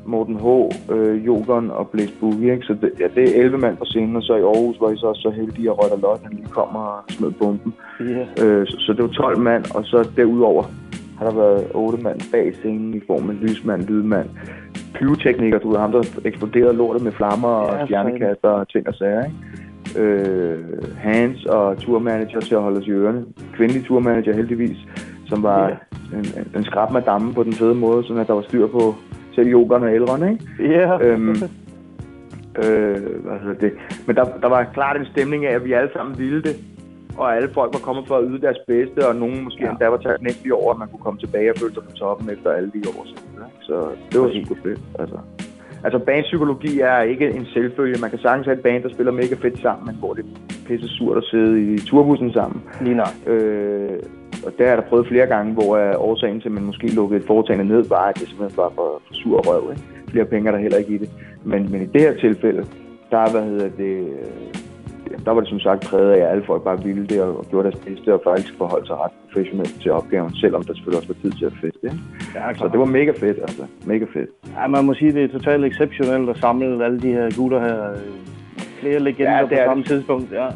Morten 0.05 0.35
H., 0.35 0.47
øh, 0.93 1.25
Jokeren 1.25 1.71
og 1.71 1.89
Blaze 1.89 2.13
Boogie, 2.19 2.53
ikke? 2.53 2.65
Så 2.65 2.73
det, 2.81 2.91
ja, 2.99 3.07
det 3.15 3.23
er 3.23 3.43
11 3.43 3.57
mand 3.57 3.77
på 3.77 3.85
scenen, 3.85 4.15
og 4.15 4.23
så 4.23 4.35
i 4.35 4.41
Aarhus 4.41 4.81
var 4.81 4.91
I 4.91 4.97
så 4.97 5.05
også 5.07 5.21
så 5.21 5.29
heldige, 5.29 5.69
at 5.69 5.77
Rødt 5.77 6.01
Lot, 6.01 6.23
han 6.23 6.33
lige 6.33 6.49
kommer 6.49 6.79
og 6.79 7.03
smed 7.09 7.31
bomben. 7.31 7.73
Ja. 7.99 8.45
Øh, 8.45 8.67
så, 8.67 8.77
så 8.79 8.93
det 8.93 9.01
var 9.03 9.09
12 9.09 9.39
mand, 9.39 9.75
og 9.75 9.85
så 9.85 10.09
derudover 10.15 10.63
har 11.17 11.25
der 11.29 11.35
været 11.35 11.67
otte 11.73 12.03
mand 12.03 12.19
bag 12.31 12.55
scenen 12.55 12.93
i 12.93 13.01
form 13.07 13.29
af 13.29 13.35
lysmand, 13.41 13.81
lydmand, 13.83 14.29
pyrotekniker, 14.93 15.59
du 15.59 15.69
ved, 15.69 15.77
ham 15.77 15.91
der 15.91 16.03
eksploderede 16.25 16.73
lortet 16.73 17.03
med 17.03 17.11
flammer 17.11 17.47
og 17.47 17.79
Ja, 17.79 17.85
stjernekaster 17.85 18.49
og 18.49 18.69
ting 18.69 18.87
og 18.87 18.93
sager, 18.93 19.25
ikke? 19.25 19.37
Øh, 19.97 20.59
Hans 20.97 21.45
og 21.45 21.77
turmanager 21.77 22.39
til 22.39 22.55
at 22.55 22.61
holde 22.61 22.79
os 22.79 22.87
i 22.87 22.91
ørerne. 22.91 23.25
Kvindelig 23.53 23.85
turmanager 23.85 24.33
heldigvis, 24.33 24.77
som 25.27 25.43
var 25.43 25.67
en, 26.13 26.19
en, 26.19 26.51
en 26.55 26.63
skrab 26.63 26.91
madame 26.91 27.33
på 27.33 27.43
den 27.43 27.53
fede 27.53 27.75
måde, 27.75 28.03
sådan 28.03 28.21
at 28.21 28.27
der 28.27 28.33
var 28.33 28.41
styr 28.41 28.67
på 28.67 28.95
selv 29.35 29.47
yogerne 29.47 29.85
og 29.85 29.93
ældrene, 29.93 30.31
ikke? 30.31 30.73
Ja. 30.73 30.97
Øhm, 31.01 31.29
øh, 32.63 32.97
hvad 33.25 33.39
hedder 33.43 33.59
det? 33.59 33.73
Men 34.07 34.15
der, 34.15 34.25
der 34.41 34.47
var 34.47 34.63
klart 34.73 34.97
en 34.97 35.05
stemning 35.05 35.45
af, 35.45 35.55
at 35.55 35.65
vi 35.65 35.73
alle 35.73 35.89
sammen 35.93 36.19
ville 36.19 36.41
det. 36.41 36.55
Og 37.17 37.35
alle 37.35 37.49
folk 37.53 37.73
var 37.73 37.79
kommet 37.79 38.07
for 38.07 38.17
at 38.17 38.23
yde 38.29 38.41
deres 38.41 38.57
bedste, 38.67 39.07
og 39.07 39.15
nogen 39.15 39.43
måske 39.43 39.63
ja. 39.63 39.69
endda 39.69 39.87
var 39.87 39.97
taknemmelige 39.97 40.55
over, 40.55 40.73
at 40.73 40.79
man 40.79 40.87
kunne 40.87 40.99
komme 40.99 41.19
tilbage 41.19 41.51
og 41.51 41.55
føle 41.59 41.73
sig 41.73 41.83
på 41.83 41.91
toppen 41.91 42.29
efter 42.29 42.51
alle 42.51 42.71
de 42.73 42.81
år. 42.89 43.05
ikke? 43.05 43.21
Så 43.61 43.89
det 44.11 44.21
var 44.21 44.29
super 44.33 44.55
fedt. 44.63 44.79
Altså. 44.99 45.17
Altså 45.85 45.99
bandpsykologi 45.99 46.79
er 46.79 47.01
ikke 47.01 47.27
en 47.29 47.45
selvfølge. 47.53 48.01
Man 48.01 48.09
kan 48.09 48.19
sagtens 48.19 48.45
have 48.45 48.57
et 48.57 48.63
band, 48.63 48.83
der 48.83 48.89
spiller 48.93 49.11
mega 49.11 49.35
fedt 49.35 49.61
sammen, 49.61 49.85
men 49.85 49.95
hvor 49.95 50.13
det 50.13 50.25
er 50.25 50.29
pisse 50.67 50.87
surt 50.87 51.17
at 51.17 51.23
sidde 51.23 51.73
i 51.73 51.77
turbussen 51.77 52.33
sammen. 52.33 52.63
Lige 52.81 52.95
nok. 52.95 53.13
Øh, 53.27 53.99
og 54.45 54.51
der 54.57 54.65
er 54.65 54.75
der 54.75 54.89
prøvet 54.89 55.07
flere 55.07 55.27
gange, 55.27 55.53
hvor 55.53 55.77
årsagen 55.97 56.41
til, 56.41 56.49
at 56.49 56.53
man 56.53 56.63
måske 56.63 56.87
lukkede 56.87 57.19
et 57.19 57.27
foretagende 57.27 57.65
ned, 57.73 57.83
var, 57.89 58.05
at 58.05 58.19
det 58.19 58.27
simpelthen 58.27 58.57
var 58.57 58.71
for, 58.75 59.01
for 59.07 59.13
sur 59.13 59.39
røv. 59.47 59.71
Ikke? 59.71 59.83
Flere 60.11 60.25
penge 60.25 60.47
er 60.47 60.51
der 60.51 60.59
heller 60.59 60.77
ikke 60.77 60.93
i 60.93 60.97
det. 60.97 61.09
Men, 61.43 61.71
men 61.71 61.81
i 61.81 61.85
det 61.85 62.01
her 62.01 62.13
tilfælde, 62.17 62.65
der, 63.11 63.31
hvad 63.31 63.43
hedder 63.43 63.69
det, 63.77 64.07
øh, 65.19 65.25
der 65.25 65.31
var 65.31 65.39
det 65.39 65.49
som 65.49 65.59
sagt 65.59 65.85
præget 65.89 66.11
af, 66.11 66.21
at 66.25 66.31
alle 66.31 66.43
folk 66.45 66.63
bare 66.63 66.83
ville 66.83 67.05
det 67.07 67.21
og, 67.21 67.37
og 67.37 67.45
gjorde 67.49 67.71
deres 67.71 67.83
bedste 67.85 68.13
og 68.13 68.21
faktisk 68.23 68.57
forholdt 68.57 68.87
sig 68.87 68.95
ret 68.95 69.11
professionelt 69.23 69.81
til 69.81 69.91
opgaven, 69.91 70.33
selvom 70.35 70.63
der 70.63 70.73
selvfølgelig 70.73 70.97
også 71.01 71.07
var 71.13 71.21
tid 71.21 71.31
til 71.31 71.45
at 71.45 71.53
feste. 71.61 71.79
Ikke? 71.83 71.97
Ja, 72.35 72.53
Så 72.53 72.67
det 72.71 72.79
var 72.79 72.85
mega 72.85 73.11
fedt, 73.11 73.37
altså. 73.41 73.63
Mega 73.85 74.05
fedt. 74.13 74.29
Ja, 74.61 74.67
man 74.67 74.85
må 74.85 74.93
sige, 74.93 75.11
det 75.13 75.23
er 75.23 75.27
totalt 75.27 75.65
exceptionelt 75.65 76.29
at 76.29 76.37
samle 76.37 76.85
alle 76.85 76.99
de 77.01 77.11
her 77.11 77.29
gutter 77.37 77.59
her. 77.59 77.93
Flere 78.81 78.99
legender 78.99 79.33
Ja, 79.35 79.41
det 79.41 79.49
på 79.49 79.55
samme 79.65 79.83
det. 79.83 79.89
tidspunkt. 79.89 80.31
Ja. 80.31 80.47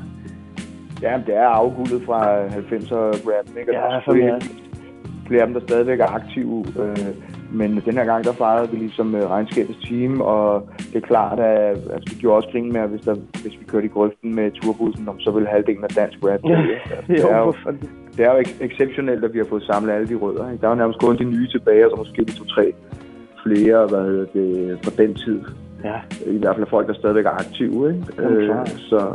Ja, 1.02 1.22
det 1.28 1.36
er 1.36 1.48
afguldet 1.48 2.02
fra 2.06 2.46
90'er 2.46 2.96
rap, 2.96 3.58
ikke? 3.60 3.72
Og 3.72 3.76
Ja, 3.76 3.80
der 3.82 3.96
er 4.34 4.40
flere 5.28 5.42
af 5.42 5.48
dem, 5.48 5.54
der 5.54 5.62
stadigvæk 5.62 6.00
er 6.00 6.06
aktive. 6.16 6.66
Øh, 6.80 6.98
men 7.52 7.82
den 7.86 7.94
her 7.94 8.06
gang, 8.06 8.24
der 8.24 8.34
fejrede 8.34 8.70
vi 8.72 8.78
ligesom 8.78 9.16
øh, 9.16 9.30
regnskabets 9.30 9.80
team, 9.90 10.22
og 10.22 10.70
det 10.94 10.96
er 11.04 11.08
klart, 11.08 11.40
at 11.40 11.78
altså, 11.94 12.16
vi 12.16 12.22
gjorde 12.22 12.38
også 12.38 12.50
grin 12.52 12.74
med, 12.74 12.82
at 12.82 12.90
hvis, 12.90 13.02
der, 13.02 13.16
hvis 13.42 13.54
vi 13.60 13.66
kørte 13.68 13.86
i 13.86 13.90
grøften 13.90 14.36
med 14.36 14.52
turbussen, 14.52 15.10
så 15.20 15.32
ville 15.32 15.50
halvdelen 15.50 15.84
af 15.84 15.90
dansk 15.90 16.18
rap. 16.24 16.40
Ja, 16.50 16.56
det, 17.14 17.32
er 17.32 17.38
jo, 17.38 17.54
det 18.18 18.26
er 18.26 18.32
jo 18.34 18.40
ek- 18.40 18.64
exceptionelt, 18.64 19.24
at 19.26 19.34
vi 19.34 19.38
har 19.38 19.46
fået 19.50 19.64
samlet 19.64 19.94
alle 19.94 20.08
de 20.08 20.16
rødder. 20.16 20.52
Ikke? 20.52 20.62
Der 20.62 20.68
er 20.68 20.72
jo 20.72 20.78
nærmest 20.78 21.00
kun 21.00 21.18
de 21.18 21.24
nye 21.24 21.48
tilbage, 21.48 21.86
og 21.86 21.92
så 21.92 21.96
måske 21.98 22.26
de 22.26 22.32
to-tre 22.40 22.74
flere, 23.44 23.88
hvad 23.88 24.04
hedder 24.04 24.26
det, 24.34 24.80
fra 24.84 25.04
den 25.04 25.16
tid. 25.16 25.42
Ja. 25.84 25.96
I 26.28 26.38
hvert 26.38 26.56
fald 26.56 26.68
folk, 26.70 26.88
der 26.88 26.94
stadigvæk 26.94 27.26
er 27.26 27.30
aktive. 27.30 27.90
Ikke? 27.94 28.06
Jamen, 28.22 28.38
Øh, 28.38 28.68
så, 28.68 29.12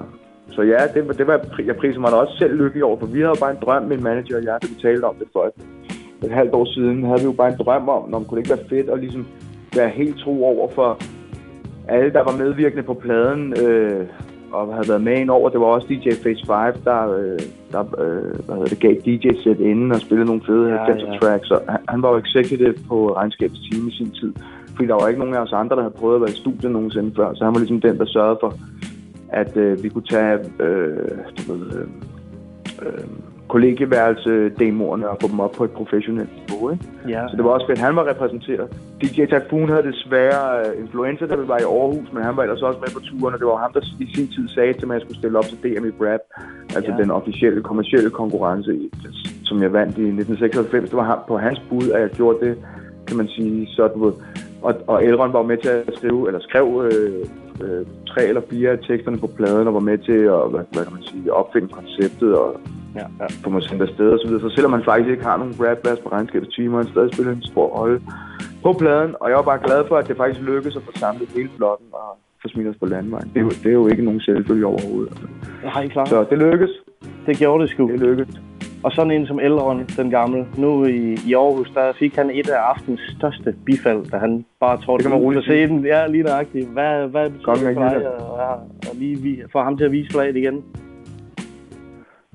så 0.51 0.63
ja, 0.63 0.79
det, 0.95 1.19
det 1.19 1.27
var, 1.27 1.41
jeg 1.67 1.77
priser 1.77 2.01
mig 2.01 2.11
da 2.11 2.17
også 2.17 2.37
selv 2.39 2.55
lykkelig 2.63 2.85
over, 2.85 2.99
for 2.99 3.07
vi 3.07 3.19
havde 3.19 3.29
jo 3.37 3.41
bare 3.41 3.51
en 3.51 3.59
drøm, 3.63 3.83
min 3.83 4.03
manager 4.03 4.37
og 4.37 4.45
jeg, 4.45 4.59
da 4.63 4.67
vi 4.69 4.75
talte 4.83 5.05
om 5.05 5.15
det 5.15 5.29
for 5.33 5.53
et 6.25 6.31
halvt 6.31 6.55
år 6.55 6.65
siden, 6.65 7.05
havde 7.05 7.21
vi 7.21 7.25
jo 7.25 7.33
bare 7.33 7.53
en 7.53 7.59
drøm 7.59 7.89
om, 7.89 8.15
om 8.15 8.25
kunne 8.25 8.41
det 8.41 8.47
ikke 8.47 8.57
være 8.57 8.69
fedt 8.69 8.91
at 8.91 9.01
ligesom 9.01 9.27
være 9.77 9.89
helt 9.89 10.19
tro 10.19 10.45
over 10.45 10.69
for 10.71 10.99
alle, 11.89 12.13
der 12.13 12.25
var 12.25 12.37
medvirkende 12.37 12.83
på 12.83 12.95
pladen, 12.95 13.55
øh, 13.63 14.07
og 14.53 14.75
havde 14.75 14.89
været 14.89 15.03
med 15.03 15.19
ind 15.19 15.31
over. 15.31 15.49
Det 15.49 15.61
var 15.61 15.67
også 15.67 15.87
DJ 15.89 16.09
Face 16.11 16.47
5, 16.47 16.83
der, 16.85 17.01
øh, 17.19 17.39
der 17.73 17.81
øh, 17.81 18.45
hvad 18.47 18.55
hedder 18.55 18.69
det, 18.69 18.81
gav 18.81 18.95
DJ-sæt 18.95 19.61
inden 19.61 19.93
og 19.93 20.01
spillede 20.01 20.27
nogle 20.27 20.43
fede 20.47 20.69
Ja, 20.69 20.75
ja, 20.75 21.19
tracks. 21.19 21.49
Så 21.49 21.59
han, 21.69 21.81
han 21.89 22.03
var 22.03 22.11
jo 22.11 22.19
executive 22.19 22.75
på 22.89 23.13
regnskabets 23.17 23.61
team 23.71 23.89
i 23.89 23.93
sin 23.93 24.11
tid. 24.11 24.33
Fordi 24.75 24.89
der 24.89 24.95
var 24.95 25.09
ikke 25.09 25.21
nogen 25.21 25.35
af 25.35 25.41
os 25.41 25.53
andre, 25.53 25.77
der 25.77 25.83
havde 25.83 25.95
prøvet 25.99 26.15
at 26.15 26.21
være 26.21 26.31
i 26.31 26.41
studiet 26.43 26.73
nogensinde 26.73 27.13
før. 27.17 27.35
Så 27.35 27.45
han 27.45 27.55
var 27.55 27.61
ligesom 27.61 27.81
den, 27.81 27.99
der 27.99 28.05
sørgede 28.07 28.39
for, 28.41 28.55
at 29.29 29.57
øh, 29.57 29.83
vi 29.83 29.89
kunne 29.89 30.09
tage 30.11 30.39
øh, 30.61 31.19
du 31.37 31.53
ved, 31.53 31.73
øh, 31.77 31.87
øh, 32.83 33.05
kollegieværelse-demoerne 33.49 35.09
og 35.09 35.17
få 35.21 35.29
dem 35.29 35.41
op 35.41 35.53
på 35.53 35.65
et 35.65 35.71
professionelt 35.71 36.31
niveau. 36.49 36.71
Ikke? 36.73 36.85
Ja. 37.09 37.23
Så 37.29 37.37
det 37.37 37.45
var 37.45 37.51
også 37.51 37.67
fedt, 37.67 37.79
han 37.79 37.97
var 37.97 38.09
repræsenteret. 38.09 38.69
DJ 39.03 39.25
Typhoon 39.27 39.69
havde 39.69 39.87
desværre 39.93 40.61
øh, 40.61 40.83
influenza, 40.83 41.27
da 41.27 41.35
vi 41.37 41.49
var 41.49 41.59
i 41.59 41.63
Aarhus, 41.63 42.13
men 42.13 42.23
han 42.23 42.37
var 42.37 42.43
ellers 42.43 42.63
også 42.63 42.81
med 42.81 42.91
på 42.95 43.01
turen, 43.01 43.35
og 43.35 43.41
det 43.41 43.47
var 43.47 43.57
ham, 43.57 43.73
der 43.73 43.81
i 44.01 44.07
sin 44.15 44.29
tid 44.29 44.49
sagde 44.49 44.73
til 44.73 44.87
mig, 44.87 44.95
at 44.95 45.01
jeg 45.01 45.05
skulle 45.07 45.19
stille 45.19 45.39
op 45.39 45.45
til 45.45 45.59
DM 45.63 45.85
i 45.91 45.93
Rap, 46.05 46.21
altså 46.77 46.91
Ja. 46.93 46.97
den 47.03 47.11
officielle, 47.11 47.63
kommercielle 47.63 48.11
konkurrence, 48.11 48.73
som 49.45 49.63
jeg 49.63 49.73
vandt 49.73 49.99
i 49.99 50.03
1996. 50.03 50.91
Det 50.91 50.97
var 50.97 51.05
ham, 51.05 51.19
på 51.29 51.39
hans 51.39 51.61
bud, 51.69 51.91
at 51.95 52.01
jeg 52.01 52.11
gjorde 52.11 52.39
det, 52.47 52.55
kan 53.07 53.17
man 53.17 53.29
sige, 53.29 53.67
så 53.67 53.89
du 53.95 54.05
ved. 54.05 54.13
Og, 54.63 54.75
og 54.87 55.05
Elrond 55.05 55.33
var 55.33 55.43
med 55.43 55.57
til 55.59 55.69
at 55.69 55.95
skrive, 55.97 56.27
eller 56.29 56.41
skrev 56.41 56.67
øh, 56.93 57.25
øh, 57.65 57.87
tre 58.07 58.23
eller 58.27 58.41
fire 58.51 58.71
af 58.71 58.79
teksterne 58.89 59.19
på 59.19 59.27
pladen, 59.27 59.69
og 59.69 59.75
var 59.75 59.81
med 59.81 59.99
til 59.99 60.13
at, 60.37 60.51
hvad, 60.51 60.61
hvad 60.73 60.85
kan 60.85 60.93
man 60.93 61.03
sige, 61.03 61.33
opfinde 61.33 61.69
konceptet 61.69 62.35
og 62.35 62.61
Ja, 62.95 63.07
ja. 63.21 63.27
få 63.45 63.51
mig 63.51 63.63
sendt 63.63 63.83
afsted 63.83 64.09
og 64.11 64.19
så 64.19 64.27
videre. 64.29 64.41
Så 64.41 64.55
selvom 64.55 64.71
man 64.71 64.85
faktisk 64.85 65.11
ikke 65.11 65.25
har 65.25 65.37
nogen 65.37 65.55
rap 65.61 65.79
bass 65.85 66.01
på 66.01 66.09
regnskabets 66.09 66.55
timer, 66.57 66.77
han 66.83 66.89
stadig 66.93 67.15
spiller 67.15 67.33
en 67.33 67.43
stor 67.43 67.67
rolle 67.79 68.01
på 68.63 68.73
pladen. 68.73 69.15
Og 69.21 69.29
jeg 69.31 69.37
var 69.37 69.43
bare 69.43 69.61
glad 69.67 69.85
for, 69.89 69.97
at 69.97 70.09
det 70.09 70.17
faktisk 70.17 70.41
lykkedes 70.41 70.77
at 70.77 70.83
få 70.83 70.93
samlet 70.99 71.29
hele 71.37 71.51
blokken 71.57 71.87
og 71.93 72.19
få 72.43 72.49
smidt 72.49 72.69
os 72.69 72.77
på 72.81 72.87
landvejen. 72.87 73.29
Det 73.35 73.39
er 73.41 73.45
jo, 73.45 73.51
det 73.63 73.67
er 73.67 73.79
jo 73.83 73.87
ikke 73.87 74.05
nogen 74.05 74.21
selvfølge 74.21 74.67
overhovedet. 74.67 75.11
Altså. 75.11 75.27
Nej, 75.65 75.89
klart. 75.89 76.09
Så 76.09 76.27
det 76.31 76.39
lykkedes. 76.39 76.75
Det 77.27 77.37
gjorde 77.37 77.63
det 77.63 77.71
sgu. 77.71 77.89
Det 77.89 78.01
lykkedes. 78.01 78.41
Og 78.85 78.93
sådan 78.93 79.11
en 79.11 79.27
som 79.27 79.41
Elrond, 79.41 79.87
den 79.97 80.11
gamle, 80.11 80.47
nu 80.57 80.85
i, 80.85 81.17
i 81.27 81.35
Aarhus, 81.35 81.71
der 81.75 81.93
fik 81.93 82.17
han 82.17 82.31
et 82.31 82.49
af 82.49 82.59
aftens 82.59 83.01
største 83.19 83.55
bifald, 83.67 84.11
da 84.11 84.17
han 84.17 84.45
bare 84.61 84.77
trådte 84.83 85.05
Det 85.05 85.11
kan 85.11 85.19
man 85.19 85.25
roligt 85.25 85.39
på 85.39 85.43
scenen. 85.43 85.85
Ja, 85.85 86.07
lige 86.07 86.23
nøjagtigt. 86.23 86.69
Hvad, 86.69 87.09
hvad 87.09 87.31
betyder 87.31 87.45
Kongen 87.45 87.67
det 87.67 87.75
for 87.75 87.83
dig 87.83 87.97
at, 87.97 88.03
at, 88.03 88.91
at 88.91 88.97
lige 88.97 89.45
få 89.53 89.63
ham 89.63 89.77
til 89.77 89.85
at 89.85 89.93
vise 89.93 90.11
flaget 90.13 90.37
igen? 90.37 90.65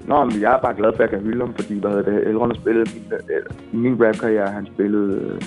Nå, 0.10 0.26
men 0.26 0.41
jeg 0.41 0.54
er 0.54 0.62
bare 0.65 0.76
glad 0.80 0.91
for, 0.91 1.04
at 1.04 1.12
jeg 1.12 1.19
kan 1.19 1.28
hylde 1.28 1.45
ham, 1.45 1.54
fordi 1.54 1.80
hvad 1.80 1.91
hedder 1.91 2.12
det, 2.12 2.28
Elrond 2.28 2.52
har 2.52 2.62
spillet 2.62 2.95
min, 2.95 3.13
øh, 3.13 3.82
min 3.84 4.04
rap-karriere, 4.04 4.48
han 4.48 4.65
spillede, 4.74 5.13
øh, 5.22 5.41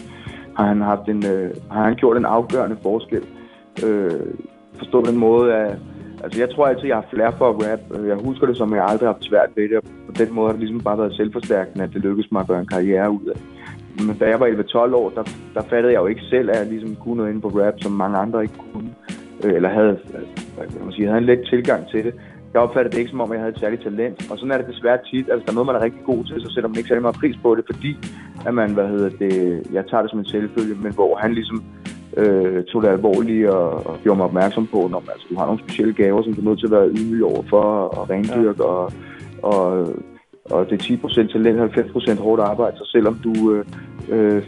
har 0.56 0.66
han 0.66 0.80
haft 0.80 1.08
en, 1.08 1.26
øh, 1.26 1.50
har 1.70 1.84
han 1.84 1.94
gjort 1.94 2.16
en 2.16 2.24
afgørende 2.24 2.76
forskel. 2.82 3.24
Øh, 3.86 4.20
forstå 4.78 5.04
den 5.04 5.18
måde, 5.18 5.54
at 5.54 5.76
altså 6.24 6.40
jeg 6.40 6.50
tror 6.50 6.66
altid, 6.66 6.86
jeg 6.88 6.96
har 6.96 7.06
flere 7.14 7.32
for 7.38 7.48
at 7.48 7.56
rap. 7.64 8.06
Jeg 8.06 8.16
husker 8.16 8.46
det 8.46 8.56
som, 8.56 8.72
at 8.72 8.76
jeg 8.76 8.86
aldrig 8.88 9.08
har 9.08 9.12
haft 9.12 9.24
svært 9.24 9.50
ved 9.56 9.68
det, 9.68 9.76
og 9.76 9.84
på 10.06 10.12
den 10.12 10.34
måde 10.34 10.46
har 10.46 10.52
det 10.52 10.60
ligesom 10.60 10.80
bare 10.80 10.98
været 10.98 11.16
selvforstærkende, 11.16 11.84
at 11.84 11.92
det 11.92 12.02
lykkedes 12.02 12.32
mig 12.32 12.40
at 12.40 12.48
gøre 12.48 12.60
en 12.60 12.74
karriere 12.76 13.10
ud 13.10 13.26
af. 13.26 13.38
Men 14.06 14.16
da 14.20 14.28
jeg 14.28 14.40
var 14.40 14.46
11-12 14.46 14.94
år, 14.94 15.10
der, 15.10 15.22
der 15.54 15.62
fattede 15.62 15.92
jeg 15.92 16.00
jo 16.00 16.06
ikke 16.06 16.22
selv, 16.22 16.50
at 16.50 16.58
jeg 16.58 16.66
ligesom 16.66 16.96
kunne 16.96 17.16
noget 17.16 17.30
inde 17.30 17.40
på 17.40 17.48
rap, 17.48 17.74
som 17.80 17.92
mange 17.92 18.18
andre 18.18 18.42
ikke 18.42 18.58
kunne. 18.72 18.90
Øh, 19.44 19.54
eller 19.54 19.68
havde, 19.68 19.98
øh, 20.14 20.26
hvad 20.56 20.66
kan 20.66 20.84
man 20.84 20.92
sige, 20.92 21.06
havde 21.06 21.18
en 21.18 21.24
let 21.24 21.42
tilgang 21.50 21.88
til 21.88 22.04
det. 22.04 22.14
Jeg 22.52 22.60
opfattede 22.60 22.92
det 22.92 22.98
ikke 22.98 23.10
som 23.10 23.20
om, 23.20 23.32
jeg 23.32 23.40
havde 23.40 23.54
et 23.54 23.60
særligt 23.60 23.82
talent. 23.82 24.30
Og 24.30 24.38
sådan 24.38 24.50
er 24.50 24.58
det 24.58 24.72
desværre 24.74 24.98
tit. 25.10 25.26
Altså, 25.30 25.44
der 25.44 25.52
er 25.52 25.58
noget, 25.58 25.70
man 25.70 25.76
er 25.76 25.84
rigtig 25.84 26.04
god 26.04 26.24
til, 26.24 26.36
så 26.40 26.50
sætter 26.54 26.68
man 26.68 26.78
ikke 26.78 26.88
særlig 26.88 27.02
meget 27.02 27.20
pris 27.22 27.36
på 27.42 27.54
det, 27.54 27.64
fordi 27.70 27.92
at 28.46 28.54
man, 28.54 28.74
hvad 28.74 28.88
hedder 28.88 29.10
det, 29.24 29.34
jeg 29.72 29.84
tager 29.86 30.02
det 30.02 30.10
som 30.10 30.18
en 30.18 30.32
selvfølge, 30.36 30.74
men 30.84 30.92
hvor 30.94 31.16
han 31.16 31.34
ligesom 31.34 31.64
øh, 32.16 32.64
tog 32.64 32.82
det 32.82 32.88
alvorligt 32.88 33.48
og, 33.48 33.86
og 33.86 33.98
gjorde 34.02 34.16
mig 34.16 34.26
opmærksom 34.26 34.66
på, 34.66 34.88
når 34.90 35.04
altså, 35.12 35.26
du 35.30 35.34
har 35.38 35.46
nogle 35.46 35.64
specielle 35.64 35.94
gaver, 35.94 36.22
som 36.22 36.34
du 36.34 36.40
er 36.40 36.44
nødt 36.44 36.58
til 36.58 36.66
at 36.66 36.76
være 36.78 36.88
ydmyg 36.88 37.24
over 37.24 37.42
for 37.50 37.62
og 37.96 38.10
rendyrke, 38.10 38.64
og, 38.64 38.92
og, 39.42 39.64
og 40.44 40.70
det 40.70 40.74
er 40.80 40.96
10% 41.26 41.32
talent, 41.32 41.76
90% 42.18 42.22
hårdt 42.22 42.42
arbejde, 42.42 42.76
så 42.76 42.88
selvom 42.92 43.14
du 43.24 43.52
øh, 43.52 43.64
øh, 44.08 44.42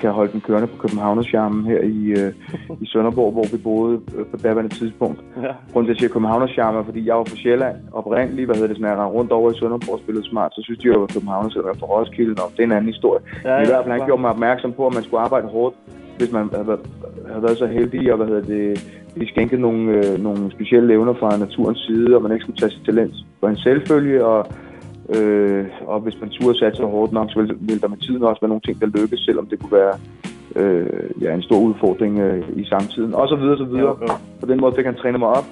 kan 0.00 0.10
holde 0.10 0.32
den 0.32 0.40
kørende 0.40 0.66
på 0.66 0.76
Københavnercharmen 0.76 1.64
her 1.64 1.80
i, 1.80 2.00
øh, 2.20 2.32
i 2.80 2.86
Sønderborg, 2.86 3.32
hvor 3.32 3.46
vi 3.52 3.58
boede 3.62 4.00
øh, 4.16 4.26
på 4.26 4.36
daværende 4.36 4.74
tidspunkt. 4.74 5.20
Ja. 5.42 5.52
Grunden 5.72 5.86
til, 5.86 6.04
at 6.04 6.12
jeg 6.14 6.48
siger 6.48 6.64
er, 6.64 6.84
fordi 6.84 7.06
jeg 7.06 7.16
var 7.16 7.24
fra 7.24 7.36
Sjælland 7.36 7.76
oprindeligt, 7.92 8.46
hvad 8.46 8.56
hedder 8.56 8.68
det, 8.68 8.76
sådan, 8.76 8.92
at 8.92 8.98
jeg 8.98 9.14
rundt 9.18 9.32
over 9.32 9.50
i 9.50 9.58
Sønderborg 9.58 9.94
og 9.94 10.00
spillede 10.04 10.28
smart, 10.28 10.54
så 10.54 10.60
synes 10.64 10.78
de, 10.78 10.88
jeg 10.88 11.00
var 11.00 11.06
Københavner, 11.06 11.50
selvom 11.50 11.66
jeg 11.66 11.74
var 11.80 11.86
fra 11.86 11.92
Roskilde, 11.94 12.42
og 12.42 12.50
det 12.52 12.60
er 12.60 12.64
en 12.64 12.72
anden 12.72 12.92
historie. 12.94 13.20
Ja, 13.44 13.56
Men 13.56 13.64
I 13.64 13.68
ja, 13.68 13.72
hvert 13.72 13.84
fald, 13.84 13.98
han 13.98 14.06
gjorde 14.08 14.22
mig 14.22 14.30
opmærksom 14.30 14.72
på, 14.72 14.86
at 14.86 14.94
man 14.94 15.02
skulle 15.04 15.20
arbejde 15.20 15.46
hårdt, 15.46 15.74
hvis 16.18 16.32
man 16.32 16.48
havde 16.52 16.66
været, 16.66 16.80
havde 17.28 17.42
været 17.42 17.58
så 17.58 17.66
heldig, 17.66 18.12
og 18.12 18.16
hvad 18.18 18.26
hedder 18.26 18.46
det, 18.54 18.66
de 19.20 19.28
skænkede 19.28 19.60
nogle, 19.60 19.82
øh, 19.98 20.22
nogle 20.26 20.50
specielle 20.50 20.92
evner 20.94 21.14
fra 21.14 21.36
naturens 21.36 21.80
side, 21.86 22.16
og 22.16 22.22
man 22.22 22.32
ikke 22.32 22.42
skulle 22.42 22.60
tage 22.60 22.70
sit 22.70 22.84
talent 22.84 23.14
for 23.40 23.48
en 23.48 23.56
selvfølge, 23.56 24.24
og, 24.24 24.46
øh, 25.16 25.66
og 25.86 26.00
hvis 26.00 26.20
man 26.20 26.30
turde 26.30 26.58
satse 26.58 26.82
hårdt 26.82 27.12
nok, 27.12 27.30
så 27.30 27.38
ville, 27.40 27.54
ville 27.60 27.80
der 27.80 27.88
med 27.88 27.98
tiden 27.98 28.22
også 28.22 28.40
være 28.40 28.48
nogle 28.48 28.66
ting, 28.66 28.80
der 28.80 28.86
lykkes, 28.86 29.20
selvom 29.20 29.46
det 29.46 29.58
kunne 29.60 29.72
være 29.72 29.94
øh, 30.56 31.22
ja, 31.22 31.34
en 31.34 31.42
stor 31.42 31.60
udfordring 31.60 32.18
øh, 32.18 32.44
i 32.56 32.64
samtiden, 32.64 33.14
og 33.14 33.28
så 33.28 33.36
videre, 33.36 33.58
så 33.58 33.64
videre. 33.64 33.96
Jo. 34.00 34.14
På 34.40 34.46
den 34.46 34.60
måde 34.60 34.72
fik 34.76 34.84
han 34.84 34.94
trænet 34.94 35.20
mig 35.20 35.28
op, 35.28 35.44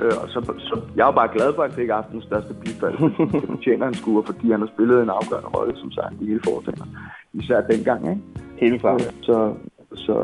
Øh, 0.00 0.12
og 0.22 0.28
så, 0.28 0.40
så 0.58 0.80
jeg 0.96 1.06
var 1.06 1.12
bare 1.20 1.30
glad 1.36 1.54
for, 1.54 1.62
at 1.62 1.70
jeg 1.70 1.76
fik 1.76 1.88
aftens 1.88 2.24
største 2.24 2.54
bifald. 2.54 2.96
det 3.40 3.48
fortjener 3.54 3.84
han 3.84 3.94
og 4.16 4.24
fordi 4.26 4.50
han 4.50 4.60
har 4.60 4.70
spillet 4.74 5.02
en 5.02 5.10
afgørende 5.18 5.48
rolle, 5.56 5.76
som 5.76 5.90
sagt, 5.90 6.14
i 6.20 6.26
hele 6.26 6.40
foretagendet. 6.44 6.88
Især 7.32 7.60
dengang, 7.60 8.00
ikke? 8.10 8.22
Helt 8.56 8.80
klart. 8.80 9.06
Øh, 9.06 9.12
Så, 9.22 9.54
så 9.94 10.14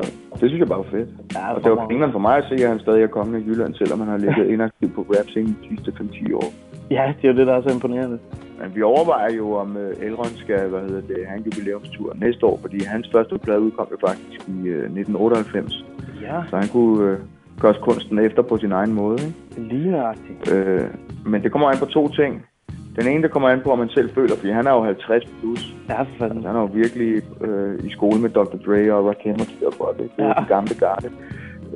det 0.40 0.46
synes 0.48 0.60
jeg 0.60 0.68
bare 0.68 0.78
var 0.78 0.90
fedt. 0.98 1.08
Ja, 1.34 1.54
og 1.54 1.64
det 1.64 1.70
var 1.70 1.86
grineren 1.86 2.12
for 2.12 2.18
mig 2.18 2.36
at 2.36 2.44
se, 2.48 2.54
at 2.64 2.68
han 2.68 2.80
stadig 2.80 3.02
er 3.02 3.06
kommet 3.06 3.40
i 3.40 3.44
Jylland, 3.48 3.74
selvom 3.74 3.98
han 4.00 4.08
har 4.08 4.18
ligget 4.18 4.46
inaktiv 4.54 4.88
på 4.94 5.00
rap 5.00 5.28
scenen 5.28 5.56
de 5.62 5.68
sidste 5.68 5.90
5-10 5.90 6.34
år. 6.34 6.48
Ja, 6.90 7.12
det 7.22 7.28
er 7.28 7.32
jo 7.32 7.38
det, 7.38 7.46
der 7.46 7.54
er 7.54 7.62
så 7.62 7.74
imponerende. 7.74 8.18
men 8.60 8.74
vi 8.74 8.82
overvejer 8.82 9.32
jo, 9.34 9.52
om 9.52 9.76
øh, 9.76 10.06
Elron 10.06 10.26
skal 10.36 10.68
hvad 10.68 10.80
hedder 10.80 11.00
det, 11.00 11.16
have 11.26 11.38
en 11.38 11.44
jubilæumstur 11.44 12.12
næste 12.16 12.46
år, 12.46 12.58
fordi 12.62 12.84
hans 12.84 13.08
første 13.12 13.38
plade 13.38 13.60
udkom 13.60 13.86
jo 13.90 13.96
faktisk 14.08 14.40
i 14.48 14.68
øh, 14.68 14.82
1998. 14.82 15.84
Ja. 16.22 16.42
Så 16.50 16.56
han 16.56 16.68
kunne 16.68 17.10
øh, 17.10 17.18
gøre 17.60 17.74
kunsten 17.82 18.18
efter 18.18 18.42
på 18.42 18.58
sin 18.58 18.72
egen 18.72 18.92
måde. 18.92 19.18
Ikke? 19.22 19.74
Lige 19.74 19.90
nøjagtigt. 19.90 20.52
Øh, 20.52 20.80
men 21.26 21.42
det 21.42 21.52
kommer 21.52 21.68
an 21.70 21.78
på 21.78 21.84
to 21.86 22.08
ting. 22.08 22.46
Den 23.00 23.08
ene, 23.08 23.22
der 23.22 23.28
kommer 23.28 23.48
an 23.48 23.60
på, 23.64 23.70
om 23.70 23.78
man 23.78 23.88
selv 23.88 24.10
føler, 24.14 24.36
fordi 24.36 24.50
han 24.52 24.66
er 24.66 24.70
jo 24.70 24.82
50 24.84 25.24
plus. 25.40 25.74
Ja, 25.88 26.00
for 26.02 26.06
fanden. 26.18 26.36
Altså, 26.36 26.48
han 26.48 26.56
er 26.56 26.60
jo 26.60 26.68
virkelig 26.72 27.22
øh, 27.40 27.84
i 27.84 27.90
skole 27.90 28.20
med 28.20 28.30
Dr. 28.30 28.56
Dre 28.66 28.92
og 28.94 29.06
Rakim 29.08 29.32
og 29.34 29.40
så 29.46 29.74
for 29.76 29.94
det. 29.98 30.10
Det 30.16 30.24
er 30.24 30.28
Ja. 30.28 30.32
den 30.38 30.44
gamle 30.48 30.74
garde. 30.80 31.08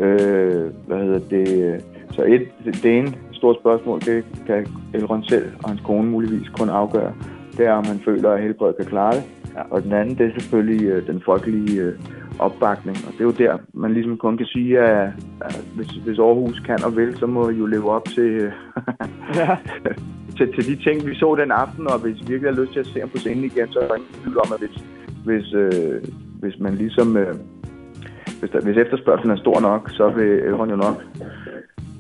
Øh, 0.01 0.65
hvad 0.87 0.99
hedder 0.99 1.19
det? 1.31 1.85
Så 2.13 2.23
et, 2.25 2.43
det 2.83 2.99
ene 2.99 3.13
store 3.39 3.57
spørgsmål, 3.61 4.01
det 4.01 4.24
kan 4.47 4.66
Elron 4.95 5.24
selv 5.24 5.47
og 5.62 5.68
hans 5.68 5.80
kone 5.80 6.11
muligvis 6.11 6.49
kun 6.49 6.68
afgøre. 6.68 7.12
Det 7.57 7.66
er, 7.66 7.72
om 7.72 7.84
han 7.84 8.01
føler, 8.05 8.30
at 8.30 8.43
helbredet 8.43 8.76
kan 8.76 8.86
klare 8.86 9.14
det. 9.14 9.24
Ja. 9.55 9.62
Og 9.70 9.82
den 9.82 9.93
anden, 9.93 10.18
det 10.18 10.26
er 10.26 10.41
selvfølgelig 10.41 10.86
øh, 10.86 11.07
den 11.07 11.22
folkelige 11.24 11.82
øh, 11.82 11.95
opbakning. 12.39 12.97
Og 13.07 13.12
det 13.12 13.20
er 13.20 13.24
jo 13.24 13.30
der, 13.30 13.59
man 13.72 13.93
ligesom 13.93 14.16
kun 14.16 14.36
kan 14.36 14.47
sige, 14.47 14.78
at, 14.78 15.11
at 15.41 15.64
hvis, 15.76 15.89
hvis 15.89 16.18
Aarhus 16.18 16.61
kan 16.61 16.84
og 16.84 16.97
vil, 16.97 17.16
så 17.16 17.26
må 17.26 17.51
jo 17.51 17.66
leve 17.66 17.91
op 17.91 18.05
til, 18.05 18.22
øh, 18.22 18.53
ja. 19.34 19.57
til, 20.36 20.55
til 20.55 20.66
de 20.66 20.82
ting, 20.84 21.07
vi 21.07 21.14
så 21.14 21.36
den 21.41 21.51
aften, 21.51 21.86
og 21.86 21.99
hvis 21.99 22.20
I 22.20 22.26
virkelig 22.30 22.55
har 22.55 22.61
lyst 22.61 22.72
til 22.72 22.80
at 22.80 22.86
se 22.86 23.01
ham 23.01 23.09
på 23.09 23.18
scenen 23.18 23.45
igen, 23.45 23.68
så 23.72 23.78
er 23.78 23.89
der 23.89 23.95
ingen 23.95 24.14
tvivl 24.22 24.39
om, 24.39 24.53
at 24.55 24.61
hvis, 24.61 24.84
hvis, 25.24 25.55
øh, 25.55 26.03
hvis 26.41 26.59
man 26.61 26.74
ligesom... 26.74 27.16
Øh, 27.16 27.34
hvis, 28.41 28.51
der, 28.51 28.61
hvis 28.61 28.76
efterspørgselen 28.76 29.36
er 29.36 29.41
stor 29.41 29.61
nok, 29.61 29.91
så 29.91 30.09
vil 30.09 30.30
Elron 30.49 30.70
jo 30.70 30.76
nok, 30.76 31.03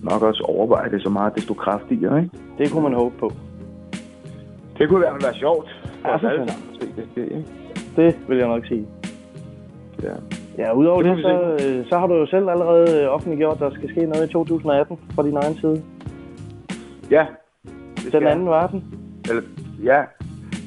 nok 0.02 0.22
også 0.22 0.42
overveje 0.42 0.90
det 0.90 1.02
så 1.02 1.08
meget, 1.08 1.34
desto 1.36 1.54
kraftigere, 1.54 2.22
ikke? 2.22 2.36
Det 2.58 2.72
kunne 2.72 2.82
man 2.82 2.94
håbe 2.94 3.14
på. 3.18 3.32
Det 4.78 4.88
kunne 4.88 4.98
i 4.98 5.02
hvert 5.02 5.12
fald 5.12 5.22
være 5.22 5.34
sjovt 5.34 5.68
for 6.02 6.08
Ja, 6.08 6.16
for 6.16 6.28
alle 6.28 6.48
sammen 6.48 6.80
se 6.80 6.86
det 6.96 7.08
ske, 7.12 7.22
ikke? 7.22 7.44
Det 7.96 8.28
vil 8.28 8.38
jeg 8.38 8.48
nok 8.48 8.66
sige. 8.66 8.86
Ja. 10.02 10.14
Ja, 10.58 10.72
udover 10.72 11.02
Det 11.02 11.16
det, 11.16 11.24
det 11.24 11.60
så, 11.60 11.66
øh, 11.68 11.86
så 11.86 11.98
har 11.98 12.06
du 12.06 12.14
jo 12.14 12.26
selv 12.26 12.48
allerede 12.48 13.02
øh, 13.02 13.08
offentliggjort, 13.08 13.54
at 13.54 13.60
der 13.60 13.70
skal 13.70 13.88
ske 13.88 14.06
noget 14.06 14.28
i 14.28 14.32
2018 14.32 14.98
fra 15.14 15.22
din 15.22 15.36
egen 15.36 15.54
side. 15.54 15.82
Ja. 17.10 17.26
Den 18.12 18.26
anden 18.26 18.46
verden. 18.46 18.84
Eller, 19.28 19.42
ja, 19.84 20.02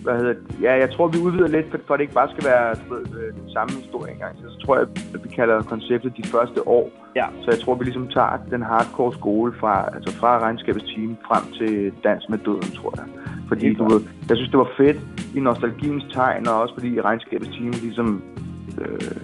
hvad 0.03 0.15
hedder 0.17 0.33
det? 0.33 0.43
Ja, 0.61 0.73
jeg 0.83 0.89
tror, 0.93 1.07
vi 1.07 1.17
udvider 1.19 1.47
lidt, 1.47 1.71
for, 1.71 1.79
for 1.87 1.93
det 1.95 2.01
ikke 2.01 2.13
bare 2.13 2.29
skal 2.33 2.45
være 2.45 2.75
du 2.75 2.93
ved, 2.93 3.05
øh, 3.19 3.33
den 3.39 3.49
samme 3.55 3.71
historie 3.81 4.11
engang. 4.13 4.37
Så, 4.37 4.45
så 4.53 4.65
tror 4.65 4.77
jeg, 4.77 4.87
at 5.13 5.23
vi 5.23 5.29
kalder 5.29 5.61
konceptet 5.61 6.17
de 6.17 6.23
første 6.23 6.67
år. 6.67 6.85
Ja. 7.15 7.25
Så 7.41 7.51
jeg 7.51 7.59
tror, 7.59 7.75
vi 7.75 7.83
ligesom 7.83 8.07
tager 8.07 8.37
den 8.51 8.61
hardcore 8.61 9.13
skole 9.13 9.53
fra, 9.59 9.89
altså 9.95 10.11
fra 10.15 10.39
regnskabets 10.39 10.85
team 10.93 11.17
frem 11.27 11.43
til 11.57 11.93
dans 12.03 12.29
med 12.29 12.37
døden, 12.37 12.71
tror 12.79 12.93
jeg. 12.99 13.05
Fordi 13.47 13.73
du 13.73 13.83
ved, 13.89 14.01
jeg 14.29 14.37
synes, 14.37 14.49
det 14.49 14.59
var 14.59 14.71
fedt 14.77 14.97
i 15.35 15.39
nostalgiens 15.39 16.03
tegn, 16.13 16.47
og 16.47 16.61
også 16.61 16.73
fordi 16.73 17.01
regnskabets 17.01 17.49
team 17.57 17.71
ligesom 17.85 18.23
øh, 18.81 19.21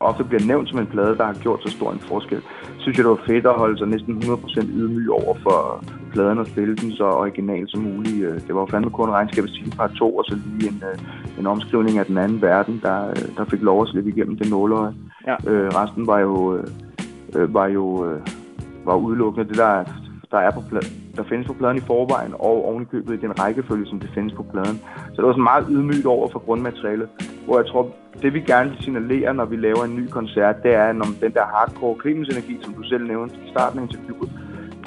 ofte 0.00 0.24
bliver 0.24 0.44
nævnt 0.46 0.68
som 0.68 0.78
en 0.78 0.86
plade, 0.86 1.16
der 1.16 1.24
har 1.24 1.34
gjort 1.34 1.60
så 1.62 1.70
stor 1.70 1.92
en 1.92 1.98
forskel. 1.98 2.42
Synes 2.82 2.96
jeg, 2.98 3.04
det 3.04 3.10
var 3.10 3.26
fedt 3.26 3.46
at 3.46 3.54
holde 3.62 3.78
sig 3.78 3.88
næsten 3.88 4.22
100% 4.22 4.60
ydmyg 4.78 5.10
over 5.10 5.34
for 5.42 5.84
pladen 6.12 6.38
og 6.38 6.46
spille 6.46 6.76
den 6.76 6.92
så 6.92 7.04
original 7.04 7.68
som 7.68 7.82
muligt. 7.82 8.24
Øh, 8.24 8.34
Det 8.46 8.54
var 8.54 8.60
jo 8.60 8.66
fandme 8.70 8.90
kun 8.90 9.10
regnskabets 9.10 9.52
team 9.58 9.70
part 9.70 9.90
2, 9.90 10.16
og 10.16 10.24
så 10.24 10.38
lige 10.58 10.70
en, 10.70 10.82
øh, 10.90 11.38
en 11.38 11.46
omskrivning 11.46 11.98
af 11.98 12.06
den 12.06 12.18
anden 12.18 12.42
verden, 12.42 12.80
der, 12.82 13.08
øh, 13.08 13.36
der 13.36 13.44
fik 13.44 13.62
lov 13.62 13.82
at 13.82 13.88
slippe 13.88 14.10
igennem 14.10 14.36
det 14.36 14.50
nåløje. 14.50 14.92
Ja. 15.26 15.36
Øh, 15.50 15.68
resten 15.68 16.06
var 16.06 16.18
jo, 16.18 16.56
øh, 16.56 17.54
var 17.54 17.66
jo 17.66 18.06
øh, 18.06 18.20
var 18.84 18.94
udelukkende 18.94 19.48
det, 19.48 19.56
der, 19.56 19.84
der 20.30 20.38
er 20.38 20.50
på 20.50 20.62
pladen 20.70 21.01
der 21.16 21.22
findes 21.22 21.46
på 21.46 21.52
pladen 21.52 21.76
i 21.76 21.80
forvejen, 21.80 22.34
og 22.34 22.64
ovenikøbet 22.68 23.14
i 23.14 23.20
den 23.20 23.40
rækkefølge, 23.40 23.86
som 23.86 24.00
det 24.00 24.10
findes 24.14 24.32
på 24.32 24.42
pladen. 24.42 24.76
Så 25.12 25.16
det 25.16 25.24
var 25.24 25.32
sådan 25.32 25.42
meget 25.42 25.66
ydmygt 25.70 26.06
over 26.06 26.28
for 26.28 26.38
grundmaterialet, 26.38 27.08
hvor 27.44 27.58
jeg 27.58 27.66
tror, 27.66 27.90
det 28.22 28.34
vi 28.34 28.40
gerne 28.40 28.70
vil 28.70 28.82
signalere, 28.82 29.34
når 29.34 29.44
vi 29.44 29.56
laver 29.56 29.84
en 29.84 29.96
ny 29.96 30.08
koncert, 30.08 30.62
det 30.62 30.74
er, 30.74 30.92
når 30.92 31.06
den 31.20 31.32
der 31.32 31.44
hardcore 31.44 31.96
Clemens-energi, 32.02 32.58
som 32.62 32.74
du 32.74 32.82
selv 32.82 33.06
nævnte 33.06 33.34
i 33.46 33.50
starten 33.50 33.78
af 33.78 33.82
interviewet, 33.82 34.30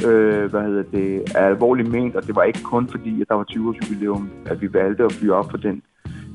øh, 0.07 0.49
hvad 0.51 0.61
hedder 0.61 0.83
det, 0.83 1.23
er 1.35 1.45
alvorligt 1.47 1.91
ment, 1.91 2.15
og 2.15 2.27
det 2.27 2.35
var 2.35 2.43
ikke 2.43 2.63
kun 2.63 2.87
fordi, 2.87 3.21
at 3.21 3.27
der 3.29 3.35
var 3.35 3.43
20 3.43 3.69
års 3.69 3.75
jubilæum, 3.81 4.29
at 4.45 4.61
vi 4.61 4.73
valgte 4.73 5.03
at 5.03 5.11
fyre 5.11 5.35
op 5.35 5.47
på 5.47 5.57
den 5.57 5.81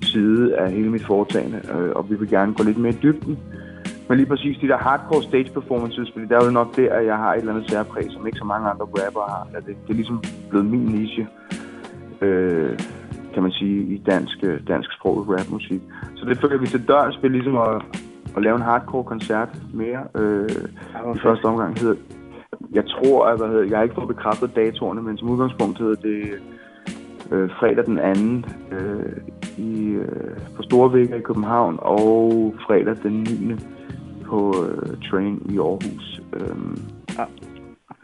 side 0.03 0.57
af 0.57 0.73
hele 0.73 0.91
mit 0.91 1.05
foretagende, 1.05 1.61
øh, 1.75 1.91
og 1.97 2.11
vi 2.11 2.15
vil 2.15 2.31
gerne 2.31 2.55
gå 2.55 2.63
lidt 2.65 2.79
mere 2.79 2.93
i 2.93 2.99
dybden. 3.03 3.39
Men 4.11 4.19
lige 4.19 4.29
præcis 4.29 4.59
de 4.59 4.69
der 4.69 4.77
hardcore 4.77 5.23
stage 5.23 5.51
performances, 5.55 6.11
fordi 6.13 6.27
det 6.27 6.33
er 6.33 6.45
jo 6.45 6.51
nok 6.51 6.77
der, 6.77 6.93
at 6.93 7.07
jeg 7.07 7.17
har 7.17 7.35
et 7.35 7.39
eller 7.39 7.55
andet 7.55 7.71
særpræg, 7.71 8.07
som 8.11 8.27
ikke 8.27 8.39
så 8.39 8.45
mange 8.45 8.69
andre 8.71 8.87
rapper 9.01 9.21
har. 9.21 9.49
At 9.55 9.67
det, 9.67 9.77
det 9.83 9.91
er 9.91 9.95
ligesom 9.95 10.23
blevet 10.51 10.67
min 10.67 10.81
niche, 10.81 11.29
øh, 12.21 12.79
kan 13.35 13.43
man 13.43 13.53
sige, 13.53 13.83
i 13.95 14.03
dansk, 14.07 14.39
øh, 14.43 14.61
dansk 14.69 14.93
sprog 14.93 15.29
rapmusik. 15.29 15.81
Så 16.17 16.25
det 16.29 16.39
følger 16.39 16.59
vi 16.59 16.67
til 16.67 16.89
dørs 16.89 17.23
ved 17.23 17.31
ligesom 17.31 17.57
at, 17.57 17.83
at 18.37 18.43
lave 18.43 18.57
en 18.57 18.63
hardcore 18.63 19.05
koncert 19.05 19.49
mere. 19.75 20.01
Øh, 20.15 20.49
I 21.17 21.19
første 21.19 21.45
omgang 21.45 21.81
hedder 21.81 21.97
jeg 22.73 22.85
tror, 22.87 23.27
at 23.27 23.39
hvad 23.39 23.49
hedder, 23.49 23.65
jeg 23.65 23.79
har 23.79 23.83
ikke 23.83 23.95
fået 23.95 24.09
bekræftet 24.09 24.57
datorerne, 24.57 25.03
men 25.03 25.19
som 25.19 25.31
udgangspunkt 25.31 25.79
hedder 25.79 25.95
det 25.95 26.23
øh, 27.31 27.51
fredag 27.51 27.87
den 27.87 28.43
2. 28.43 28.77
Øh, 28.77 29.13
i, 29.59 29.85
øh, 29.85 30.37
på 30.57 30.63
Storvægger 30.63 31.17
i 31.17 31.21
København 31.21 31.79
og 31.83 32.55
fredag 32.67 32.97
den 33.03 33.13
9. 33.13 33.57
på 34.31 34.55
øh, 34.65 34.97
Train 35.11 35.35
i 35.51 35.59
Aarhus. 35.59 36.21
Øhm, 36.37 36.79
ja. 37.19 37.25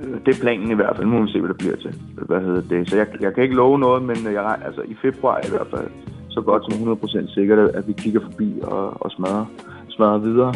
øh, 0.00 0.14
det 0.26 0.36
er 0.36 0.40
planen 0.40 0.70
i 0.70 0.74
hvert 0.74 0.96
fald. 0.96 1.06
Nu 1.06 1.12
må 1.18 1.24
vi 1.24 1.32
se, 1.32 1.40
hvad 1.40 1.48
det 1.48 1.58
bliver 1.58 1.76
til. 1.76 1.94
Hvad 2.28 2.40
hedder 2.40 2.62
det? 2.72 2.90
Så 2.90 2.96
jeg, 2.96 3.06
jeg 3.20 3.34
kan 3.34 3.42
ikke 3.42 3.54
love 3.56 3.78
noget, 3.78 4.02
men 4.02 4.16
jeg, 4.32 4.42
regner- 4.42 4.66
altså, 4.66 4.82
i 4.82 4.96
februar 5.02 5.38
i 5.38 5.50
hvert 5.50 5.66
fald 5.74 5.88
så 6.28 6.40
godt 6.40 6.62
som 6.64 6.92
100% 6.92 7.34
sikkert, 7.34 7.58
at 7.58 7.88
vi 7.88 7.92
kigger 7.92 8.20
forbi 8.20 8.60
og, 8.62 9.02
og 9.02 9.10
smadrer, 9.10 9.44
smadrer 9.88 10.18
videre. 10.18 10.54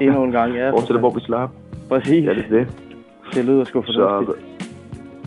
Endnu 0.00 0.24
en 0.24 0.32
gang, 0.32 0.54
ja. 0.54 0.70
Fortsætter, 0.76 1.00
hvor 1.00 1.10
vi 1.14 1.20
slap. 1.20 1.50
Præcis. 1.88 2.24
Ja, 2.24 2.34
det 2.34 2.44
er 2.44 2.58
det. 2.58 2.66
Det 3.34 3.44
lyder 3.44 3.64
sgu 3.64 3.82
fornuftigt. 3.82 4.46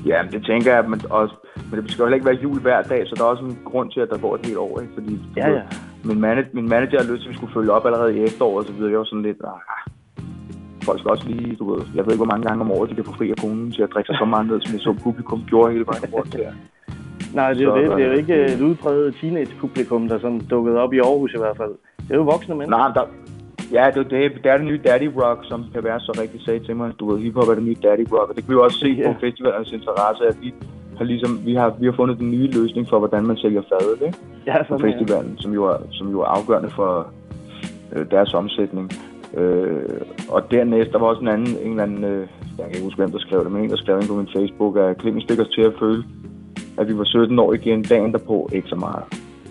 Ja, 0.06 0.22
det 0.32 0.46
tænker 0.46 0.74
jeg, 0.76 0.90
men, 0.90 1.02
også, 1.10 1.36
men 1.72 1.82
det 1.84 1.92
skal 1.92 2.02
jo 2.04 2.06
heller 2.06 2.16
ikke 2.16 2.26
være 2.26 2.40
jul 2.44 2.60
hver 2.62 2.82
dag, 2.82 3.08
så 3.08 3.16
der 3.18 3.24
er 3.24 3.28
også 3.28 3.44
en 3.44 3.58
grund 3.66 3.92
til, 3.92 4.00
at 4.00 4.10
der 4.10 4.18
går 4.18 4.36
et 4.36 4.46
helt 4.46 4.58
år, 4.58 4.80
ikke? 4.80 4.94
Fordi 4.94 5.20
Ja, 5.38 5.50
ja. 5.50 5.62
Min, 6.06 6.20
manager, 6.20 6.50
min 6.54 6.70
manager 6.70 6.98
har 7.04 7.12
lyst 7.12 7.22
til, 7.22 7.28
at 7.30 7.32
vi 7.34 7.38
skulle 7.38 7.54
følge 7.54 7.72
op 7.72 7.86
allerede 7.86 8.18
i 8.18 8.24
efteråret, 8.24 8.68
så 8.68 8.74
videre. 8.74 8.92
Jeg 8.92 9.00
var 9.00 9.06
sådan 9.06 9.22
lidt, 9.30 9.38
ah, 9.44 9.62
folk 10.88 11.00
skal 11.00 11.12
også 11.12 11.28
lige, 11.28 11.56
du 11.56 11.66
ved, 11.74 11.82
jeg 11.96 12.06
ved 12.06 12.12
ikke, 12.14 12.24
hvor 12.26 12.34
mange 12.34 12.48
gange 12.48 12.62
om 12.62 12.72
året, 12.72 12.90
de 12.90 12.96
kan 12.96 13.06
få 13.06 13.14
fri 13.20 13.30
af 13.32 13.38
konen 13.38 13.72
til 13.72 13.82
at 13.84 13.90
drikke 13.94 14.08
sig 14.08 14.18
så 14.20 14.26
meget 14.26 14.48
ned, 14.48 14.62
som 14.62 14.74
jeg 14.74 14.82
så 14.82 14.96
publikum 15.04 15.44
gjorde 15.50 15.72
hele 15.74 15.86
vejen 15.92 16.04
rundt 16.14 16.36
her. 16.36 16.52
Nej, 17.40 17.54
det 17.54 17.62
er, 17.62 17.66
jo 17.66 17.76
det. 17.76 17.84
det 17.98 18.04
er 18.04 18.08
jo 18.08 18.12
øh, 18.12 18.18
ikke 18.18 18.36
et 18.54 18.62
udpræget 18.62 19.16
teenage-publikum, 19.22 20.08
der 20.10 20.20
sådan 20.20 20.40
dukkede 20.40 20.78
op 20.84 20.94
i 20.94 21.00
Aarhus 21.00 21.34
i 21.34 21.38
hvert 21.38 21.58
fald. 21.58 21.74
Det 22.08 22.12
er 22.12 22.16
jo 22.16 22.24
voksne 22.24 22.56
mennesker. 22.56 22.78
Nej, 22.78 22.92
der, 22.98 23.04
ja, 23.78 23.86
det, 23.94 24.00
er 24.00 24.10
det, 24.10 24.44
det 24.44 24.52
er 24.52 24.58
det 24.58 24.66
nye 24.66 24.82
daddy 24.88 25.10
rock, 25.22 25.40
som 25.50 25.66
kan 25.74 25.84
være 25.84 26.00
så 26.00 26.12
rigtig 26.22 26.42
sagde 26.46 26.66
til 26.66 26.76
mig. 26.76 26.92
Du 27.00 27.12
ved, 27.12 27.20
hiphop 27.24 27.48
er 27.48 27.56
det 27.56 27.64
nye 27.64 27.76
daddy 27.84 28.06
rock, 28.12 28.30
og 28.30 28.36
det 28.36 28.44
kan 28.44 28.50
vi 28.50 28.54
jo 28.54 28.64
også 28.64 28.80
se 28.80 28.88
Ja. 28.88 29.12
på 29.14 29.20
festivalernes 29.20 29.72
interesse, 29.72 30.24
at 30.28 30.38
vi 30.42 30.54
har 30.98 31.06
ligesom, 31.06 31.42
vi 31.46 31.54
har, 31.56 31.76
vi 31.80 31.86
har 31.86 31.94
fundet 31.94 32.20
den 32.20 32.32
nye 32.32 32.52
løsning 32.52 32.90
for, 32.90 33.00
hvordan 33.00 33.26
man 33.26 33.38
sælger 33.38 33.62
fadet, 33.62 34.06
ikke? 34.06 34.18
Ja, 34.46 34.64
på 34.64 34.78
festivalen, 34.78 35.38
som 35.38 35.54
jo 35.54 35.66
er, 35.66 35.78
som 35.92 36.12
jo 36.12 36.22
er 36.22 36.26
afgørende 36.26 36.70
for 36.70 37.08
øh, 37.94 38.06
deres 38.12 38.34
omsætning. 38.34 38.92
Øh, 39.38 40.02
og 40.30 40.52
dernæst, 40.52 40.92
der 40.92 41.00
var 41.00 41.08
også 41.08 41.22
en 41.22 41.28
anden, 41.28 41.58
en 41.64 41.70
eller 41.70 41.84
anden, 41.84 42.04
øh, 42.04 42.28
jeg 42.58 42.66
kan 42.66 42.74
ikke 42.74 42.84
huske, 42.84 42.98
hvem 42.98 43.12
der 43.12 43.20
skrev 43.20 43.44
det, 43.44 43.52
men 43.52 43.64
en, 43.64 43.70
der 43.70 43.76
skrev 43.76 43.96
ind 43.98 44.08
på 44.08 44.16
min 44.16 44.30
Facebook, 44.36 44.78
at 44.78 45.02
Clemens 45.02 45.26
fik 45.30 45.40
os 45.40 45.48
til 45.48 45.62
at 45.62 45.74
føle, 45.80 46.04
at 46.78 46.88
vi 46.88 46.98
var 46.98 47.04
17 47.04 47.40
år 47.40 47.54
igen, 47.54 47.84
dagen 47.84 48.12
derpå, 48.12 48.50
ikke 48.54 48.68
så 48.68 48.76
meget. 48.76 49.04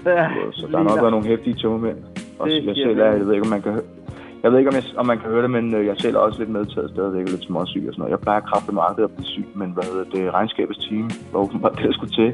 Ja, 0.06 0.28
Så 0.52 0.66
der 0.70 0.76
har 0.76 0.84
nok 0.84 1.00
været 1.00 1.10
nogle 1.10 1.26
hæftige 1.26 1.54
tømmermænd. 1.54 1.96
Og 2.38 2.50
jeg 2.50 2.74
selv 2.76 2.98
er, 2.98 3.04
jeg 3.04 3.26
ved 3.26 3.32
ikke, 3.32 3.44
om 3.44 3.50
man 3.50 3.62
kan 3.62 3.80
jeg 4.44 4.52
ved 4.52 4.58
ikke, 4.58 4.70
om, 4.70 4.76
jeg, 4.76 4.84
om 4.96 5.06
man 5.06 5.18
kan 5.18 5.30
høre 5.30 5.42
det, 5.42 5.50
men 5.50 5.74
øh, 5.74 5.86
jeg 5.86 5.96
selv 5.98 6.16
er 6.16 6.20
også 6.20 6.38
lidt 6.38 6.50
medtaget 6.50 6.90
stadigvæk, 6.90 7.28
lidt 7.28 7.44
småsyg 7.44 7.84
og 7.88 7.92
sådan 7.92 8.00
noget. 8.02 8.10
Jeg 8.10 8.20
plejer 8.20 8.40
kraftigt 8.40 8.74
meget 8.74 8.98
at 8.98 9.10
blive 9.16 9.26
syg, 9.34 9.48
men 9.54 9.70
hvad 9.70 9.84
hedder 9.84 10.04
det, 10.14 10.34
regnskabets 10.34 10.78
team 10.86 11.10
var 11.32 11.40
åbenbart 11.40 11.76
det, 11.76 11.84
der 11.84 11.92
skulle 11.92 12.14
til, 12.20 12.30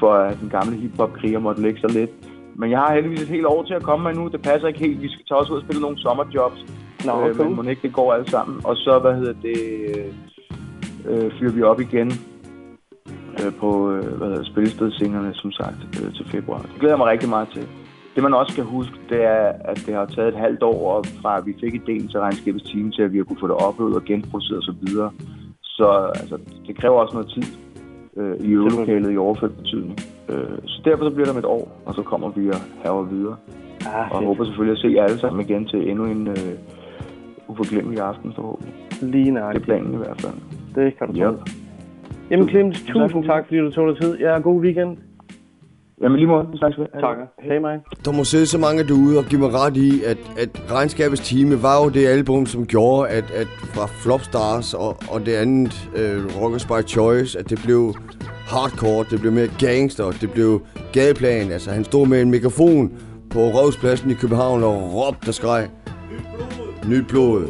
for 0.00 0.12
at 0.14 0.40
den 0.40 0.48
gamle 0.48 0.76
hiphop-kriger 0.76 1.38
måtte 1.38 1.62
lægge 1.62 1.80
sig 1.80 1.90
lidt. 1.90 2.10
Men 2.56 2.70
jeg 2.70 2.78
har 2.78 2.94
heldigvis 2.94 3.22
et 3.22 3.28
helt 3.28 3.46
år 3.46 3.62
til 3.62 3.74
at 3.74 3.82
komme 3.82 4.02
med 4.04 4.14
nu. 4.14 4.28
Det 4.28 4.42
passer 4.42 4.68
ikke 4.68 4.80
helt. 4.80 5.02
Vi 5.02 5.08
skal 5.08 5.24
tage 5.28 5.38
også 5.38 5.52
ud 5.52 5.58
og 5.58 5.64
spille 5.64 5.82
nogle 5.82 5.98
sommerjobs. 5.98 6.60
Nå, 7.06 7.28
øh, 7.28 7.34
cool. 7.34 7.46
men 7.46 7.56
må 7.56 7.62
ikke 7.62 7.82
det 7.82 7.92
går 7.92 8.12
alle 8.12 8.30
sammen. 8.30 8.60
Og 8.64 8.76
så, 8.76 8.98
hvad 8.98 9.14
hedder 9.14 9.34
det, 9.42 9.58
øh, 9.90 11.24
øh, 11.24 11.32
fyrer 11.38 11.52
vi 11.52 11.62
op 11.62 11.80
igen 11.80 12.12
øh, 13.40 13.52
på 13.60 13.92
øh, 13.92 14.04
hvad 14.18 14.28
hedder, 14.28 14.44
spillestedsingerne, 14.44 15.34
som 15.34 15.52
sagt, 15.52 15.80
øh, 16.00 16.14
til 16.14 16.26
februar. 16.30 16.58
Det 16.58 16.80
glæder 16.80 16.94
jeg 16.94 16.98
mig 16.98 17.06
rigtig 17.06 17.28
meget 17.28 17.48
til. 17.54 17.68
Det 18.20 18.30
man 18.30 18.40
også 18.40 18.52
skal 18.52 18.64
huske, 18.64 18.94
det 19.10 19.24
er, 19.24 19.52
at 19.64 19.82
det 19.86 19.94
har 19.94 20.06
taget 20.06 20.28
et 20.28 20.34
halvt 20.34 20.62
år 20.62 20.90
op 20.96 21.06
fra, 21.22 21.38
at 21.38 21.46
vi 21.46 21.54
fik 21.60 21.74
idéen 21.74 22.10
til 22.10 22.20
regnskabets 22.20 22.70
team, 22.70 22.90
til 22.90 23.02
at 23.02 23.12
vi 23.12 23.16
har 23.16 23.24
kunne 23.24 23.40
få 23.40 23.46
det 23.46 23.56
opøvet 23.56 23.94
og 23.96 24.04
genproduceret 24.04 24.58
osv. 24.58 24.88
Så, 24.88 25.08
så 25.62 25.86
altså, 26.20 26.38
det 26.66 26.76
kræver 26.76 26.96
også 27.00 27.14
noget 27.14 27.30
tid 27.34 27.42
øh, 28.16 28.36
i 28.40 28.50
øvelokalet 28.50 29.12
i 29.12 29.16
overført 29.16 29.56
betydning. 29.56 29.98
Øh, 30.28 30.58
så 30.64 30.82
derfor 30.84 31.04
så 31.04 31.10
bliver 31.14 31.24
det 31.26 31.32
om 31.34 31.38
et 31.38 31.44
år, 31.44 31.82
og 31.86 31.94
så 31.94 32.02
kommer 32.02 32.28
vi 32.28 32.48
og 32.48 32.56
haver 32.84 33.02
videre. 33.02 33.36
Ah, 33.86 34.12
og 34.12 34.18
fedt. 34.18 34.26
håber 34.26 34.44
selvfølgelig 34.44 34.72
at 34.72 34.78
se 34.78 34.88
jer 34.96 35.04
alle 35.04 35.18
sammen 35.18 35.40
igen 35.46 35.66
til 35.66 35.90
endnu 35.90 36.04
en 36.04 36.28
øh, 36.28 36.52
uforglemmelig 37.48 38.00
aften 38.00 38.32
forhåbentlig. 38.32 38.74
Lige 39.02 39.24
Det 39.24 39.32
nøjagtigt. 39.32 39.62
er 39.62 39.66
planen 39.66 39.94
i 39.94 39.96
hvert 39.96 40.20
fald. 40.20 40.34
Det 40.74 40.98
kan 40.98 41.06
du 41.06 41.12
tro. 41.12 41.34
Jamen 42.30 42.48
Clemens, 42.48 42.82
tusind 42.82 43.24
tak, 43.24 43.44
fordi 43.46 43.58
du 43.58 43.70
tog 43.70 43.88
dig 43.88 43.96
tid. 44.02 44.18
Ja, 44.18 44.38
god 44.38 44.60
weekend. 44.60 44.96
Jamen 46.02 46.16
lige 46.18 46.26
måde, 46.26 46.46
vi 46.52 46.58
snakkes 46.58 46.78
ved. 46.78 46.86
Tak. 47.00 47.16
Hej 47.42 47.58
mig. 47.58 47.80
Der 48.04 48.12
må 48.12 48.24
sidde 48.24 48.46
så 48.46 48.58
mange 48.58 48.84
derude 48.88 49.18
og 49.18 49.24
give 49.24 49.40
mig 49.40 49.52
ret 49.52 49.76
i, 49.76 50.04
at, 50.04 50.18
at 50.38 50.72
regnskabets 50.72 51.28
time 51.28 51.62
var 51.62 51.84
jo 51.84 51.88
det 51.88 52.06
album, 52.06 52.46
som 52.46 52.66
gjorde, 52.66 53.08
at, 53.08 53.30
at 53.30 53.46
fra 53.46 53.86
Flopstars 53.86 54.74
og, 54.74 54.96
og 55.10 55.26
det 55.26 55.34
andet 55.34 55.90
uh, 55.94 56.42
Rockers 56.42 56.66
by 56.66 56.80
Choice, 56.86 57.38
at 57.38 57.50
det 57.50 57.58
blev 57.64 57.94
hardcore, 58.52 59.04
det 59.10 59.20
blev 59.20 59.32
mere 59.32 59.48
gangster, 59.58 60.10
det 60.20 60.30
blev 60.32 60.62
gadeplan. 60.92 61.52
Altså 61.52 61.70
han 61.70 61.84
stod 61.84 62.06
med 62.06 62.22
en 62.22 62.30
mikrofon 62.30 62.92
på 63.30 63.38
Rådspladsen 63.38 64.10
i 64.10 64.14
København 64.14 64.62
og 64.62 64.74
råbte 64.94 65.28
og 65.28 65.34
skreg. 65.34 65.68
Nyt 66.88 67.06
blod. 67.08 67.42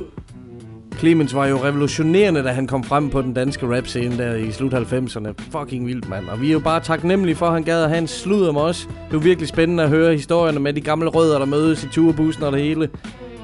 Clemens 1.01 1.35
var 1.35 1.47
jo 1.47 1.57
revolutionerende, 1.57 2.43
da 2.43 2.49
han 2.49 2.67
kom 2.67 2.85
frem 2.85 3.11
på 3.11 3.23
den 3.23 3.35
danske 3.35 3.77
rap-scene 3.77 4.19
der 4.19 4.35
i 4.35 4.51
slut 4.51 4.75
90'erne. 4.75 5.29
Fucking 5.59 5.87
vildt, 5.87 6.09
mand. 6.09 6.29
Og 6.29 6.41
vi 6.41 6.49
er 6.49 6.53
jo 6.53 6.59
bare 6.59 6.81
taknemmelige 6.81 7.37
for, 7.37 7.47
at 7.47 7.53
han 7.53 7.63
gad 7.63 7.83
at 7.83 7.89
have 7.89 7.99
en 7.99 8.07
sludder 8.07 8.53
med 8.53 8.61
os. 8.61 8.89
Det 9.11 9.17
er 9.17 9.21
virkelig 9.21 9.49
spændende 9.49 9.83
at 9.83 9.89
høre 9.89 10.13
historierne 10.13 10.61
med 10.61 10.73
de 10.73 10.81
gamle 10.81 11.09
rødder, 11.09 11.39
der 11.39 11.47
mødes 11.47 11.85
i 11.85 11.89
turbussen 11.89 12.43
og 12.43 12.53
det 12.53 12.63
hele. 12.63 12.89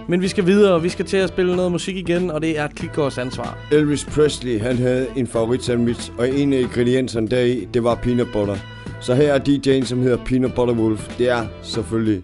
Men 0.09 0.23
vi 0.23 0.29
skal 0.29 0.47
videre, 0.47 0.75
og 0.75 0.83
vi 0.83 0.89
skal 0.89 1.05
til 1.05 1.17
at 1.17 1.29
spille 1.29 1.57
noget 1.57 1.73
musik 1.73 1.97
igen, 1.97 2.31
og 2.31 2.43
det 2.43 2.59
er 2.59 2.67
Klikårs 2.69 3.19
ansvar. 3.19 3.59
Elvis 3.73 4.05
Presley, 4.05 4.61
han 4.61 4.77
havde 4.77 5.07
en 5.17 5.27
favorit 5.27 5.65
sandwich, 5.65 6.13
og 6.19 6.29
en 6.29 6.53
af 6.53 6.61
ingredienserne 6.61 7.29
deri, 7.29 7.69
det 7.75 7.85
var 7.85 7.95
peanut 7.95 8.29
butter. 8.33 8.57
Så 9.01 9.15
her 9.15 9.33
er 9.33 9.39
DJ'en, 9.39 9.87
som 9.87 10.03
hedder 10.03 10.19
Peanut 10.25 10.55
Butter 10.55 10.75
Wolf. 10.75 11.19
Det 11.19 11.31
er 11.31 11.47
selvfølgelig 11.63 12.23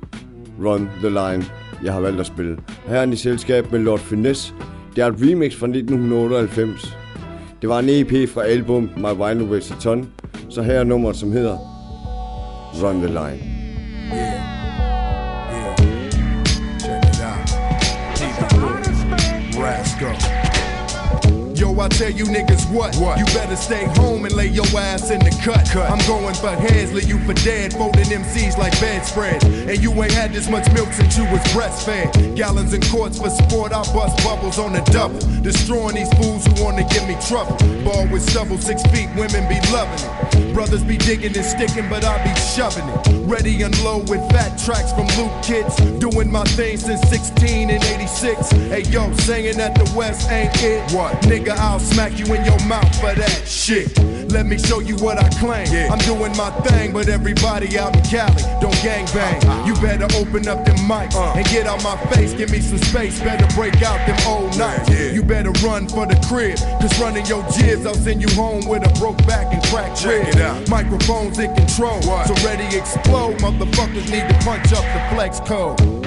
Run 0.64 0.89
the 0.99 1.09
Line, 1.09 1.45
jeg 1.85 1.93
har 1.93 2.01
valgt 2.01 2.20
at 2.20 2.26
spille. 2.26 2.57
Her 2.87 2.97
er 2.97 3.01
han 3.01 3.12
i 3.12 3.16
selskab 3.16 3.72
med 3.72 3.80
Lord 3.80 3.99
Finesse. 3.99 4.55
Det 4.97 5.03
er 5.03 5.07
et 5.07 5.14
remix 5.20 5.57
fra 5.57 5.66
1998. 5.66 6.97
Det 7.62 7.68
var 7.68 7.78
en 7.78 7.88
EP 7.88 8.28
fra 8.28 8.45
album 8.45 8.90
My 8.97 9.14
Vinyl 9.16 9.51
Waste 9.51 9.74
a 9.74 9.80
Ton. 9.80 10.09
Så 10.49 10.62
her 10.62 10.74
er 10.74 10.84
nummeret, 10.84 11.16
som 11.16 11.32
hedder 11.32 11.59
Run 12.82 12.97
the 12.97 13.07
Line. 13.07 13.61
Yo, 21.62 21.78
I 21.78 21.86
tell 21.86 22.10
you 22.10 22.24
niggas 22.24 22.68
what? 22.74 22.92
what? 22.96 23.20
You 23.20 23.24
better 23.26 23.54
stay 23.54 23.84
home 23.94 24.24
and 24.24 24.34
lay 24.34 24.48
your 24.48 24.66
ass 24.74 25.12
in 25.12 25.20
the 25.20 25.30
cut. 25.44 25.64
cut. 25.70 25.88
I'm 25.92 26.04
going 26.08 26.34
for 26.34 26.50
heads, 26.50 26.92
leave 26.92 27.08
you 27.08 27.20
for 27.20 27.34
dead, 27.34 27.72
folding 27.72 28.02
MCs 28.02 28.58
like 28.58 28.72
bedspreads. 28.80 29.44
And 29.44 29.80
you 29.80 29.92
ain't 30.02 30.10
had 30.10 30.32
this 30.32 30.50
much 30.50 30.66
milk 30.72 30.92
since 30.92 31.16
you 31.16 31.22
was 31.30 31.40
breastfed. 31.54 32.34
Gallons 32.34 32.72
and 32.72 32.84
quarts 32.88 33.20
for 33.20 33.30
sport, 33.30 33.70
I 33.70 33.84
bust 33.94 34.24
bubbles 34.24 34.58
on 34.58 34.72
the 34.72 34.80
double. 34.90 35.20
Destroying 35.40 35.94
these 35.94 36.12
fools 36.14 36.44
who 36.46 36.64
wanna 36.64 36.82
give 36.88 37.06
me 37.06 37.14
trouble. 37.28 37.54
Ball 37.84 38.08
with 38.08 38.28
stubble, 38.28 38.58
six 38.58 38.82
feet, 38.90 39.08
women 39.14 39.46
be 39.48 39.60
loving 39.70 40.02
it. 40.02 40.52
Brothers 40.54 40.82
be 40.82 40.96
digging 40.96 41.36
and 41.36 41.46
sticking, 41.46 41.88
but 41.88 42.04
I 42.04 42.18
be 42.24 42.34
shoving 42.40 42.88
it. 42.88 43.11
Ready 43.25 43.62
and 43.62 43.85
low 43.85 43.99
with 43.99 44.20
fat 44.31 44.59
tracks 44.59 44.93
from 44.93 45.07
Luke 45.16 45.33
Kids. 45.43 45.77
Doing 45.99 46.31
my 46.31 46.45
thing 46.45 46.77
since 46.77 47.01
16 47.09 47.70
and 47.70 47.83
86. 47.85 48.51
Hey 48.51 48.83
yo, 48.83 49.12
saying 49.14 49.59
that 49.59 49.75
the 49.75 49.91
West 49.97 50.31
ain't 50.31 50.53
it. 50.62 50.91
What? 50.93 51.14
Nigga, 51.23 51.51
I'll 51.57 51.79
smack 51.79 52.18
you 52.18 52.27
in 52.35 52.45
your 52.45 52.59
mouth 52.66 52.95
for 53.01 53.14
that 53.14 53.43
shit. 53.47 53.97
Let 54.31 54.47
me 54.47 54.59
show 54.59 54.81
you 54.81 54.97
what 54.97 55.18
I 55.18 55.29
claim. 55.39 55.68
I'm 55.91 55.99
doing 56.01 56.37
my 56.37 56.51
thing, 56.62 56.93
but 56.93 57.09
everybody 57.09 57.79
out 57.79 57.95
in 57.95 58.03
Cali 58.03 58.43
don't 58.61 58.75
gang 58.83 59.07
bang. 59.14 59.66
You 59.66 59.75
better 59.75 60.09
open 60.16 60.49
up 60.49 60.64
them 60.64 60.77
mics 60.89 61.14
and 61.37 61.47
get 61.47 61.66
out 61.66 61.83
my 61.85 61.97
face. 62.12 62.33
Give 62.35 62.51
me 62.51 62.61
some 62.61 62.79
space. 62.79 63.20
Better 63.20 63.47
break 63.55 63.83
out 63.83 64.05
them 64.07 64.18
old 64.27 64.57
nights. 64.59 64.89
You 64.91 65.23
better 65.23 65.53
run 65.64 65.89
for 65.89 66.07
the 66.07 66.16
crib, 66.29 66.59
cause 66.81 66.99
running 67.01 67.27
your 67.27 67.43
jizz, 67.45 67.87
I'll 67.87 67.95
send 67.95 68.20
you 68.20 68.29
home 68.35 68.66
with 68.66 68.87
a 68.87 68.99
broke 68.99 69.18
back 69.27 69.53
and 69.53 69.62
cracked 69.64 70.05
rib. 70.05 70.68
Microphones 70.68 71.39
control, 71.66 72.02
so 72.02 72.34
ready 72.44 72.76
explode. 72.76 73.38
Motherfuckers 73.38 74.10
need 74.10 74.28
to 74.28 74.44
punch 74.44 74.72
up 74.72 74.84
the 74.84 75.14
flex 75.14 75.40
code. 75.40 76.01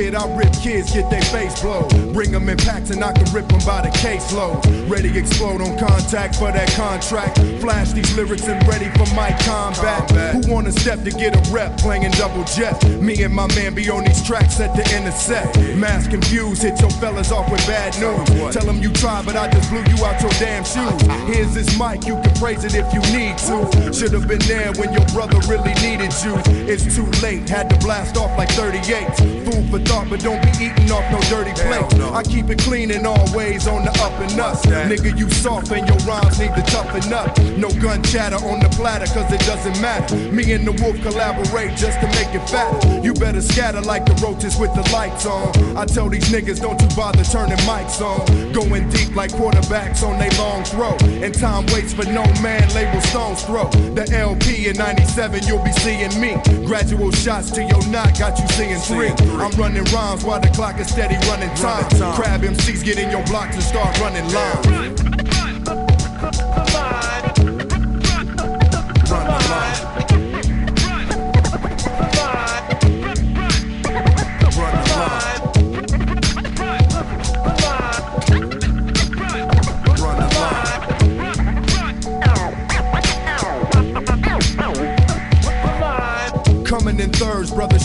Forbid 0.00 0.14
I 0.14 0.34
rip 0.34 0.52
kids, 0.54 0.94
get 0.94 1.10
their 1.10 1.20
face 1.20 1.60
blown. 1.60 1.86
Bring 2.14 2.32
them 2.32 2.48
in 2.48 2.56
packs 2.56 2.88
and 2.88 3.04
I 3.04 3.12
can 3.12 3.30
rip 3.34 3.46
them 3.48 3.60
by 3.66 3.82
the 3.82 3.90
caseload. 3.98 4.64
Ready 4.88 5.10
explode 5.18 5.60
on 5.60 5.78
contact 5.78 6.36
for 6.36 6.50
that 6.50 6.70
contract. 6.72 7.36
Flash 7.60 7.92
these 7.92 8.10
lyrics 8.16 8.48
and 8.48 8.66
ready 8.66 8.88
for 8.96 9.04
my 9.14 9.28
combat. 9.44 10.10
Who 10.32 10.50
wanna 10.50 10.72
step 10.72 11.04
to 11.04 11.10
get 11.10 11.36
a 11.36 11.52
rep 11.52 11.76
playing 11.76 12.10
double 12.12 12.44
jet? 12.44 12.82
Me 12.98 13.22
and 13.22 13.34
my 13.34 13.46
man 13.54 13.74
be 13.74 13.90
on 13.90 14.04
these 14.04 14.26
tracks 14.26 14.58
at 14.58 14.74
the 14.74 14.80
intersect. 14.96 15.58
Mass 15.76 16.08
confused, 16.08 16.62
hit 16.62 16.80
your 16.80 16.90
fellas 16.92 17.30
off 17.30 17.52
with 17.52 17.60
bad 17.66 17.92
news. 18.00 18.54
Tell 18.54 18.64
them 18.64 18.80
you 18.80 18.90
tried, 18.94 19.26
but 19.26 19.36
I 19.36 19.50
just 19.50 19.68
blew 19.68 19.84
you 19.84 20.02
out 20.06 20.18
your 20.22 20.32
damn 20.40 20.64
shoes. 20.64 20.96
Here's 21.28 21.52
this 21.52 21.78
mic, 21.78 22.06
you 22.06 22.16
can 22.22 22.32
praise 22.36 22.64
it 22.64 22.72
if 22.74 22.88
you 22.94 23.02
need 23.12 23.36
to. 23.52 23.92
Should 23.92 24.14
have 24.14 24.26
been 24.26 24.40
there 24.48 24.72
when 24.80 24.94
your 24.94 25.04
brother 25.12 25.36
really 25.46 25.74
needed 25.84 26.14
you. 26.24 26.40
It's 26.64 26.88
too 26.96 27.04
late, 27.20 27.50
had 27.50 27.68
to 27.68 27.76
blast 27.84 28.16
off 28.16 28.32
like 28.38 28.48
38. 28.52 29.44
Food 29.44 29.68
for 29.68 29.89
thought, 29.90 30.08
but 30.08 30.20
don't 30.20 30.40
be 30.42 30.50
eating 30.62 30.90
off 30.92 31.02
no 31.10 31.18
dirty 31.26 31.50
plate. 31.66 31.82
I 32.14 32.22
keep 32.22 32.48
it 32.48 32.58
clean 32.60 32.90
in 32.90 33.04
all 33.06 33.26
ways 33.34 33.66
on 33.66 33.84
the 33.84 33.90
up 33.98 34.14
and 34.22 34.38
up. 34.38 34.56
Nigga, 34.86 35.18
you 35.18 35.28
soft 35.30 35.70
and 35.72 35.86
your 35.88 35.98
rhymes 36.06 36.38
need 36.38 36.54
to 36.54 36.62
toughen 36.70 37.12
up. 37.12 37.36
No 37.58 37.68
gun 37.82 38.02
chatter 38.04 38.38
on 38.46 38.60
the 38.60 38.70
platter, 38.78 39.06
cause 39.06 39.30
it 39.32 39.40
doesn't 39.40 39.80
matter. 39.82 40.14
Me 40.30 40.52
and 40.52 40.66
the 40.66 40.74
wolf 40.82 40.96
collaborate 41.02 41.76
just 41.76 41.98
to 42.00 42.06
make 42.18 42.30
it 42.38 42.46
fatter. 42.48 42.78
You 43.02 43.12
better 43.14 43.42
scatter 43.42 43.80
like 43.80 44.06
the 44.06 44.14
roaches 44.22 44.56
with 44.56 44.72
the 44.74 44.86
lights 44.92 45.26
on. 45.26 45.50
I 45.76 45.84
tell 45.86 46.08
these 46.08 46.28
niggas, 46.30 46.60
don't 46.60 46.80
you 46.80 46.88
bother 46.96 47.24
turning 47.24 47.58
mics 47.66 48.00
on. 48.00 48.52
Going 48.52 48.88
deep 48.90 49.14
like 49.16 49.32
quarterbacks 49.32 50.02
on 50.06 50.18
they 50.18 50.30
long 50.38 50.62
throw. 50.64 50.94
And 51.24 51.34
time 51.34 51.66
waits 51.74 51.92
for 51.92 52.04
no 52.04 52.24
man, 52.40 52.62
label 52.74 53.00
Stone's 53.10 53.42
throw. 53.42 53.68
The 53.98 54.06
LP 54.14 54.68
in 54.68 54.76
97, 54.76 55.46
you'll 55.46 55.64
be 55.64 55.72
seeing 55.82 56.14
me. 56.20 56.38
Gradual 56.66 57.10
shots 57.10 57.50
to 57.52 57.62
your 57.62 57.84
knot, 57.88 58.18
got 58.18 58.38
you 58.38 58.46
seeing 58.54 58.78
three. 58.78 59.10
I'm 59.40 59.50
running 59.58 59.79
rhymes 59.92 60.24
while 60.24 60.40
the 60.40 60.48
clock 60.48 60.78
is 60.78 60.88
steady 60.88 61.16
running 61.28 61.54
time. 61.56 61.84
Crab 62.14 62.42
MCs 62.42 62.84
get 62.84 62.98
in 62.98 63.10
your 63.10 63.24
blocks 63.26 63.54
and 63.54 63.62
start 63.62 63.98
running 64.00 64.26
lines. 64.32 65.19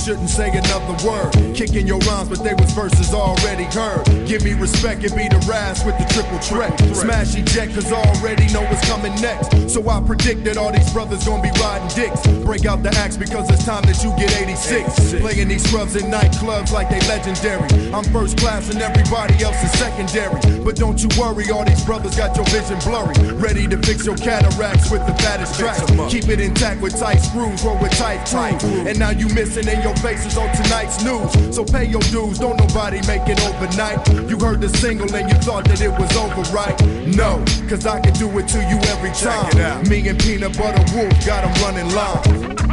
Shouldn't 0.06 0.30
say 0.30 0.50
another 0.50 0.94
word. 1.02 1.34
Kicking 1.56 1.88
your 1.88 1.98
rhymes, 2.06 2.30
but 2.30 2.44
they 2.44 2.54
was 2.54 2.72
verses 2.74 3.12
already 3.12 3.64
heard. 3.64 4.06
Give 4.28 4.44
me 4.44 4.54
respect 4.54 5.04
and 5.04 5.16
be 5.16 5.28
the 5.28 5.44
ras 5.50 5.84
with 5.84 5.98
the 5.98 6.06
triple 6.14 6.38
threat. 6.38 6.78
Smash 6.94 7.34
eject, 7.34 7.74
cause 7.74 7.92
already 7.92 8.46
know 8.54 8.62
what's 8.70 8.86
coming 8.88 9.16
next. 9.20 9.68
So 9.68 9.82
I 9.90 10.00
predict 10.06 10.44
that 10.44 10.58
all 10.58 10.72
these 10.72 10.94
brothers 10.94 11.26
gonna 11.26 11.42
be 11.42 11.50
riding 11.60 11.90
dicks. 11.98 12.22
Break 12.46 12.68
out 12.68 12.84
the 12.84 12.94
axe 13.02 13.18
because 13.18 13.50
it's 13.50 13.66
time 13.66 13.82
that 13.90 14.04
you 14.04 14.14
get 14.14 14.30
86. 14.40 15.16
Playing 15.26 15.48
these 15.48 15.68
scrubs 15.68 15.96
in 15.96 16.12
nightclubs 16.12 16.72
like 16.72 16.88
they 16.92 17.02
legendary. 17.08 17.66
I'm 17.92 18.06
first 18.14 18.38
class 18.38 18.70
and 18.70 18.80
everybody 18.84 19.44
else 19.44 19.58
is 19.64 19.72
secondary. 19.80 20.38
But 20.62 20.76
don't 20.76 21.02
you 21.02 21.10
worry, 21.18 21.50
all 21.50 21.66
these 21.66 21.84
brothers 21.84 22.16
got 22.16 22.36
your 22.38 22.46
vision 22.54 22.78
blurry. 22.86 23.18
Ready 23.42 23.66
to 23.70 23.78
fix 23.82 24.06
your 24.06 24.18
cataracts 24.18 24.92
with 24.92 25.02
the 25.08 25.16
fattest 25.18 25.58
tracks. 25.58 25.82
Keep 26.14 26.30
it 26.30 26.40
intact 26.40 26.80
with 26.80 26.94
tight 26.94 27.26
screws, 27.26 27.64
roll 27.64 27.82
with 27.82 27.98
tight 27.98 28.22
crew. 28.30 28.86
And 28.86 29.00
now 29.00 29.10
you 29.10 29.28
missing 29.30 29.68
and 29.68 29.82
your 29.84 29.95
faces 30.00 30.38
on 30.38 30.54
tonight's 30.56 31.04
news. 31.04 31.56
So 31.56 31.64
pay 31.64 31.86
your 31.86 32.02
dues, 32.14 32.40
don't 32.40 32.58
nobody 32.58 32.98
make 33.08 33.28
it 33.28 33.40
overnight. 33.42 34.08
You 34.30 34.38
heard 34.40 34.62
the 34.62 34.70
single 34.70 35.14
and 35.14 35.30
you 35.30 35.36
thought 35.38 35.66
that 35.66 35.82
it 35.82 35.92
was 35.92 36.16
over, 36.18 36.42
right? 36.54 36.76
No, 37.06 37.44
cause 37.70 37.86
I 37.86 38.00
can 38.00 38.14
do 38.14 38.28
it 38.40 38.48
to 38.50 38.60
you 38.60 38.78
every 38.94 39.12
time. 39.12 39.88
Me 39.90 40.08
and 40.08 40.20
Peanut 40.20 40.58
Butter 40.58 40.84
Wolf 40.96 41.26
got 41.26 41.44
'em 41.44 41.54
running 41.64 41.94
line. 41.94 42.65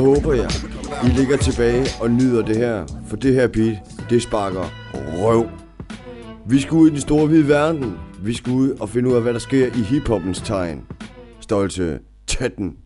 Håber 0.00 0.32
jeg, 0.32 0.50
I 1.04 1.06
ligger 1.06 1.36
tilbage 1.36 1.86
og 2.00 2.10
nyder 2.10 2.42
det 2.42 2.56
her, 2.56 2.86
for 3.08 3.16
det 3.16 3.34
her 3.34 3.48
beat, 3.48 3.76
det 4.10 4.22
sparker 4.22 4.64
røv. 4.94 5.46
Vi 6.46 6.60
skal 6.60 6.72
ud 6.72 6.88
i 6.88 6.90
den 6.90 7.00
store 7.00 7.26
hvide 7.26 7.48
verden. 7.48 7.96
Vi 8.22 8.34
skal 8.34 8.52
ud 8.52 8.70
og 8.80 8.88
finde 8.88 9.08
ud 9.08 9.14
af, 9.14 9.22
hvad 9.22 9.32
der 9.32 9.38
sker 9.38 9.66
i 9.66 9.82
hiphoppens 9.82 10.40
tegn. 10.40 10.84
Stolte 11.40 11.98
tætten. 12.26 12.76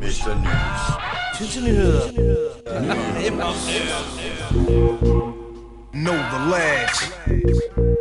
Mr. 0.00 0.34
News. 0.44 0.82
Tinsenyheder. 1.38 2.00
Know 5.92 6.14
the 6.14 6.50
lads. 6.50 7.91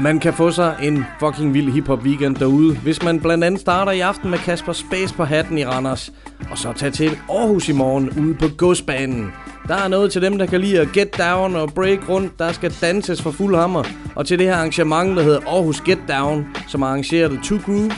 Man 0.00 0.20
kan 0.20 0.34
få 0.34 0.50
sig 0.50 0.76
en 0.82 1.04
fucking 1.20 1.54
vild 1.54 1.72
hiphop 1.72 2.02
weekend 2.02 2.36
derude, 2.36 2.76
hvis 2.76 3.02
man 3.02 3.20
blandt 3.20 3.44
andet 3.44 3.60
starter 3.60 3.92
i 3.92 4.00
aften 4.00 4.30
med 4.30 4.38
Kasper 4.38 4.72
Space 4.72 5.14
på 5.14 5.24
hatten 5.24 5.58
i 5.58 5.64
Randers, 5.64 6.12
og 6.50 6.58
så 6.58 6.72
tager 6.72 6.90
til 6.90 7.18
Aarhus 7.30 7.68
i 7.68 7.72
morgen 7.72 8.10
ude 8.10 8.34
på 8.34 8.48
godsbanen. 8.56 9.32
Der 9.68 9.74
er 9.74 9.88
noget 9.88 10.12
til 10.12 10.22
dem, 10.22 10.38
der 10.38 10.46
kan 10.46 10.60
lide 10.60 10.80
at 10.80 10.88
get 10.92 11.18
down 11.18 11.56
og 11.56 11.74
break 11.74 12.08
rundt. 12.08 12.38
Der 12.38 12.52
skal 12.52 12.74
danses 12.80 13.22
for 13.22 13.30
fuld 13.30 13.56
hammer. 13.56 13.82
Og 14.14 14.26
til 14.26 14.38
det 14.38 14.46
her 14.46 14.54
arrangement, 14.54 15.16
der 15.16 15.22
hedder 15.22 15.40
Aarhus 15.46 15.80
Get 15.80 15.98
Down, 16.08 16.46
som 16.68 16.82
arrangerer 16.82 17.28
det 17.28 17.40
Two 17.44 17.58
Groove, 17.66 17.92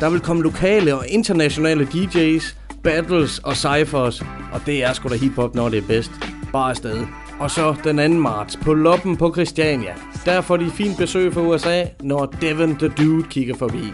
der 0.00 0.10
vil 0.10 0.20
komme 0.20 0.42
lokale 0.42 0.94
og 0.94 1.04
internationale 1.08 1.84
DJ's, 1.84 2.54
battles 2.82 3.38
og 3.38 3.56
cyphers. 3.56 4.20
Og 4.52 4.60
det 4.66 4.84
er 4.84 4.92
sgu 4.92 5.08
da 5.08 5.14
hiphop, 5.14 5.54
når 5.54 5.68
det 5.68 5.78
er 5.78 5.86
bedst. 5.86 6.12
Bare 6.52 6.70
afsted. 6.70 7.06
Og 7.40 7.50
så 7.50 7.74
den 7.84 8.14
2. 8.14 8.20
marts 8.20 8.56
på 8.56 8.74
Loppen 8.74 9.16
på 9.16 9.32
Christiania. 9.32 9.94
Der 10.24 10.40
får 10.40 10.56
de 10.56 10.70
fint 10.70 10.98
besøg 10.98 11.32
fra 11.32 11.40
USA, 11.40 11.84
når 12.02 12.26
Devin 12.40 12.76
the 12.76 12.88
Dude 12.88 13.28
kigger 13.30 13.54
forbi. 13.54 13.92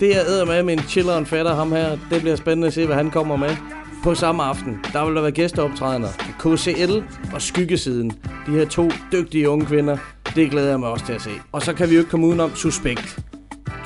Det 0.00 0.16
er 0.16 0.20
æder 0.20 0.62
med 0.62 0.72
en 0.72 0.78
chiller 0.78 1.18
en 1.18 1.26
fatter 1.26 1.54
ham 1.54 1.72
her. 1.72 1.98
Det 2.10 2.20
bliver 2.20 2.36
spændende 2.36 2.66
at 2.66 2.72
se, 2.72 2.86
hvad 2.86 2.96
han 2.96 3.10
kommer 3.10 3.36
med. 3.36 3.56
På 4.04 4.14
samme 4.14 4.42
aften, 4.42 4.78
der 4.92 5.06
vil 5.06 5.14
der 5.14 5.20
være 5.20 5.32
gæsteoptrædener. 5.32 6.08
KCL 6.38 6.92
og 7.34 7.42
Skyggesiden. 7.42 8.10
De 8.46 8.50
her 8.50 8.64
to 8.64 8.90
dygtige 9.12 9.50
unge 9.50 9.66
kvinder. 9.66 9.96
Det 10.34 10.50
glæder 10.50 10.68
jeg 10.68 10.80
mig 10.80 10.88
også 10.88 11.06
til 11.06 11.12
at 11.12 11.22
se. 11.22 11.30
Og 11.52 11.62
så 11.62 11.72
kan 11.72 11.88
vi 11.88 11.94
jo 11.94 12.00
ikke 12.00 12.10
komme 12.10 12.26
udenom 12.26 12.54
Suspekt. 12.54 13.18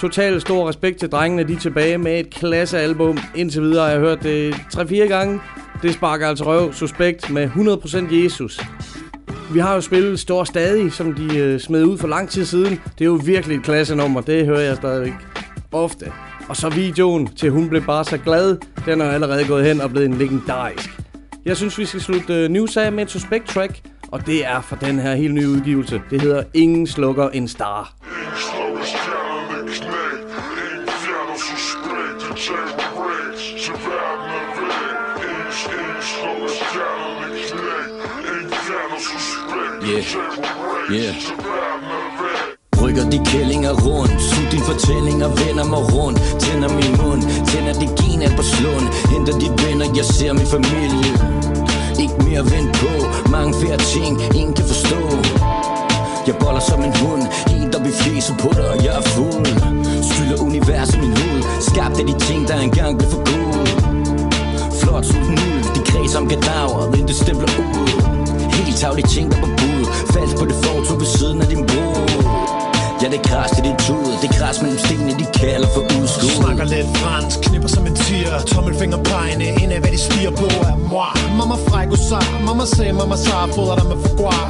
Total 0.02 0.40
stor 0.40 0.68
respekt 0.68 0.98
til 0.98 1.08
drengene, 1.08 1.44
de 1.48 1.52
er 1.52 1.58
tilbage 1.58 1.98
med 1.98 2.20
et 2.20 2.30
klassealbum. 2.30 3.18
Indtil 3.34 3.62
videre 3.62 3.84
har 3.84 3.90
jeg 3.90 4.00
hørt 4.00 4.22
det 4.22 4.54
3-4 4.54 4.94
gange. 4.94 5.40
Det 5.82 5.94
sparker 5.94 6.28
altså 6.28 6.44
røv, 6.44 6.72
suspekt 6.72 7.30
med 7.30 7.48
100% 7.48 8.14
Jesus. 8.14 8.60
Vi 9.52 9.58
har 9.58 9.74
jo 9.74 9.80
spillet 9.80 10.20
Stor 10.20 10.44
Stadig, 10.44 10.92
som 10.92 11.14
de 11.14 11.38
øh, 11.38 11.60
smed 11.60 11.84
ud 11.84 11.98
for 11.98 12.08
lang 12.08 12.28
tid 12.28 12.44
siden. 12.44 12.80
Det 12.98 13.00
er 13.00 13.04
jo 13.04 13.20
virkelig 13.24 13.56
et 13.56 13.62
klassenummer, 13.62 14.20
det 14.20 14.46
hører 14.46 14.60
jeg 14.60 14.76
stadigvæk 14.76 15.12
ofte. 15.72 16.12
Og 16.48 16.56
så 16.56 16.68
videoen 16.68 17.26
til 17.26 17.50
Hun 17.50 17.68
blev 17.68 17.82
bare 17.82 18.04
så 18.04 18.18
glad, 18.18 18.56
den 18.86 19.00
er 19.00 19.10
allerede 19.10 19.46
gået 19.46 19.64
hen 19.64 19.80
og 19.80 19.90
blevet 19.90 20.08
en 20.08 20.14
legendarisk. 20.14 21.00
Jeg 21.44 21.56
synes, 21.56 21.78
vi 21.78 21.84
skal 21.84 22.00
slutte 22.00 22.34
øh, 22.34 22.48
news 22.48 22.76
af 22.76 22.92
med 22.92 23.02
et 23.02 23.10
suspekt 23.10 23.48
track, 23.48 23.80
og 24.08 24.26
det 24.26 24.46
er 24.46 24.60
for 24.60 24.76
den 24.76 24.98
her 24.98 25.14
helt 25.14 25.34
nye 25.34 25.48
udgivelse. 25.48 26.02
Det 26.10 26.20
hedder 26.20 26.42
Ingen 26.54 26.86
slukker 26.86 27.28
en 27.28 27.48
star. 27.48 27.94
Yeah, 39.92 40.04
yeah. 40.90 41.14
Rykker 42.82 43.10
de 43.10 43.18
kællinger 43.26 43.72
rundt 43.86 44.22
Sug 44.22 44.44
din 44.52 44.60
fortælling 44.70 45.24
og 45.24 45.30
vender 45.42 45.64
mig 45.64 45.82
rundt. 45.94 46.18
Tænder 46.44 46.70
min 46.80 46.92
mund, 47.02 47.22
tænder 47.50 47.74
det 47.82 47.90
gen 48.00 48.20
på 48.36 48.42
slund. 48.42 48.86
Henter 49.12 49.34
de 49.42 49.48
venner, 49.62 49.86
jeg 49.96 50.04
ser 50.04 50.32
min 50.32 50.48
familie. 50.56 51.12
Ikke 52.02 52.16
mere 52.28 52.44
vent 52.52 52.72
på 52.82 52.92
Mange 53.30 53.52
flere 53.60 53.78
ting, 53.94 54.12
ingen 54.34 54.54
kan 54.54 54.66
forstå. 54.72 55.00
Jeg 56.26 56.36
boller 56.40 56.60
som 56.70 56.80
en 56.88 56.94
hund 57.02 57.22
Helt 57.52 57.74
op 57.76 57.86
i 57.86 57.92
fjeset 58.02 58.36
på 58.42 58.48
dig, 58.56 58.68
og 58.72 58.78
jeg 58.84 58.94
er 59.00 59.06
fuld. 59.16 59.46
Skylder 60.08 60.38
universet 60.48 60.98
min 61.04 61.14
hud 61.20 61.40
Skabt 61.68 61.96
af 62.00 62.06
de 62.10 62.14
ting, 62.26 62.48
der 62.48 62.56
engang 62.60 62.98
blev 62.98 63.10
for 63.10 63.22
gode 63.32 63.64
Flot 64.80 65.04
sulten 65.04 65.38
ud, 65.48 65.62
de 65.74 65.80
kredser 65.90 66.18
om 66.20 66.26
kadaver 66.28 66.90
Vente 66.90 67.06
det 67.06 67.16
stempler 67.16 67.50
ud. 67.58 68.21
Helt 68.72 68.80
tavlige 68.80 69.08
ting, 69.08 69.30
der 69.32 69.40
på 69.40 69.46
bud 69.46 69.84
Falsk 70.12 70.36
på 70.40 70.44
det 70.50 70.56
fortog 70.64 71.00
ved 71.00 71.06
siden 71.06 71.40
af 71.42 71.48
din 71.48 71.66
bror 71.66 71.92
Ja, 73.02 73.06
det 73.12 73.18
er 73.18 73.26
kras 73.30 73.50
til 73.50 73.62
tud. 73.86 74.12
Det 74.22 74.28
er 74.30 74.34
kras 74.38 74.62
mellem 74.62 74.78
stenene, 74.78 75.12
de 75.20 75.26
kalder 75.40 75.68
for 75.74 75.82
udskud 75.96 76.30
Snakker 76.40 76.64
lidt 76.64 76.88
fransk, 76.96 77.36
knipper 77.46 77.68
som 77.68 77.86
en 77.86 77.96
tiger. 77.96 78.38
Tommelfinger 78.40 78.98
pegende, 79.10 79.46
ind 79.62 79.72
af 79.72 79.80
hvad 79.80 79.92
de 79.96 79.98
stiger 79.98 80.30
på. 80.30 80.48
Er 80.70 80.76
moi 80.92 81.12
Mamma 81.38 81.56
fræk 81.68 81.88
og 81.96 82.00
sar, 82.08 82.24
mamma 82.46 82.64
sagde, 82.76 82.92
mamma 82.92 83.16
sar 83.16 83.46
Fodrer 83.54 83.76
dig 83.80 83.86
med 83.92 83.98
foie 84.16 84.40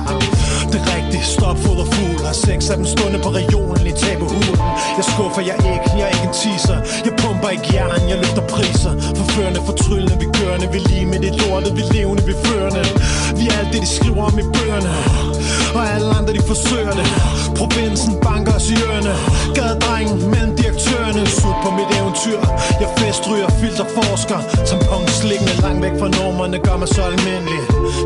det 0.71 0.79
er 0.81 0.87
rigtigt, 0.97 1.25
stop 1.37 1.59
foder 1.65 1.87
fugl. 1.95 2.19
Har 2.29 2.37
seks 2.49 2.71
af 2.71 2.77
dem 2.77 2.87
stående 2.95 3.19
på 3.27 3.31
regionen 3.41 3.87
i 3.93 3.95
tabehulen 4.05 4.57
Jeg 4.99 5.05
skuffer 5.13 5.43
jeg 5.51 5.57
ikke, 5.75 5.89
jeg 5.99 6.07
er 6.09 6.13
ikke 6.17 6.27
en 6.31 6.37
teaser. 6.43 6.79
Jeg 7.07 7.15
pumper 7.23 7.49
ikke 7.57 7.69
jern, 7.75 8.03
jeg 8.13 8.19
løfter 8.23 8.45
priser. 8.53 8.93
Forførende, 9.21 9.61
fortryllende, 9.71 10.17
vi 10.23 10.27
kørende 10.39 10.67
Vi 10.75 10.79
lige 10.91 11.07
med 11.13 11.19
det 11.25 11.33
lortet, 11.41 11.73
vi 11.79 11.83
levende, 11.97 12.23
vi 12.31 12.35
førende. 12.47 12.83
Vi 13.39 13.45
er 13.51 13.55
alt 13.61 13.71
det, 13.73 13.81
de 13.85 13.91
skriver 13.99 14.23
om 14.31 14.37
i 14.43 14.45
bøgerne. 14.55 14.93
Og 15.77 15.83
alle 15.95 16.09
andre, 16.19 16.33
de 16.39 16.43
forsøger 16.53 16.95
det 17.01 17.07
Provinsen 17.59 18.15
banker 18.27 18.55
os 18.59 18.71
i 18.71 18.77
ørerne. 18.87 19.13
Gadedrengen 19.57 20.19
mellem 20.33 20.53
direktørerne. 20.61 21.23
Sut 21.39 21.59
på 21.65 21.71
mit 21.79 21.91
eventyr. 21.99 22.41
Jeg 22.83 22.89
festryger, 22.99 23.49
filterforsker. 23.61 24.39
Tampon 24.69 25.05
slikkende 25.21 25.55
langt 25.65 25.81
væk 25.85 25.95
fra 26.01 26.09
normerne 26.19 26.59
Gør 26.67 26.77
mig 26.83 26.89
så 26.89 27.03
almindelig. 27.13 27.61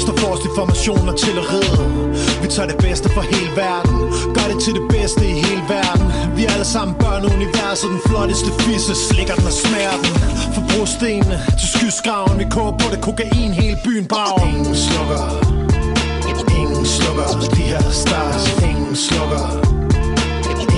Står 0.04 0.16
forrest 0.20 0.44
i 0.48 0.50
formationer 0.58 1.12
til 1.22 1.34
at 1.40 1.46
ride 1.52 1.76
vi 2.46 2.50
tager 2.50 2.68
det 2.68 2.80
bedste 2.88 3.08
for 3.16 3.20
hele 3.20 3.50
verden. 3.56 3.94
Gør 4.36 4.46
det 4.52 4.58
til 4.64 4.74
det 4.78 4.86
bedste 4.96 5.22
i 5.32 5.36
hele 5.46 5.64
verden. 5.76 6.06
Vi 6.36 6.44
er 6.44 6.50
alle 6.56 6.68
sammen 6.74 6.94
børn 7.02 7.24
af 7.24 7.30
universet. 7.38 7.88
Den 7.94 8.00
flotteste 8.06 8.50
fisse 8.64 8.94
slikker 9.08 9.34
den 9.34 9.46
og 9.50 9.56
smager 9.62 9.96
den 10.02 10.12
Fra 10.54 10.62
brostenene 10.70 11.36
til 11.60 11.68
skyskraven 11.74 12.38
Vi 12.38 12.46
koger 12.50 12.74
på 12.82 12.86
det 12.92 13.00
kokain 13.06 13.52
hele 13.60 13.78
byen 13.84 14.06
brager. 14.12 14.46
Ingen 14.50 14.76
slukker. 14.86 15.22
Ingen 16.60 16.86
slukker. 16.96 17.28
De 17.56 17.62
her 17.72 17.84
stars. 18.02 18.44
Ingen 18.70 18.96
slukker. 19.06 19.44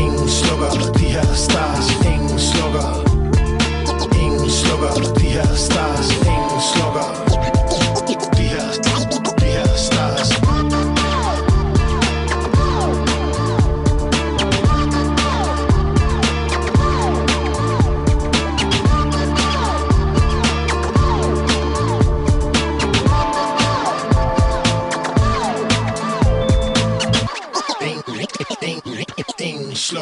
Ingen 0.03 0.29
slukker. 0.41 0.71
De 0.99 1.07
her 1.17 1.29
stars. 1.47 1.87
Ingen 2.13 2.39
slukker. 2.51 2.89
Ingen 4.25 4.51
slukker. 4.61 4.93
De 5.21 5.27
her 5.37 5.51
stars. 5.67 6.09
Ingen 6.33 6.61
slukker. 6.73 7.28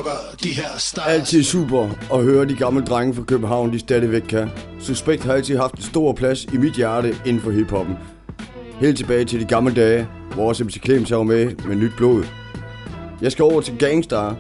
Slukker 0.07 0.37
de 0.43 0.49
her 0.49 0.79
stars 0.79 1.07
Altid 1.07 1.43
super 1.43 1.89
at 2.13 2.25
høre 2.25 2.45
de 2.45 2.55
gamle 2.55 2.85
drenge 2.85 3.15
fra 3.15 3.23
København, 3.23 3.73
de 3.73 3.79
stadigvæk 3.79 4.23
kan. 4.23 4.49
Suspekt 4.81 5.25
har 5.25 5.33
altid 5.33 5.57
haft 5.57 5.75
en 5.75 5.83
stor 5.83 6.13
plads 6.13 6.45
i 6.45 6.57
mit 6.57 6.73
hjerte 6.73 7.15
inden 7.27 7.43
for 7.43 7.51
hiphoppen. 7.51 7.97
Helt 8.81 8.97
tilbage 8.97 9.25
til 9.25 9.41
de 9.41 9.45
gamle 9.45 9.75
dage, 9.75 10.09
hvor 10.35 10.49
også 10.49 10.65
MC 10.65 10.81
Clemens 10.85 11.11
var 11.11 11.23
med 11.23 11.55
med 11.69 11.77
nyt 11.77 11.93
blod. 11.97 12.25
Jeg 13.23 13.33
skal 13.33 13.43
over 13.43 13.61
til 13.61 13.79
Gangstar, 13.79 14.37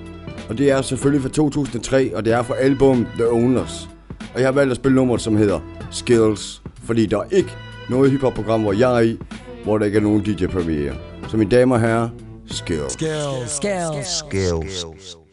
og 0.48 0.58
det 0.58 0.70
er 0.70 0.82
selvfølgelig 0.82 1.22
fra 1.22 1.28
2003, 1.28 2.16
og 2.16 2.24
det 2.24 2.32
er 2.32 2.42
fra 2.42 2.54
album 2.54 3.06
The 3.14 3.28
Owners. 3.28 3.88
Og 4.34 4.40
jeg 4.40 4.46
har 4.46 4.52
valgt 4.52 4.70
at 4.70 4.76
spille 4.76 4.96
nummeret, 4.96 5.20
som 5.20 5.36
hedder 5.36 5.60
Skills, 5.90 6.62
fordi 6.84 7.06
der 7.06 7.18
er 7.18 7.26
ikke 7.30 7.50
noget 7.88 8.10
hiphop-program, 8.10 8.62
hvor 8.62 8.72
jeg 8.72 8.96
er 8.96 9.00
i, 9.00 9.18
hvor 9.64 9.78
der 9.78 9.86
ikke 9.86 9.98
er 9.98 10.02
nogen 10.02 10.22
DJ-premiere. 10.22 10.94
Så 11.28 11.36
mine 11.36 11.50
damer 11.50 11.74
og 11.74 11.80
herrer, 11.80 12.08
Skills. 12.46 12.92
Skills. 12.92 13.50
Skills. 13.50 14.18
Skills. 14.18 14.18
Skills. 14.18 14.80
Skills, 14.80 15.25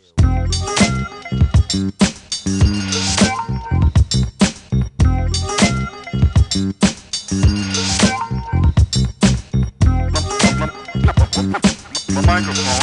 microphone. 12.26 12.83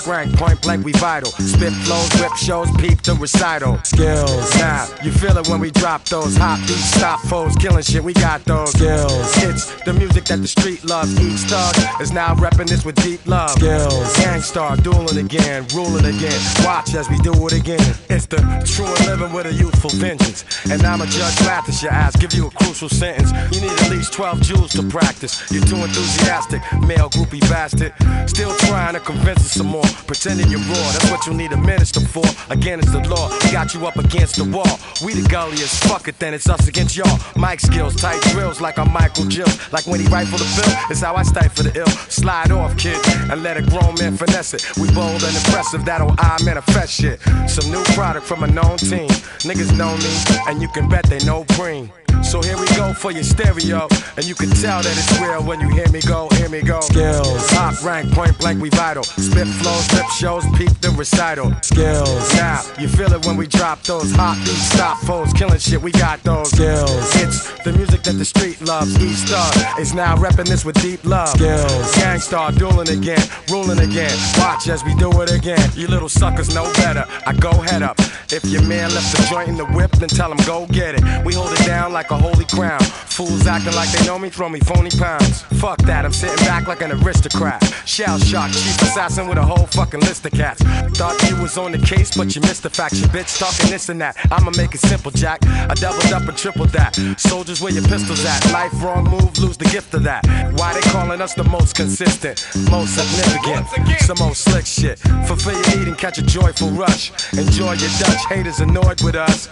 Top 0.00 0.08
rank, 0.08 0.36
point 0.36 0.60
blank, 0.62 0.84
we 0.84 0.92
vital. 0.92 1.30
Spit 1.30 1.72
flows, 1.72 2.12
whip 2.20 2.32
shows, 2.36 2.70
peep 2.78 3.00
the 3.02 3.14
recital. 3.14 3.78
Skills, 3.84 4.54
now 4.56 4.86
you 5.02 5.10
feel 5.10 5.36
it 5.36 5.48
when 5.48 5.60
we 5.60 5.70
drop 5.70 6.04
those 6.04 6.36
hot 6.36 6.58
beats, 6.66 6.94
stop 6.94 7.20
foes, 7.20 7.54
killing 7.56 7.82
shit. 7.82 8.02
We 8.02 8.12
got 8.14 8.44
those 8.44 8.70
skills. 8.72 9.36
It's 9.42 9.66
the 9.84 9.92
music 9.92 10.24
that 10.26 10.38
the 10.38 10.48
street 10.48 10.84
loves. 10.84 11.18
Each 11.20 11.40
thug 11.50 12.00
is 12.00 12.12
now 12.12 12.34
repping 12.34 12.68
this 12.68 12.84
with 12.84 12.96
deep 12.96 13.26
love. 13.26 13.50
Skills, 13.50 14.14
gangstar, 14.16 14.82
dueling 14.82 15.24
again, 15.24 15.66
ruling 15.74 16.04
again. 16.04 16.40
Watch 16.64 16.94
as 16.94 17.08
we 17.08 17.18
do 17.18 17.32
it 17.46 17.52
again. 17.52 17.94
It's 18.08 18.26
the 18.26 18.38
true 18.64 18.86
and 18.86 19.06
living 19.06 19.32
with 19.32 19.46
a 19.46 19.52
youthful 19.52 19.90
vengeance. 19.90 20.44
And 20.70 20.82
I'm 20.82 21.00
a 21.00 21.06
judge, 21.06 21.40
Mathis, 21.40 21.82
your 21.82 21.92
ass, 21.92 22.16
give 22.16 22.32
you 22.34 22.46
a 22.46 22.50
crucial 22.50 22.88
sentence. 22.88 23.32
You 23.54 23.62
need 23.62 23.70
at 23.70 23.90
least 23.90 24.12
12 24.12 24.42
jewels 24.42 24.72
to 24.72 24.82
practice. 24.84 25.50
You're 25.50 25.64
too 25.64 25.76
enthusiastic, 25.76 26.62
male 26.86 27.10
groupie 27.10 27.40
bastard. 27.48 27.92
Still 28.28 28.54
trying 28.56 28.94
to 28.94 29.00
convince 29.00 29.40
us 29.40 29.52
some 29.52 29.66
more. 29.66 29.89
Pretending 30.06 30.50
you're 30.50 30.60
raw, 30.60 30.90
that's 30.92 31.10
what 31.10 31.26
you 31.26 31.34
need 31.34 31.52
a 31.52 31.56
minister 31.56 32.00
for. 32.00 32.24
Again, 32.50 32.78
it's 32.78 32.92
the 32.92 33.00
law. 33.08 33.28
Got 33.52 33.74
you 33.74 33.86
up 33.86 33.96
against 33.96 34.36
the 34.36 34.44
wall. 34.44 34.78
We 35.04 35.14
the 35.14 35.28
gulliest, 35.28 35.84
fuck 35.84 36.08
it, 36.08 36.18
then 36.18 36.34
it's 36.34 36.48
us 36.48 36.68
against 36.68 36.96
y'all. 36.96 37.18
Mic 37.36 37.60
skills, 37.60 37.96
tight 37.96 38.20
drills 38.32 38.60
like 38.60 38.78
I'm 38.78 38.92
Michael 38.92 39.26
Jill. 39.26 39.48
Like 39.72 39.86
when 39.86 40.00
he 40.00 40.06
rifle 40.06 40.38
the 40.38 40.48
bill, 40.56 40.74
it's 40.90 41.00
how 41.00 41.14
I 41.14 41.22
stifle 41.22 41.64
the 41.64 41.78
ill. 41.78 41.94
Slide 42.08 42.50
off, 42.52 42.76
kid, 42.76 42.98
and 43.30 43.42
let 43.42 43.56
a 43.56 43.62
grown 43.62 43.94
man 43.98 44.16
finesse 44.16 44.54
it. 44.54 44.64
We 44.78 44.90
bold 44.92 45.22
and 45.22 45.34
impressive, 45.36 45.84
that'll 45.84 46.14
I 46.18 46.38
manifest 46.44 46.92
shit. 46.92 47.20
Some 47.48 47.70
new 47.70 47.82
product 47.94 48.26
from 48.26 48.42
a 48.42 48.46
known 48.46 48.76
team. 48.78 49.08
Niggas 49.46 49.76
know 49.76 49.96
me, 49.96 50.10
and 50.48 50.60
you 50.60 50.68
can 50.68 50.88
bet 50.88 51.06
they 51.06 51.18
know 51.24 51.44
Green. 51.56 51.90
So 52.22 52.40
here 52.42 52.56
we 52.58 52.66
go 52.76 52.92
for 52.94 53.10
your 53.10 53.24
stereo, 53.24 53.88
and 54.16 54.24
you 54.24 54.36
can 54.36 54.50
tell 54.50 54.82
that 54.82 54.94
it's 54.94 55.20
real 55.20 55.42
when 55.42 55.60
you 55.60 55.68
hear 55.68 55.88
me 55.90 56.00
go, 56.00 56.28
hear 56.36 56.48
me 56.48 56.62
go. 56.62 56.80
Skills, 56.80 57.48
top 57.48 57.82
rank, 57.82 58.12
point 58.12 58.38
blank, 58.38 58.62
we 58.62 58.68
vital. 58.70 59.02
Spit 59.02 59.48
flows, 59.48 59.92
rip 59.92 60.06
shows, 60.10 60.44
peep 60.56 60.70
the 60.80 60.94
recital. 60.96 61.52
Skills, 61.62 62.32
now 62.34 62.62
you 62.78 62.86
feel 62.86 63.12
it 63.12 63.26
when 63.26 63.36
we 63.36 63.48
drop 63.48 63.82
those 63.82 64.12
hot 64.12 64.36
beats, 64.44 64.70
stop 64.70 64.98
foes, 64.98 65.32
killing 65.32 65.58
shit. 65.58 65.82
We 65.82 65.90
got 65.90 66.22
those 66.22 66.50
skills. 66.50 67.16
It's 67.16 67.50
the 67.64 67.72
music 67.72 68.02
that 68.04 68.14
the 68.14 68.24
street 68.24 68.60
loves. 68.60 68.96
Each 69.02 69.28
thug 69.28 69.80
is 69.80 69.92
now 69.92 70.14
repping 70.16 70.46
this 70.46 70.64
with 70.64 70.80
deep 70.80 71.04
love. 71.04 71.30
Skills, 71.30 71.94
gangstar 71.96 72.56
dueling 72.56 72.90
again, 72.90 73.22
ruling 73.50 73.80
again. 73.80 74.16
Watch 74.38 74.68
as 74.68 74.84
we 74.84 74.94
do 74.94 75.10
it 75.22 75.32
again. 75.32 75.68
You 75.74 75.88
little 75.88 76.08
suckers 76.08 76.54
know 76.54 76.70
better. 76.74 77.04
I 77.26 77.32
go 77.32 77.50
head 77.52 77.82
up. 77.82 77.98
If 78.32 78.44
your 78.44 78.62
man 78.62 78.94
left 78.94 79.16
the 79.16 79.26
joint 79.28 79.48
in 79.48 79.56
the 79.56 79.66
whip, 79.66 79.90
then 79.92 80.08
tell 80.08 80.30
him 80.30 80.38
go 80.46 80.66
get 80.66 80.94
it. 80.94 81.24
We 81.24 81.34
hold 81.34 81.50
it 81.52 81.66
down 81.66 81.92
like 81.92 82.10
a 82.12 82.19
holy 82.20 82.44
crown. 82.44 82.80
Fools 82.80 83.46
acting 83.46 83.74
like 83.74 83.90
they 83.92 84.04
know 84.06 84.18
me, 84.18 84.30
throw 84.30 84.48
me 84.48 84.60
phony 84.60 84.90
pounds. 84.90 85.42
Fuck 85.60 85.78
that, 85.82 86.04
I'm 86.04 86.12
sitting 86.12 86.44
back 86.46 86.66
like 86.66 86.82
an 86.82 86.92
aristocrat. 86.92 87.62
Shell 87.86 88.18
shock, 88.18 88.50
chief 88.50 88.80
assassin 88.82 89.28
with 89.28 89.38
a 89.38 89.42
whole 89.42 89.66
fucking 89.66 90.00
list 90.00 90.24
of 90.26 90.32
cats. 90.32 90.62
Thought 90.96 91.20
you 91.28 91.40
was 91.40 91.58
on 91.58 91.72
the 91.72 91.78
case, 91.78 92.16
but 92.16 92.34
you 92.34 92.40
missed 92.42 92.62
the 92.62 92.70
fact. 92.70 92.94
You 92.94 93.06
bitch 93.08 93.38
talking 93.38 93.70
this 93.70 93.88
and 93.88 94.00
that. 94.00 94.16
I'ma 94.30 94.52
make 94.56 94.74
it 94.74 94.80
simple, 94.80 95.10
Jack. 95.10 95.44
I 95.46 95.74
doubled 95.74 96.12
up 96.12 96.28
and 96.28 96.36
tripled 96.36 96.70
that. 96.70 96.94
Soldiers, 97.18 97.60
where 97.60 97.72
your 97.72 97.84
pistols 97.84 98.24
at? 98.24 98.52
Life 98.52 98.72
wrong 98.82 99.04
move, 99.04 99.38
lose 99.38 99.56
the 99.56 99.66
gift 99.66 99.94
of 99.94 100.02
that. 100.04 100.24
Why 100.54 100.72
they 100.74 100.80
calling 100.92 101.20
us 101.20 101.34
the 101.34 101.44
most 101.44 101.74
consistent, 101.76 102.46
most 102.70 102.94
significant, 102.94 103.66
some 104.00 104.18
old 104.20 104.36
slick 104.36 104.66
shit. 104.66 104.98
Fulfill 105.26 105.54
your 105.54 105.78
need 105.78 105.88
and 105.88 105.98
catch 105.98 106.18
a 106.18 106.22
joyful 106.22 106.70
rush. 106.70 107.12
Enjoy 107.32 107.72
your 107.72 107.90
Dutch 107.98 108.24
haters 108.28 108.60
annoyed 108.60 109.02
with 109.02 109.14
us. 109.14 109.48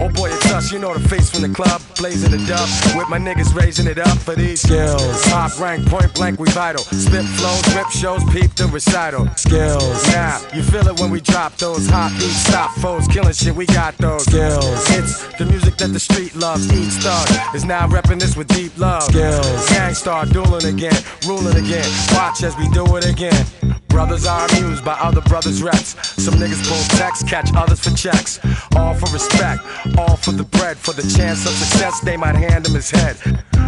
Oh 0.00 0.08
boy, 0.10 0.28
it's 0.30 0.52
us, 0.52 0.72
you 0.72 0.78
know 0.78 0.92
the 0.94 1.08
face 1.08 1.30
from 1.30 1.42
the 1.42 1.48
club, 1.48 1.80
blazing 1.96 2.30
the 2.30 2.38
dub. 2.46 2.68
With 2.96 3.08
my 3.08 3.18
niggas 3.18 3.54
raising 3.54 3.86
it 3.86 3.98
up 3.98 4.18
for 4.18 4.34
these 4.34 4.60
skills. 4.60 5.22
Top 5.24 5.58
rank, 5.58 5.86
point 5.88 6.12
blank, 6.14 6.38
we 6.38 6.50
vital. 6.50 6.82
Spit 6.84 7.24
flows, 7.24 7.74
rip 7.74 7.88
shows, 7.88 8.22
peep 8.32 8.54
the 8.54 8.66
recital. 8.66 9.26
Skills. 9.36 10.06
Now, 10.08 10.40
you 10.54 10.62
feel 10.62 10.86
it 10.86 11.00
when 11.00 11.10
we 11.10 11.20
drop 11.20 11.56
those 11.56 11.88
hot 11.88 12.12
beats, 12.18 12.36
stop 12.46 12.72
foes, 12.76 13.08
killing 13.08 13.32
shit, 13.32 13.54
we 13.54 13.66
got 13.66 13.96
those 13.98 14.24
skills. 14.24 14.64
It's 14.90 15.26
the 15.38 15.46
music 15.46 15.76
that 15.78 15.92
the 15.92 16.00
street 16.00 16.34
loves. 16.36 16.70
Each 16.72 16.94
thug 17.02 17.54
is 17.54 17.64
now 17.64 17.86
repping 17.86 18.20
this 18.20 18.36
with 18.36 18.48
deep 18.48 18.76
love. 18.78 19.04
Skills. 19.04 19.68
Gangstar 19.68 20.30
dueling 20.32 20.66
again, 20.66 21.00
ruling 21.26 21.56
again. 21.56 21.88
Watch 22.12 22.42
as 22.42 22.56
we 22.56 22.68
do 22.70 22.96
it 22.96 23.06
again. 23.06 23.75
Brothers 23.88 24.26
are 24.26 24.46
amused 24.48 24.84
by 24.84 24.92
other 24.94 25.20
brothers' 25.22 25.62
reps. 25.62 25.96
Some 26.22 26.34
niggas 26.34 26.66
pull 26.68 26.98
texts, 26.98 27.28
catch 27.28 27.50
others 27.54 27.80
for 27.80 27.90
checks. 27.96 28.38
All 28.76 28.94
for 28.94 29.12
respect, 29.12 29.62
all 29.98 30.16
for 30.16 30.32
the 30.32 30.44
bread. 30.44 30.76
For 30.76 30.92
the 30.92 31.02
chance 31.16 31.46
of 31.46 31.52
success, 31.52 32.00
they 32.00 32.16
might 32.16 32.34
hand 32.34 32.66
him 32.66 32.74
his 32.74 32.90
head. 32.90 33.16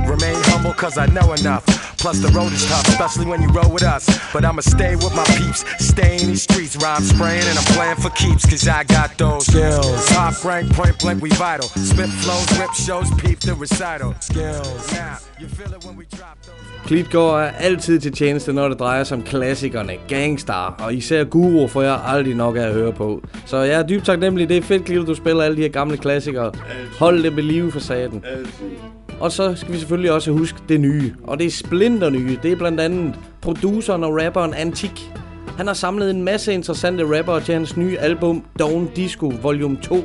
Remain 0.07 0.37
humble, 0.51 0.73
cause 0.73 0.97
I 0.99 1.07
know 1.07 1.33
enough. 1.33 1.65
Plus, 1.99 2.21
the 2.21 2.29
road 2.29 2.53
is 2.53 2.65
tough, 2.67 2.87
especially 2.89 3.27
when 3.27 3.43
you 3.43 3.49
roll 3.49 3.71
with 3.73 3.83
us. 3.83 4.05
But 4.33 4.45
I'ma 4.45 4.61
stay 4.61 4.95
with 4.95 5.15
my 5.15 5.25
peeps, 5.39 5.65
stay 5.85 6.13
in 6.21 6.29
these 6.29 6.43
streets. 6.43 6.77
Rhyme 6.77 7.03
spraying, 7.03 7.47
and 7.51 7.59
I'm 7.59 7.69
playing 7.77 7.97
for 7.97 8.11
keeps, 8.11 8.45
cause 8.47 8.69
I 8.69 8.85
got 8.85 9.11
those 9.19 9.47
skills. 9.47 10.07
Top 10.09 10.45
rank, 10.45 10.73
point 10.73 10.97
blank, 11.01 11.23
we 11.23 11.31
vital. 11.31 11.69
Spit 11.91 12.11
flows, 12.23 12.49
rip 12.61 12.73
shows, 12.87 13.09
peep 13.21 13.39
the 13.41 13.55
recital. 13.55 14.15
Skills. 14.21 14.93
Now, 14.93 15.17
you 15.41 15.49
feel 15.49 15.73
it 15.77 15.85
when 15.85 15.97
we 15.97 16.05
drop 16.17 16.39
those. 16.47 16.69
Klitgaard 16.87 17.41
er 17.45 17.51
altid 17.59 18.01
til 18.01 18.13
tjeneste, 18.13 18.53
når 18.53 18.69
det 18.69 18.79
drejer 18.79 19.05
sig 19.05 19.17
om 19.17 19.23
klassikerne, 19.23 19.93
Gangstar, 20.09 20.75
og 20.79 20.95
især 20.95 21.25
Guru 21.25 21.69
får 21.69 21.83
jeg 21.83 22.01
aldrig 22.07 22.35
nok 22.35 22.57
af 22.57 22.61
at 22.63 22.73
høre 22.73 22.93
på. 22.93 23.23
Så 23.47 23.57
jeg 23.57 23.79
er 23.79 23.83
dybt 23.83 24.05
taknemmelig, 24.05 24.49
det 24.49 24.57
er 24.57 24.63
fedt, 24.63 24.85
Klitgaard, 24.85 25.07
du 25.07 25.15
spiller 25.15 25.43
alle 25.43 25.57
de 25.57 25.63
her 25.63 25.69
gamle 25.69 25.97
klassikere. 25.97 26.53
Hold 26.99 27.23
det 27.23 27.37
ved 27.37 27.43
live 27.43 27.73
for 27.73 27.81
saten. 27.81 28.25
Og 29.21 29.33
så 29.33 29.55
skal 29.55 29.73
vi 29.73 29.79
selvfølgelig 29.79 30.13
også 30.13 30.33
huske 30.33 30.59
det 30.69 30.81
nye, 30.81 31.15
og 31.25 31.39
det 31.39 31.47
er 31.47 31.51
splinter 31.51 32.11
nye. 32.11 32.39
Det 32.43 32.53
er 32.53 32.57
blandt 32.57 32.81
andet 32.81 33.15
produceren 33.41 34.05
og 34.05 34.17
rapperen 34.25 34.55
Antik. 34.55 35.13
Han 35.57 35.67
har 35.67 35.75
samlet 35.75 36.11
en 36.11 36.23
masse 36.23 36.53
interessante 36.53 37.19
rappere 37.19 37.41
til 37.41 37.55
hans 37.55 37.77
nye 37.77 37.99
album 37.99 38.45
Dawn 38.59 38.91
Disco 38.97 39.33
Volume 39.43 39.79
2. 39.83 40.05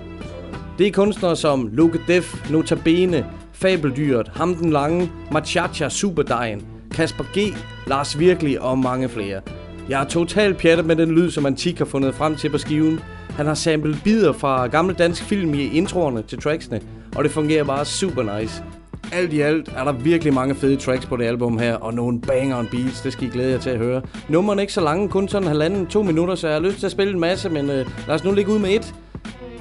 Det 0.78 0.88
er 0.88 0.92
kunstnere 0.92 1.36
som 1.36 1.70
Luke 1.74 2.00
Def, 2.08 2.52
Notabene, 2.52 3.26
Fabeldyret, 3.52 4.28
Ham 4.28 4.56
den 4.56 4.70
Lange, 4.70 5.12
Machacha 5.32 5.90
Superdejen, 5.90 6.66
Kasper 6.92 7.24
G, 7.24 7.56
Lars 7.88 8.20
Virkelig 8.20 8.62
og 8.62 8.80
mange 8.80 9.10
flere. 9.10 9.42
Jeg 9.90 10.02
er 10.02 10.08
totalt 10.08 10.58
pjattet 10.58 10.86
med 10.86 10.96
den 10.96 11.12
lyd, 11.12 11.32
som 11.32 11.46
Antik 11.46 11.78
har 11.78 11.86
fundet 11.86 12.16
frem 12.16 12.36
til 12.36 12.50
på 12.50 12.58
skiven. 12.58 13.00
Han 13.30 13.46
har 13.46 13.54
samlet 13.54 13.98
bidder 14.04 14.34
fra 14.34 14.68
gamle 14.68 14.94
dansk 14.94 15.24
film 15.24 15.54
i 15.54 15.78
introerne 15.78 16.22
til 16.22 16.42
tracksene, 16.42 16.82
og 17.16 17.24
det 17.24 17.32
fungerer 17.32 17.64
bare 17.64 17.86
super 17.86 18.40
nice. 18.40 18.64
Alt 19.12 19.34
i 19.34 19.40
alt 19.42 19.70
er 19.76 19.84
der 19.84 19.92
virkelig 19.92 20.34
mange 20.34 20.56
fede 20.56 20.78
tracks 20.78 21.06
på 21.06 21.18
det 21.18 21.26
album 21.26 21.58
her, 21.60 21.76
og 21.76 21.94
nogle 21.94 22.22
banger 22.22 22.58
on 22.58 22.68
beats, 22.72 23.02
det 23.02 23.14
skal 23.14 23.28
I 23.28 23.30
glæde 23.30 23.52
jer 23.52 23.60
til 23.60 23.70
at 23.70 23.78
høre. 23.78 24.02
Nummerne 24.30 24.60
er 24.60 24.62
ikke 24.62 24.74
så 24.74 24.82
lange, 24.82 25.10
kun 25.10 25.28
sådan 25.28 25.48
halvanden, 25.48 25.88
to 25.88 26.04
minutter, 26.04 26.36
så 26.36 26.48
jeg 26.48 26.56
har 26.56 26.62
lyst 26.62 26.80
til 26.80 26.86
at 26.86 26.92
spille 26.92 27.14
en 27.14 27.20
masse, 27.20 27.50
men 27.50 27.70
øh, 27.70 27.86
lad 28.08 28.16
os 28.16 28.24
nu 28.24 28.32
ligge 28.32 28.52
ud 28.52 28.60
med 28.60 28.70
et. 28.70 28.94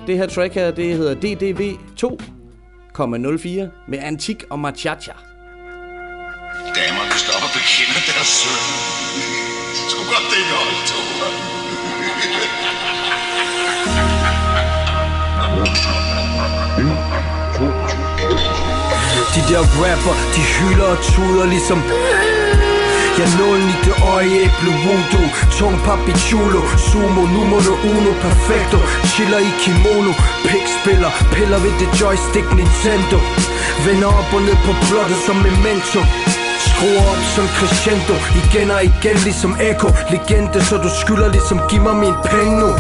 Det 0.07 0.18
her 0.18 0.26
track 0.26 0.55
her, 0.55 0.70
det 0.70 0.97
hedder 0.97 1.14
DDV 1.14 1.61
2,04 2.03 3.88
med 3.88 3.99
Antik 4.03 4.45
og 4.51 4.59
Machacha. 4.59 5.12
Damerne 6.76 7.12
stopper 7.22 7.49
og 7.49 7.53
bekender 7.57 8.01
deres 8.09 8.30
søn. 8.40 8.61
Sgu 9.90 10.01
godt 10.12 10.26
det 10.32 10.40
er 10.45 10.49
nok, 10.55 10.68
De 19.35 19.41
der 19.49 19.62
rapper, 19.83 20.14
de 20.35 20.41
hylder 20.55 20.89
og 20.95 20.99
tuder 21.03 21.47
ligesom 21.47 21.83
jeg 23.18 23.28
nålen 23.39 23.68
i 23.68 23.76
det 23.85 23.95
øje, 24.14 24.37
æble 24.45 24.72
voodoo. 24.85 25.26
Tung 25.57 25.76
papi 25.85 26.12
chulo, 26.26 26.61
sumo, 26.89 27.22
numero 27.35 27.74
uno, 27.93 28.12
perfecto. 28.24 28.78
Chiller 29.12 29.39
i 29.39 29.53
kimono, 29.62 30.12
pick 30.49 30.66
spiller. 30.76 31.12
Piller 31.33 31.59
ved 31.64 31.74
det 31.80 32.01
joystick 32.01 32.49
Nintendo. 32.59 33.18
Vender 33.87 34.11
op 34.20 34.35
og 34.37 34.43
ned 34.43 34.57
på 34.66 34.72
plottet 34.87 35.18
som 35.26 35.37
memento. 35.37 36.01
Skruer 36.83 37.11
op 37.14 37.22
som 37.35 37.47
crescendo. 37.57 38.14
Igen 38.41 38.70
og 38.70 38.85
igen 38.85 39.16
ligesom 39.26 39.53
Echo 39.68 39.89
Legende 40.11 40.64
så 40.64 40.76
du 40.76 40.91
skylder 41.01 41.28
ligesom 41.37 41.59
Giv 41.70 41.83
mig 41.83 41.97
min 42.05 42.16
penge 42.30 42.55
nu. 42.62 42.70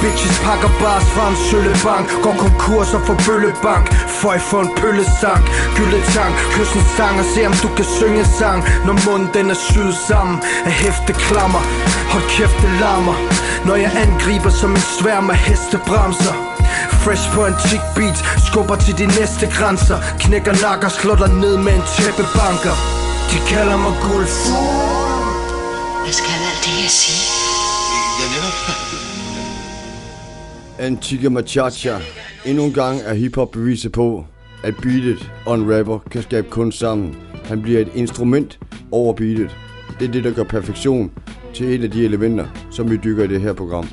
Bitches 0.00 0.38
pakker 0.44 0.70
bars 0.80 1.06
fra 1.14 1.24
en 1.30 1.36
søllebank 1.46 2.06
Går 2.24 2.34
konkurs 2.44 2.94
og 2.96 3.00
får 3.06 3.18
bøllebank. 3.26 3.84
Føj 4.20 4.38
for 4.38 4.60
en 4.60 4.70
pøllesang? 4.80 5.42
Gyldetang, 5.76 6.32
Kys 6.52 6.72
en 6.78 6.84
sang 6.96 7.14
og 7.22 7.26
se 7.34 7.40
om 7.50 7.54
du 7.62 7.68
kan 7.76 7.86
synge 7.98 8.18
en 8.24 8.30
sang. 8.38 8.58
Når 8.86 8.96
munden 9.06 9.28
den 9.36 9.46
er 9.54 9.58
syet 9.68 9.96
sammen 10.08 10.36
Af 10.68 10.72
hæfte 10.82 11.12
klammer 11.24 11.62
Hold 12.12 12.26
kæft 12.34 12.56
det 12.62 12.72
larmer. 12.82 13.16
Når 13.66 13.76
jeg 13.84 13.90
angriber 14.04 14.50
som 14.60 14.70
en 14.70 14.84
sværm 14.98 15.30
af 15.30 15.38
hestebremser. 15.46 16.34
Fresh 17.02 17.26
på 17.34 17.46
en 17.46 17.56
chick 17.66 17.84
beat 17.96 18.18
Skubber 18.46 18.76
til 18.84 18.94
de 18.98 19.06
næste 19.06 19.44
grænser. 19.56 19.98
Knækker 20.22 20.54
nakker, 20.64 20.88
slår 20.88 21.14
dig 21.14 21.32
ned 21.44 21.56
med 21.56 21.72
en 21.78 21.84
tæppebanker. 21.94 23.01
De 23.30 23.38
kalder 23.48 23.76
mig 23.76 23.94
Gulf 24.02 24.36
Hvad 26.02 26.12
skal 26.12 26.34
alt 26.48 26.60
det 26.64 26.72
her 26.80 26.88
sige? 26.88 27.24
Ja, 28.18 28.24
netop. 28.34 28.56
Antigua 30.78 31.30
Machacha. 31.30 31.98
Endnu 32.46 32.64
en 32.64 32.72
gang 32.72 33.00
er 33.04 33.14
hiphop 33.14 33.50
beviset 33.50 33.92
på, 33.92 34.24
at 34.64 34.74
beatet 34.82 35.32
og 35.46 35.54
en 35.54 35.78
rapper 35.78 35.98
kan 36.10 36.22
skabe 36.22 36.50
kunst 36.50 36.78
sammen. 36.78 37.16
Han 37.44 37.62
bliver 37.62 37.80
et 37.80 37.88
instrument 37.94 38.58
over 38.90 39.12
beatet. 39.12 39.56
Det 40.00 40.08
er 40.08 40.12
det, 40.12 40.24
der 40.24 40.30
gør 40.30 40.44
perfektion 40.44 41.10
til 41.54 41.66
et 41.66 41.84
af 41.84 41.90
de 41.90 42.04
elementer, 42.04 42.46
som 42.70 42.90
vi 42.90 42.96
dykker 42.96 43.24
i 43.24 43.26
det 43.26 43.40
her 43.40 43.52
program. 43.52 43.88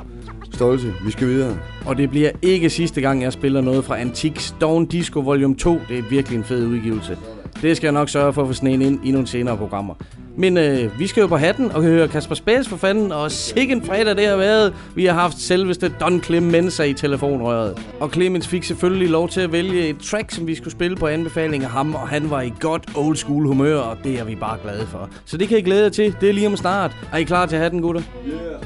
Stolte, 0.54 0.94
vi 1.06 1.12
skal 1.12 1.28
videre. 1.28 1.58
Og 1.86 1.98
det 1.98 2.10
bliver 2.10 2.30
ikke 2.42 2.70
sidste 2.70 3.02
gang, 3.02 3.24
jeg 3.24 3.34
spiller 3.34 3.62
noget 3.62 3.86
fra 3.86 4.00
Antiques 4.00 4.56
Dawn 4.62 4.86
Disco 4.86 5.20
Volume 5.20 5.56
2. 5.56 5.82
Det 5.90 5.98
er 5.98 6.04
virkelig 6.10 6.38
en 6.38 6.44
fed 6.44 6.66
udgivelse. 6.68 7.18
Det 7.62 7.78
skal 7.78 7.88
jeg 7.88 7.94
nok 7.94 8.10
sørge 8.10 8.34
for 8.34 8.42
at 8.42 8.48
få 8.48 8.54
sneen 8.54 8.82
ind 8.82 9.00
i 9.06 9.12
nogle 9.12 9.28
senere 9.28 9.58
programmer. 9.58 9.94
Men 10.38 10.58
øh, 10.58 11.00
vi 11.00 11.08
skal 11.08 11.22
jo 11.22 11.28
på 11.28 11.38
hatten 11.38 11.72
og 11.72 11.84
høre 11.84 12.08
Kasper 12.08 12.36
Spæs 12.36 12.68
for 12.68 12.78
fanden, 12.78 13.12
og 13.12 13.32
sikke 13.32 13.74
en 13.74 13.84
fredag 13.84 14.16
det 14.16 14.28
har 14.28 14.38
været. 14.38 14.74
Vi 14.96 15.06
har 15.06 15.14
haft 15.14 15.42
selveste 15.42 15.92
Don 16.00 16.24
Clemenza 16.24 16.84
i 16.84 16.94
telefonrøret. 16.94 17.86
Og 18.00 18.10
Clemens 18.10 18.48
fik 18.48 18.64
selvfølgelig 18.64 19.10
lov 19.10 19.30
til 19.30 19.42
at 19.42 19.52
vælge 19.52 19.88
et 19.88 19.98
track, 19.98 20.32
som 20.32 20.48
vi 20.48 20.56
skulle 20.56 20.72
spille 20.72 20.98
på 20.98 21.08
anbefaling 21.08 21.64
af 21.64 21.70
ham, 21.70 21.96
og 21.96 22.08
han 22.08 22.30
var 22.30 22.42
i 22.42 22.54
godt 22.60 22.84
old 22.96 23.16
school 23.16 23.48
humør, 23.48 23.78
og 23.78 23.98
det 24.04 24.20
er 24.20 24.24
vi 24.24 24.36
bare 24.36 24.58
glade 24.64 24.88
for. 24.88 25.10
Så 25.26 25.38
det 25.38 25.48
kan 25.48 25.58
I 25.58 25.62
glæde 25.62 25.84
jer 25.84 25.90
til. 25.90 26.16
Det 26.22 26.30
er 26.30 26.34
lige 26.34 26.48
om 26.48 26.58
snart. 26.58 26.96
Er 27.14 27.18
I 27.18 27.24
klar 27.24 27.46
til 27.46 27.58
hatten, 27.58 27.82
gutter? 27.82 28.02
Yeah. 28.28 28.64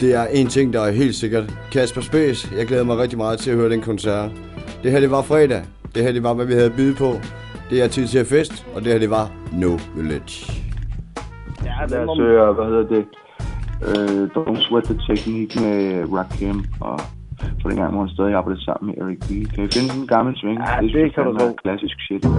Det 0.00 0.14
er 0.14 0.26
en 0.26 0.46
ting, 0.46 0.72
der 0.72 0.80
er 0.80 0.90
helt 0.90 1.14
sikkert. 1.14 1.54
Kasper 1.72 2.00
Spæs, 2.00 2.52
jeg 2.56 2.66
glæder 2.66 2.84
mig 2.84 2.98
rigtig 2.98 3.18
meget 3.18 3.38
til 3.38 3.50
at 3.50 3.56
høre 3.56 3.70
den 3.70 3.80
koncert. 3.80 4.30
Det 4.82 4.92
her, 4.92 5.00
det 5.00 5.10
var 5.10 5.22
fredag. 5.22 5.62
Det 5.94 6.02
her, 6.02 6.12
det 6.12 6.22
var, 6.22 6.34
hvad 6.34 6.46
vi 6.46 6.52
havde 6.52 6.66
at 6.66 6.76
byde 6.76 6.94
på. 6.94 7.20
Det 7.70 7.82
er 7.82 7.88
tid 7.88 8.06
til 8.06 8.18
at 8.18 8.26
fest, 8.26 8.66
og 8.74 8.84
det 8.84 8.92
her, 8.92 8.98
det 8.98 9.10
var 9.10 9.30
No 9.52 9.78
Village. 9.96 10.52
Ja, 11.64 11.86
Lad 11.88 12.08
os 12.08 12.18
høre, 12.18 12.52
hvad 12.52 12.64
hedder 12.64 12.86
det? 12.88 13.04
Uh, 13.80 14.22
Don't 14.36 14.68
Sweat 14.68 14.84
the 14.84 14.98
Technique 15.08 15.62
med 15.62 16.04
Rakim, 16.12 16.64
og 16.80 17.00
for 17.62 17.68
den 17.68 17.78
gang, 17.78 17.92
hvor 17.92 18.00
han 18.00 18.10
stadig 18.14 18.34
arbejder 18.34 18.60
sammen 18.60 18.94
med 18.98 19.06
Eric 19.06 19.18
B. 19.18 19.54
Kan 19.54 19.64
I 19.64 19.68
finde 19.72 19.88
sådan 19.88 20.00
en 20.00 20.06
gammel 20.06 20.36
sving? 20.36 20.58
Ja, 20.58 20.80
det, 20.80 20.92
det 20.94 21.14
kan 21.14 21.24
du 21.24 21.38
tro. 21.38 21.52
Klassisk 21.62 21.96
shit. 22.00 22.24
Ja. 22.24 22.30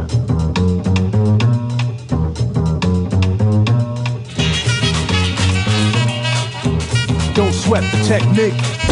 Don't 7.37 7.55
sweat 7.63 7.83
the 7.93 8.01
technique. 8.13 8.84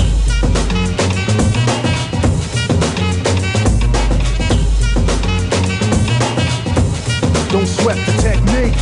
Don't 7.53 7.67
sweat 7.67 7.97
the 7.97 8.13
technique. 8.13 8.73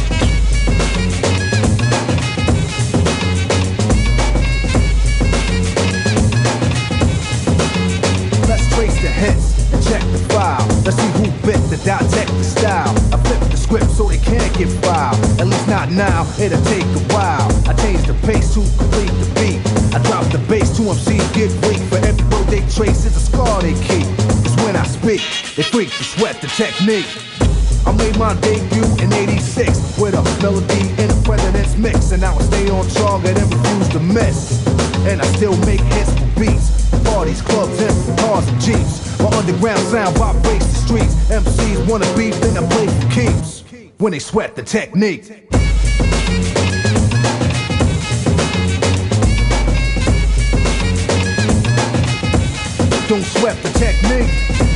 Let's 8.48 8.74
trace 8.74 8.96
the 9.02 9.10
hits 9.10 9.74
and 9.74 9.84
check 9.84 10.02
the 10.14 10.20
file. 10.32 10.66
Let's 10.86 10.96
see 10.96 11.12
who 11.20 11.26
bit 11.46 11.60
the 11.70 11.82
dissect 11.84 12.30
the 12.32 12.44
style. 12.46 12.96
I 13.12 13.18
flip 13.18 13.52
the 13.52 13.58
script 13.58 13.92
so 13.92 14.08
they 14.08 14.20
can't 14.20 14.58
get 14.58 14.70
filed. 14.80 15.20
At 15.42 15.48
least 15.48 15.68
not 15.68 15.92
now, 15.92 16.24
it'll 16.40 16.64
take 16.64 16.86
a 16.96 17.04
while. 17.14 17.52
I 17.68 17.74
change 17.74 18.08
the 18.08 18.14
pace 18.26 18.54
to 18.54 18.62
complete 18.80 19.12
the 19.20 19.28
beat. 19.36 19.60
I 19.94 20.02
drop 20.08 20.24
the 20.32 20.40
bass 20.48 20.78
to 20.78 20.84
MCs 20.84 21.28
get 21.36 21.52
weak. 21.68 21.82
For 21.92 21.98
every 21.98 22.24
word 22.32 22.48
they 22.48 22.62
trace 22.72 23.04
is 23.04 23.18
a 23.18 23.20
scar 23.20 23.62
they 23.62 23.74
keep. 23.84 24.08
Cause 24.48 24.56
when 24.64 24.78
I 24.78 24.86
speak, 24.86 25.20
they 25.58 25.64
freak 25.64 25.90
to 25.90 26.04
sweat 26.06 26.40
the 26.40 26.48
technique. 26.48 27.31
I 27.86 27.92
made 27.94 28.18
my 28.18 28.34
debut 28.42 28.86
in 29.04 29.12
86 29.12 29.98
with 29.98 30.14
a 30.14 30.24
melody 30.42 30.82
in 31.02 31.10
a 31.10 31.22
president's 31.24 31.76
mix. 31.78 32.12
And 32.12 32.24
I 32.24 32.38
stay 32.40 32.70
on 32.70 32.88
target 32.90 33.38
and 33.38 33.54
refuse 33.54 33.90
to 33.90 34.00
miss. 34.00 34.68
And 35.08 35.22
I 35.22 35.26
still 35.36 35.58
make 35.66 35.82
hits 35.82 36.14
for 36.14 36.40
beats. 36.40 36.90
Parties, 37.04 37.42
clubs, 37.42 37.80
and 37.82 38.20
cars 38.20 38.48
and 38.48 38.62
jeeps. 38.62 39.20
My 39.20 39.30
underground 39.38 39.80
sound 39.88 40.18
vibrates 40.18 40.68
the 40.68 40.76
streets. 40.86 41.16
MCs 41.30 41.90
wanna 41.90 42.06
beef, 42.16 42.36
then 42.42 42.58
I 42.58 42.68
play 42.70 42.88
for 42.88 43.10
keeps. 43.12 43.64
When 43.98 44.12
they 44.12 44.20
sweat 44.20 44.56
the 44.56 44.64
technique. 44.64 45.28
Don't 53.08 53.24
sweat 53.24 53.62
the 53.62 53.70
technique. 53.78 54.71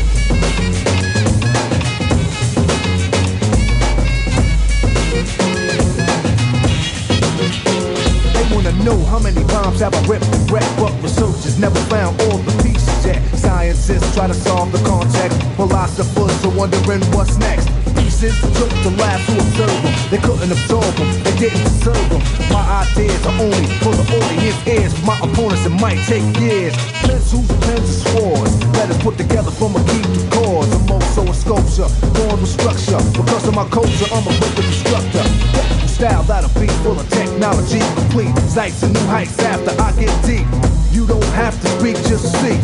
Know 8.84 8.98
how 9.06 9.20
many 9.20 9.42
rhymes 9.54 9.80
have 9.80 9.94
I 9.94 10.02
ripped 10.08 10.28
and 10.28 10.52
wrecked, 10.52 10.76
but 10.78 10.92
researchers 11.02 11.58
never 11.58 11.80
found 11.88 12.20
all 12.22 12.38
the 12.40 12.52
pieces 12.64 13.06
yet. 13.06 13.22
Scientists 13.36 14.14
try 14.14 14.28
to 14.28 14.34
solve 14.34 14.72
the 14.72 14.82
context, 14.84 15.42
philosophers 15.56 16.46
are 16.46 16.56
wondering 16.58 17.02
what's 17.16 17.38
next. 17.38 17.70
Pieces 17.96 18.36
took 18.58 18.70
the 18.84 18.94
labs 19.00 19.26
to 19.28 19.34
observe 19.40 19.82
them. 19.82 19.94
They 20.12 20.18
couldn't 20.18 20.52
absorb 20.52 20.94
them, 20.96 21.10
they 21.24 21.36
didn't 21.38 21.64
deserve 21.64 22.10
them. 22.10 22.22
My 22.52 22.84
ideas 22.84 23.26
are 23.26 23.38
only 23.42 23.66
for 23.82 23.94
the 23.96 24.06
audience 24.18 24.60
ears. 24.68 24.94
My 25.06 25.18
opponents, 25.20 25.66
it 25.66 25.76
might 25.82 26.02
take 26.06 26.26
years. 26.40 26.76
Pencils, 27.02 27.48
pens, 27.66 27.80
and 27.80 28.02
swords. 28.06 28.54
Letters 28.78 28.98
put 29.02 29.18
together 29.18 29.52
from 29.52 29.76
a 29.76 29.82
key 29.90 30.04
to 30.04 30.22
chords. 30.36 30.72
I'm 30.74 30.92
also 30.92 31.24
a 31.24 31.34
sculpture, 31.34 31.90
born 32.14 32.42
with 32.42 32.52
structure. 32.52 33.00
Because 33.16 33.48
of 33.48 33.56
my 33.56 33.68
culture, 33.70 34.08
I'm 34.12 34.28
a 34.28 34.34
wicked 34.36 34.66
instructor. 34.66 35.85
Style 35.96 36.24
that'll 36.24 36.60
be 36.60 36.68
full 36.84 37.00
of 37.00 37.10
technology. 37.10 37.80
Complete 37.96 38.36
sights 38.50 38.84
and 38.84 38.94
new 38.94 39.00
heights 39.06 39.40
after 39.40 39.72
I 39.82 39.94
get 39.94 40.26
deep. 40.26 40.46
You 40.92 41.08
don't 41.08 41.24
have 41.28 41.58
to 41.62 41.68
speak, 41.80 41.96
just 42.10 42.34
see. 42.42 42.60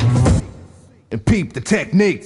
And 1.11 1.25
peep 1.25 1.53
the 1.53 1.61
technique. 1.61 2.25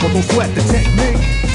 But 0.00 0.12
don't 0.12 0.22
sweat 0.22 0.54
the 0.54 0.62
technique. 0.70 1.45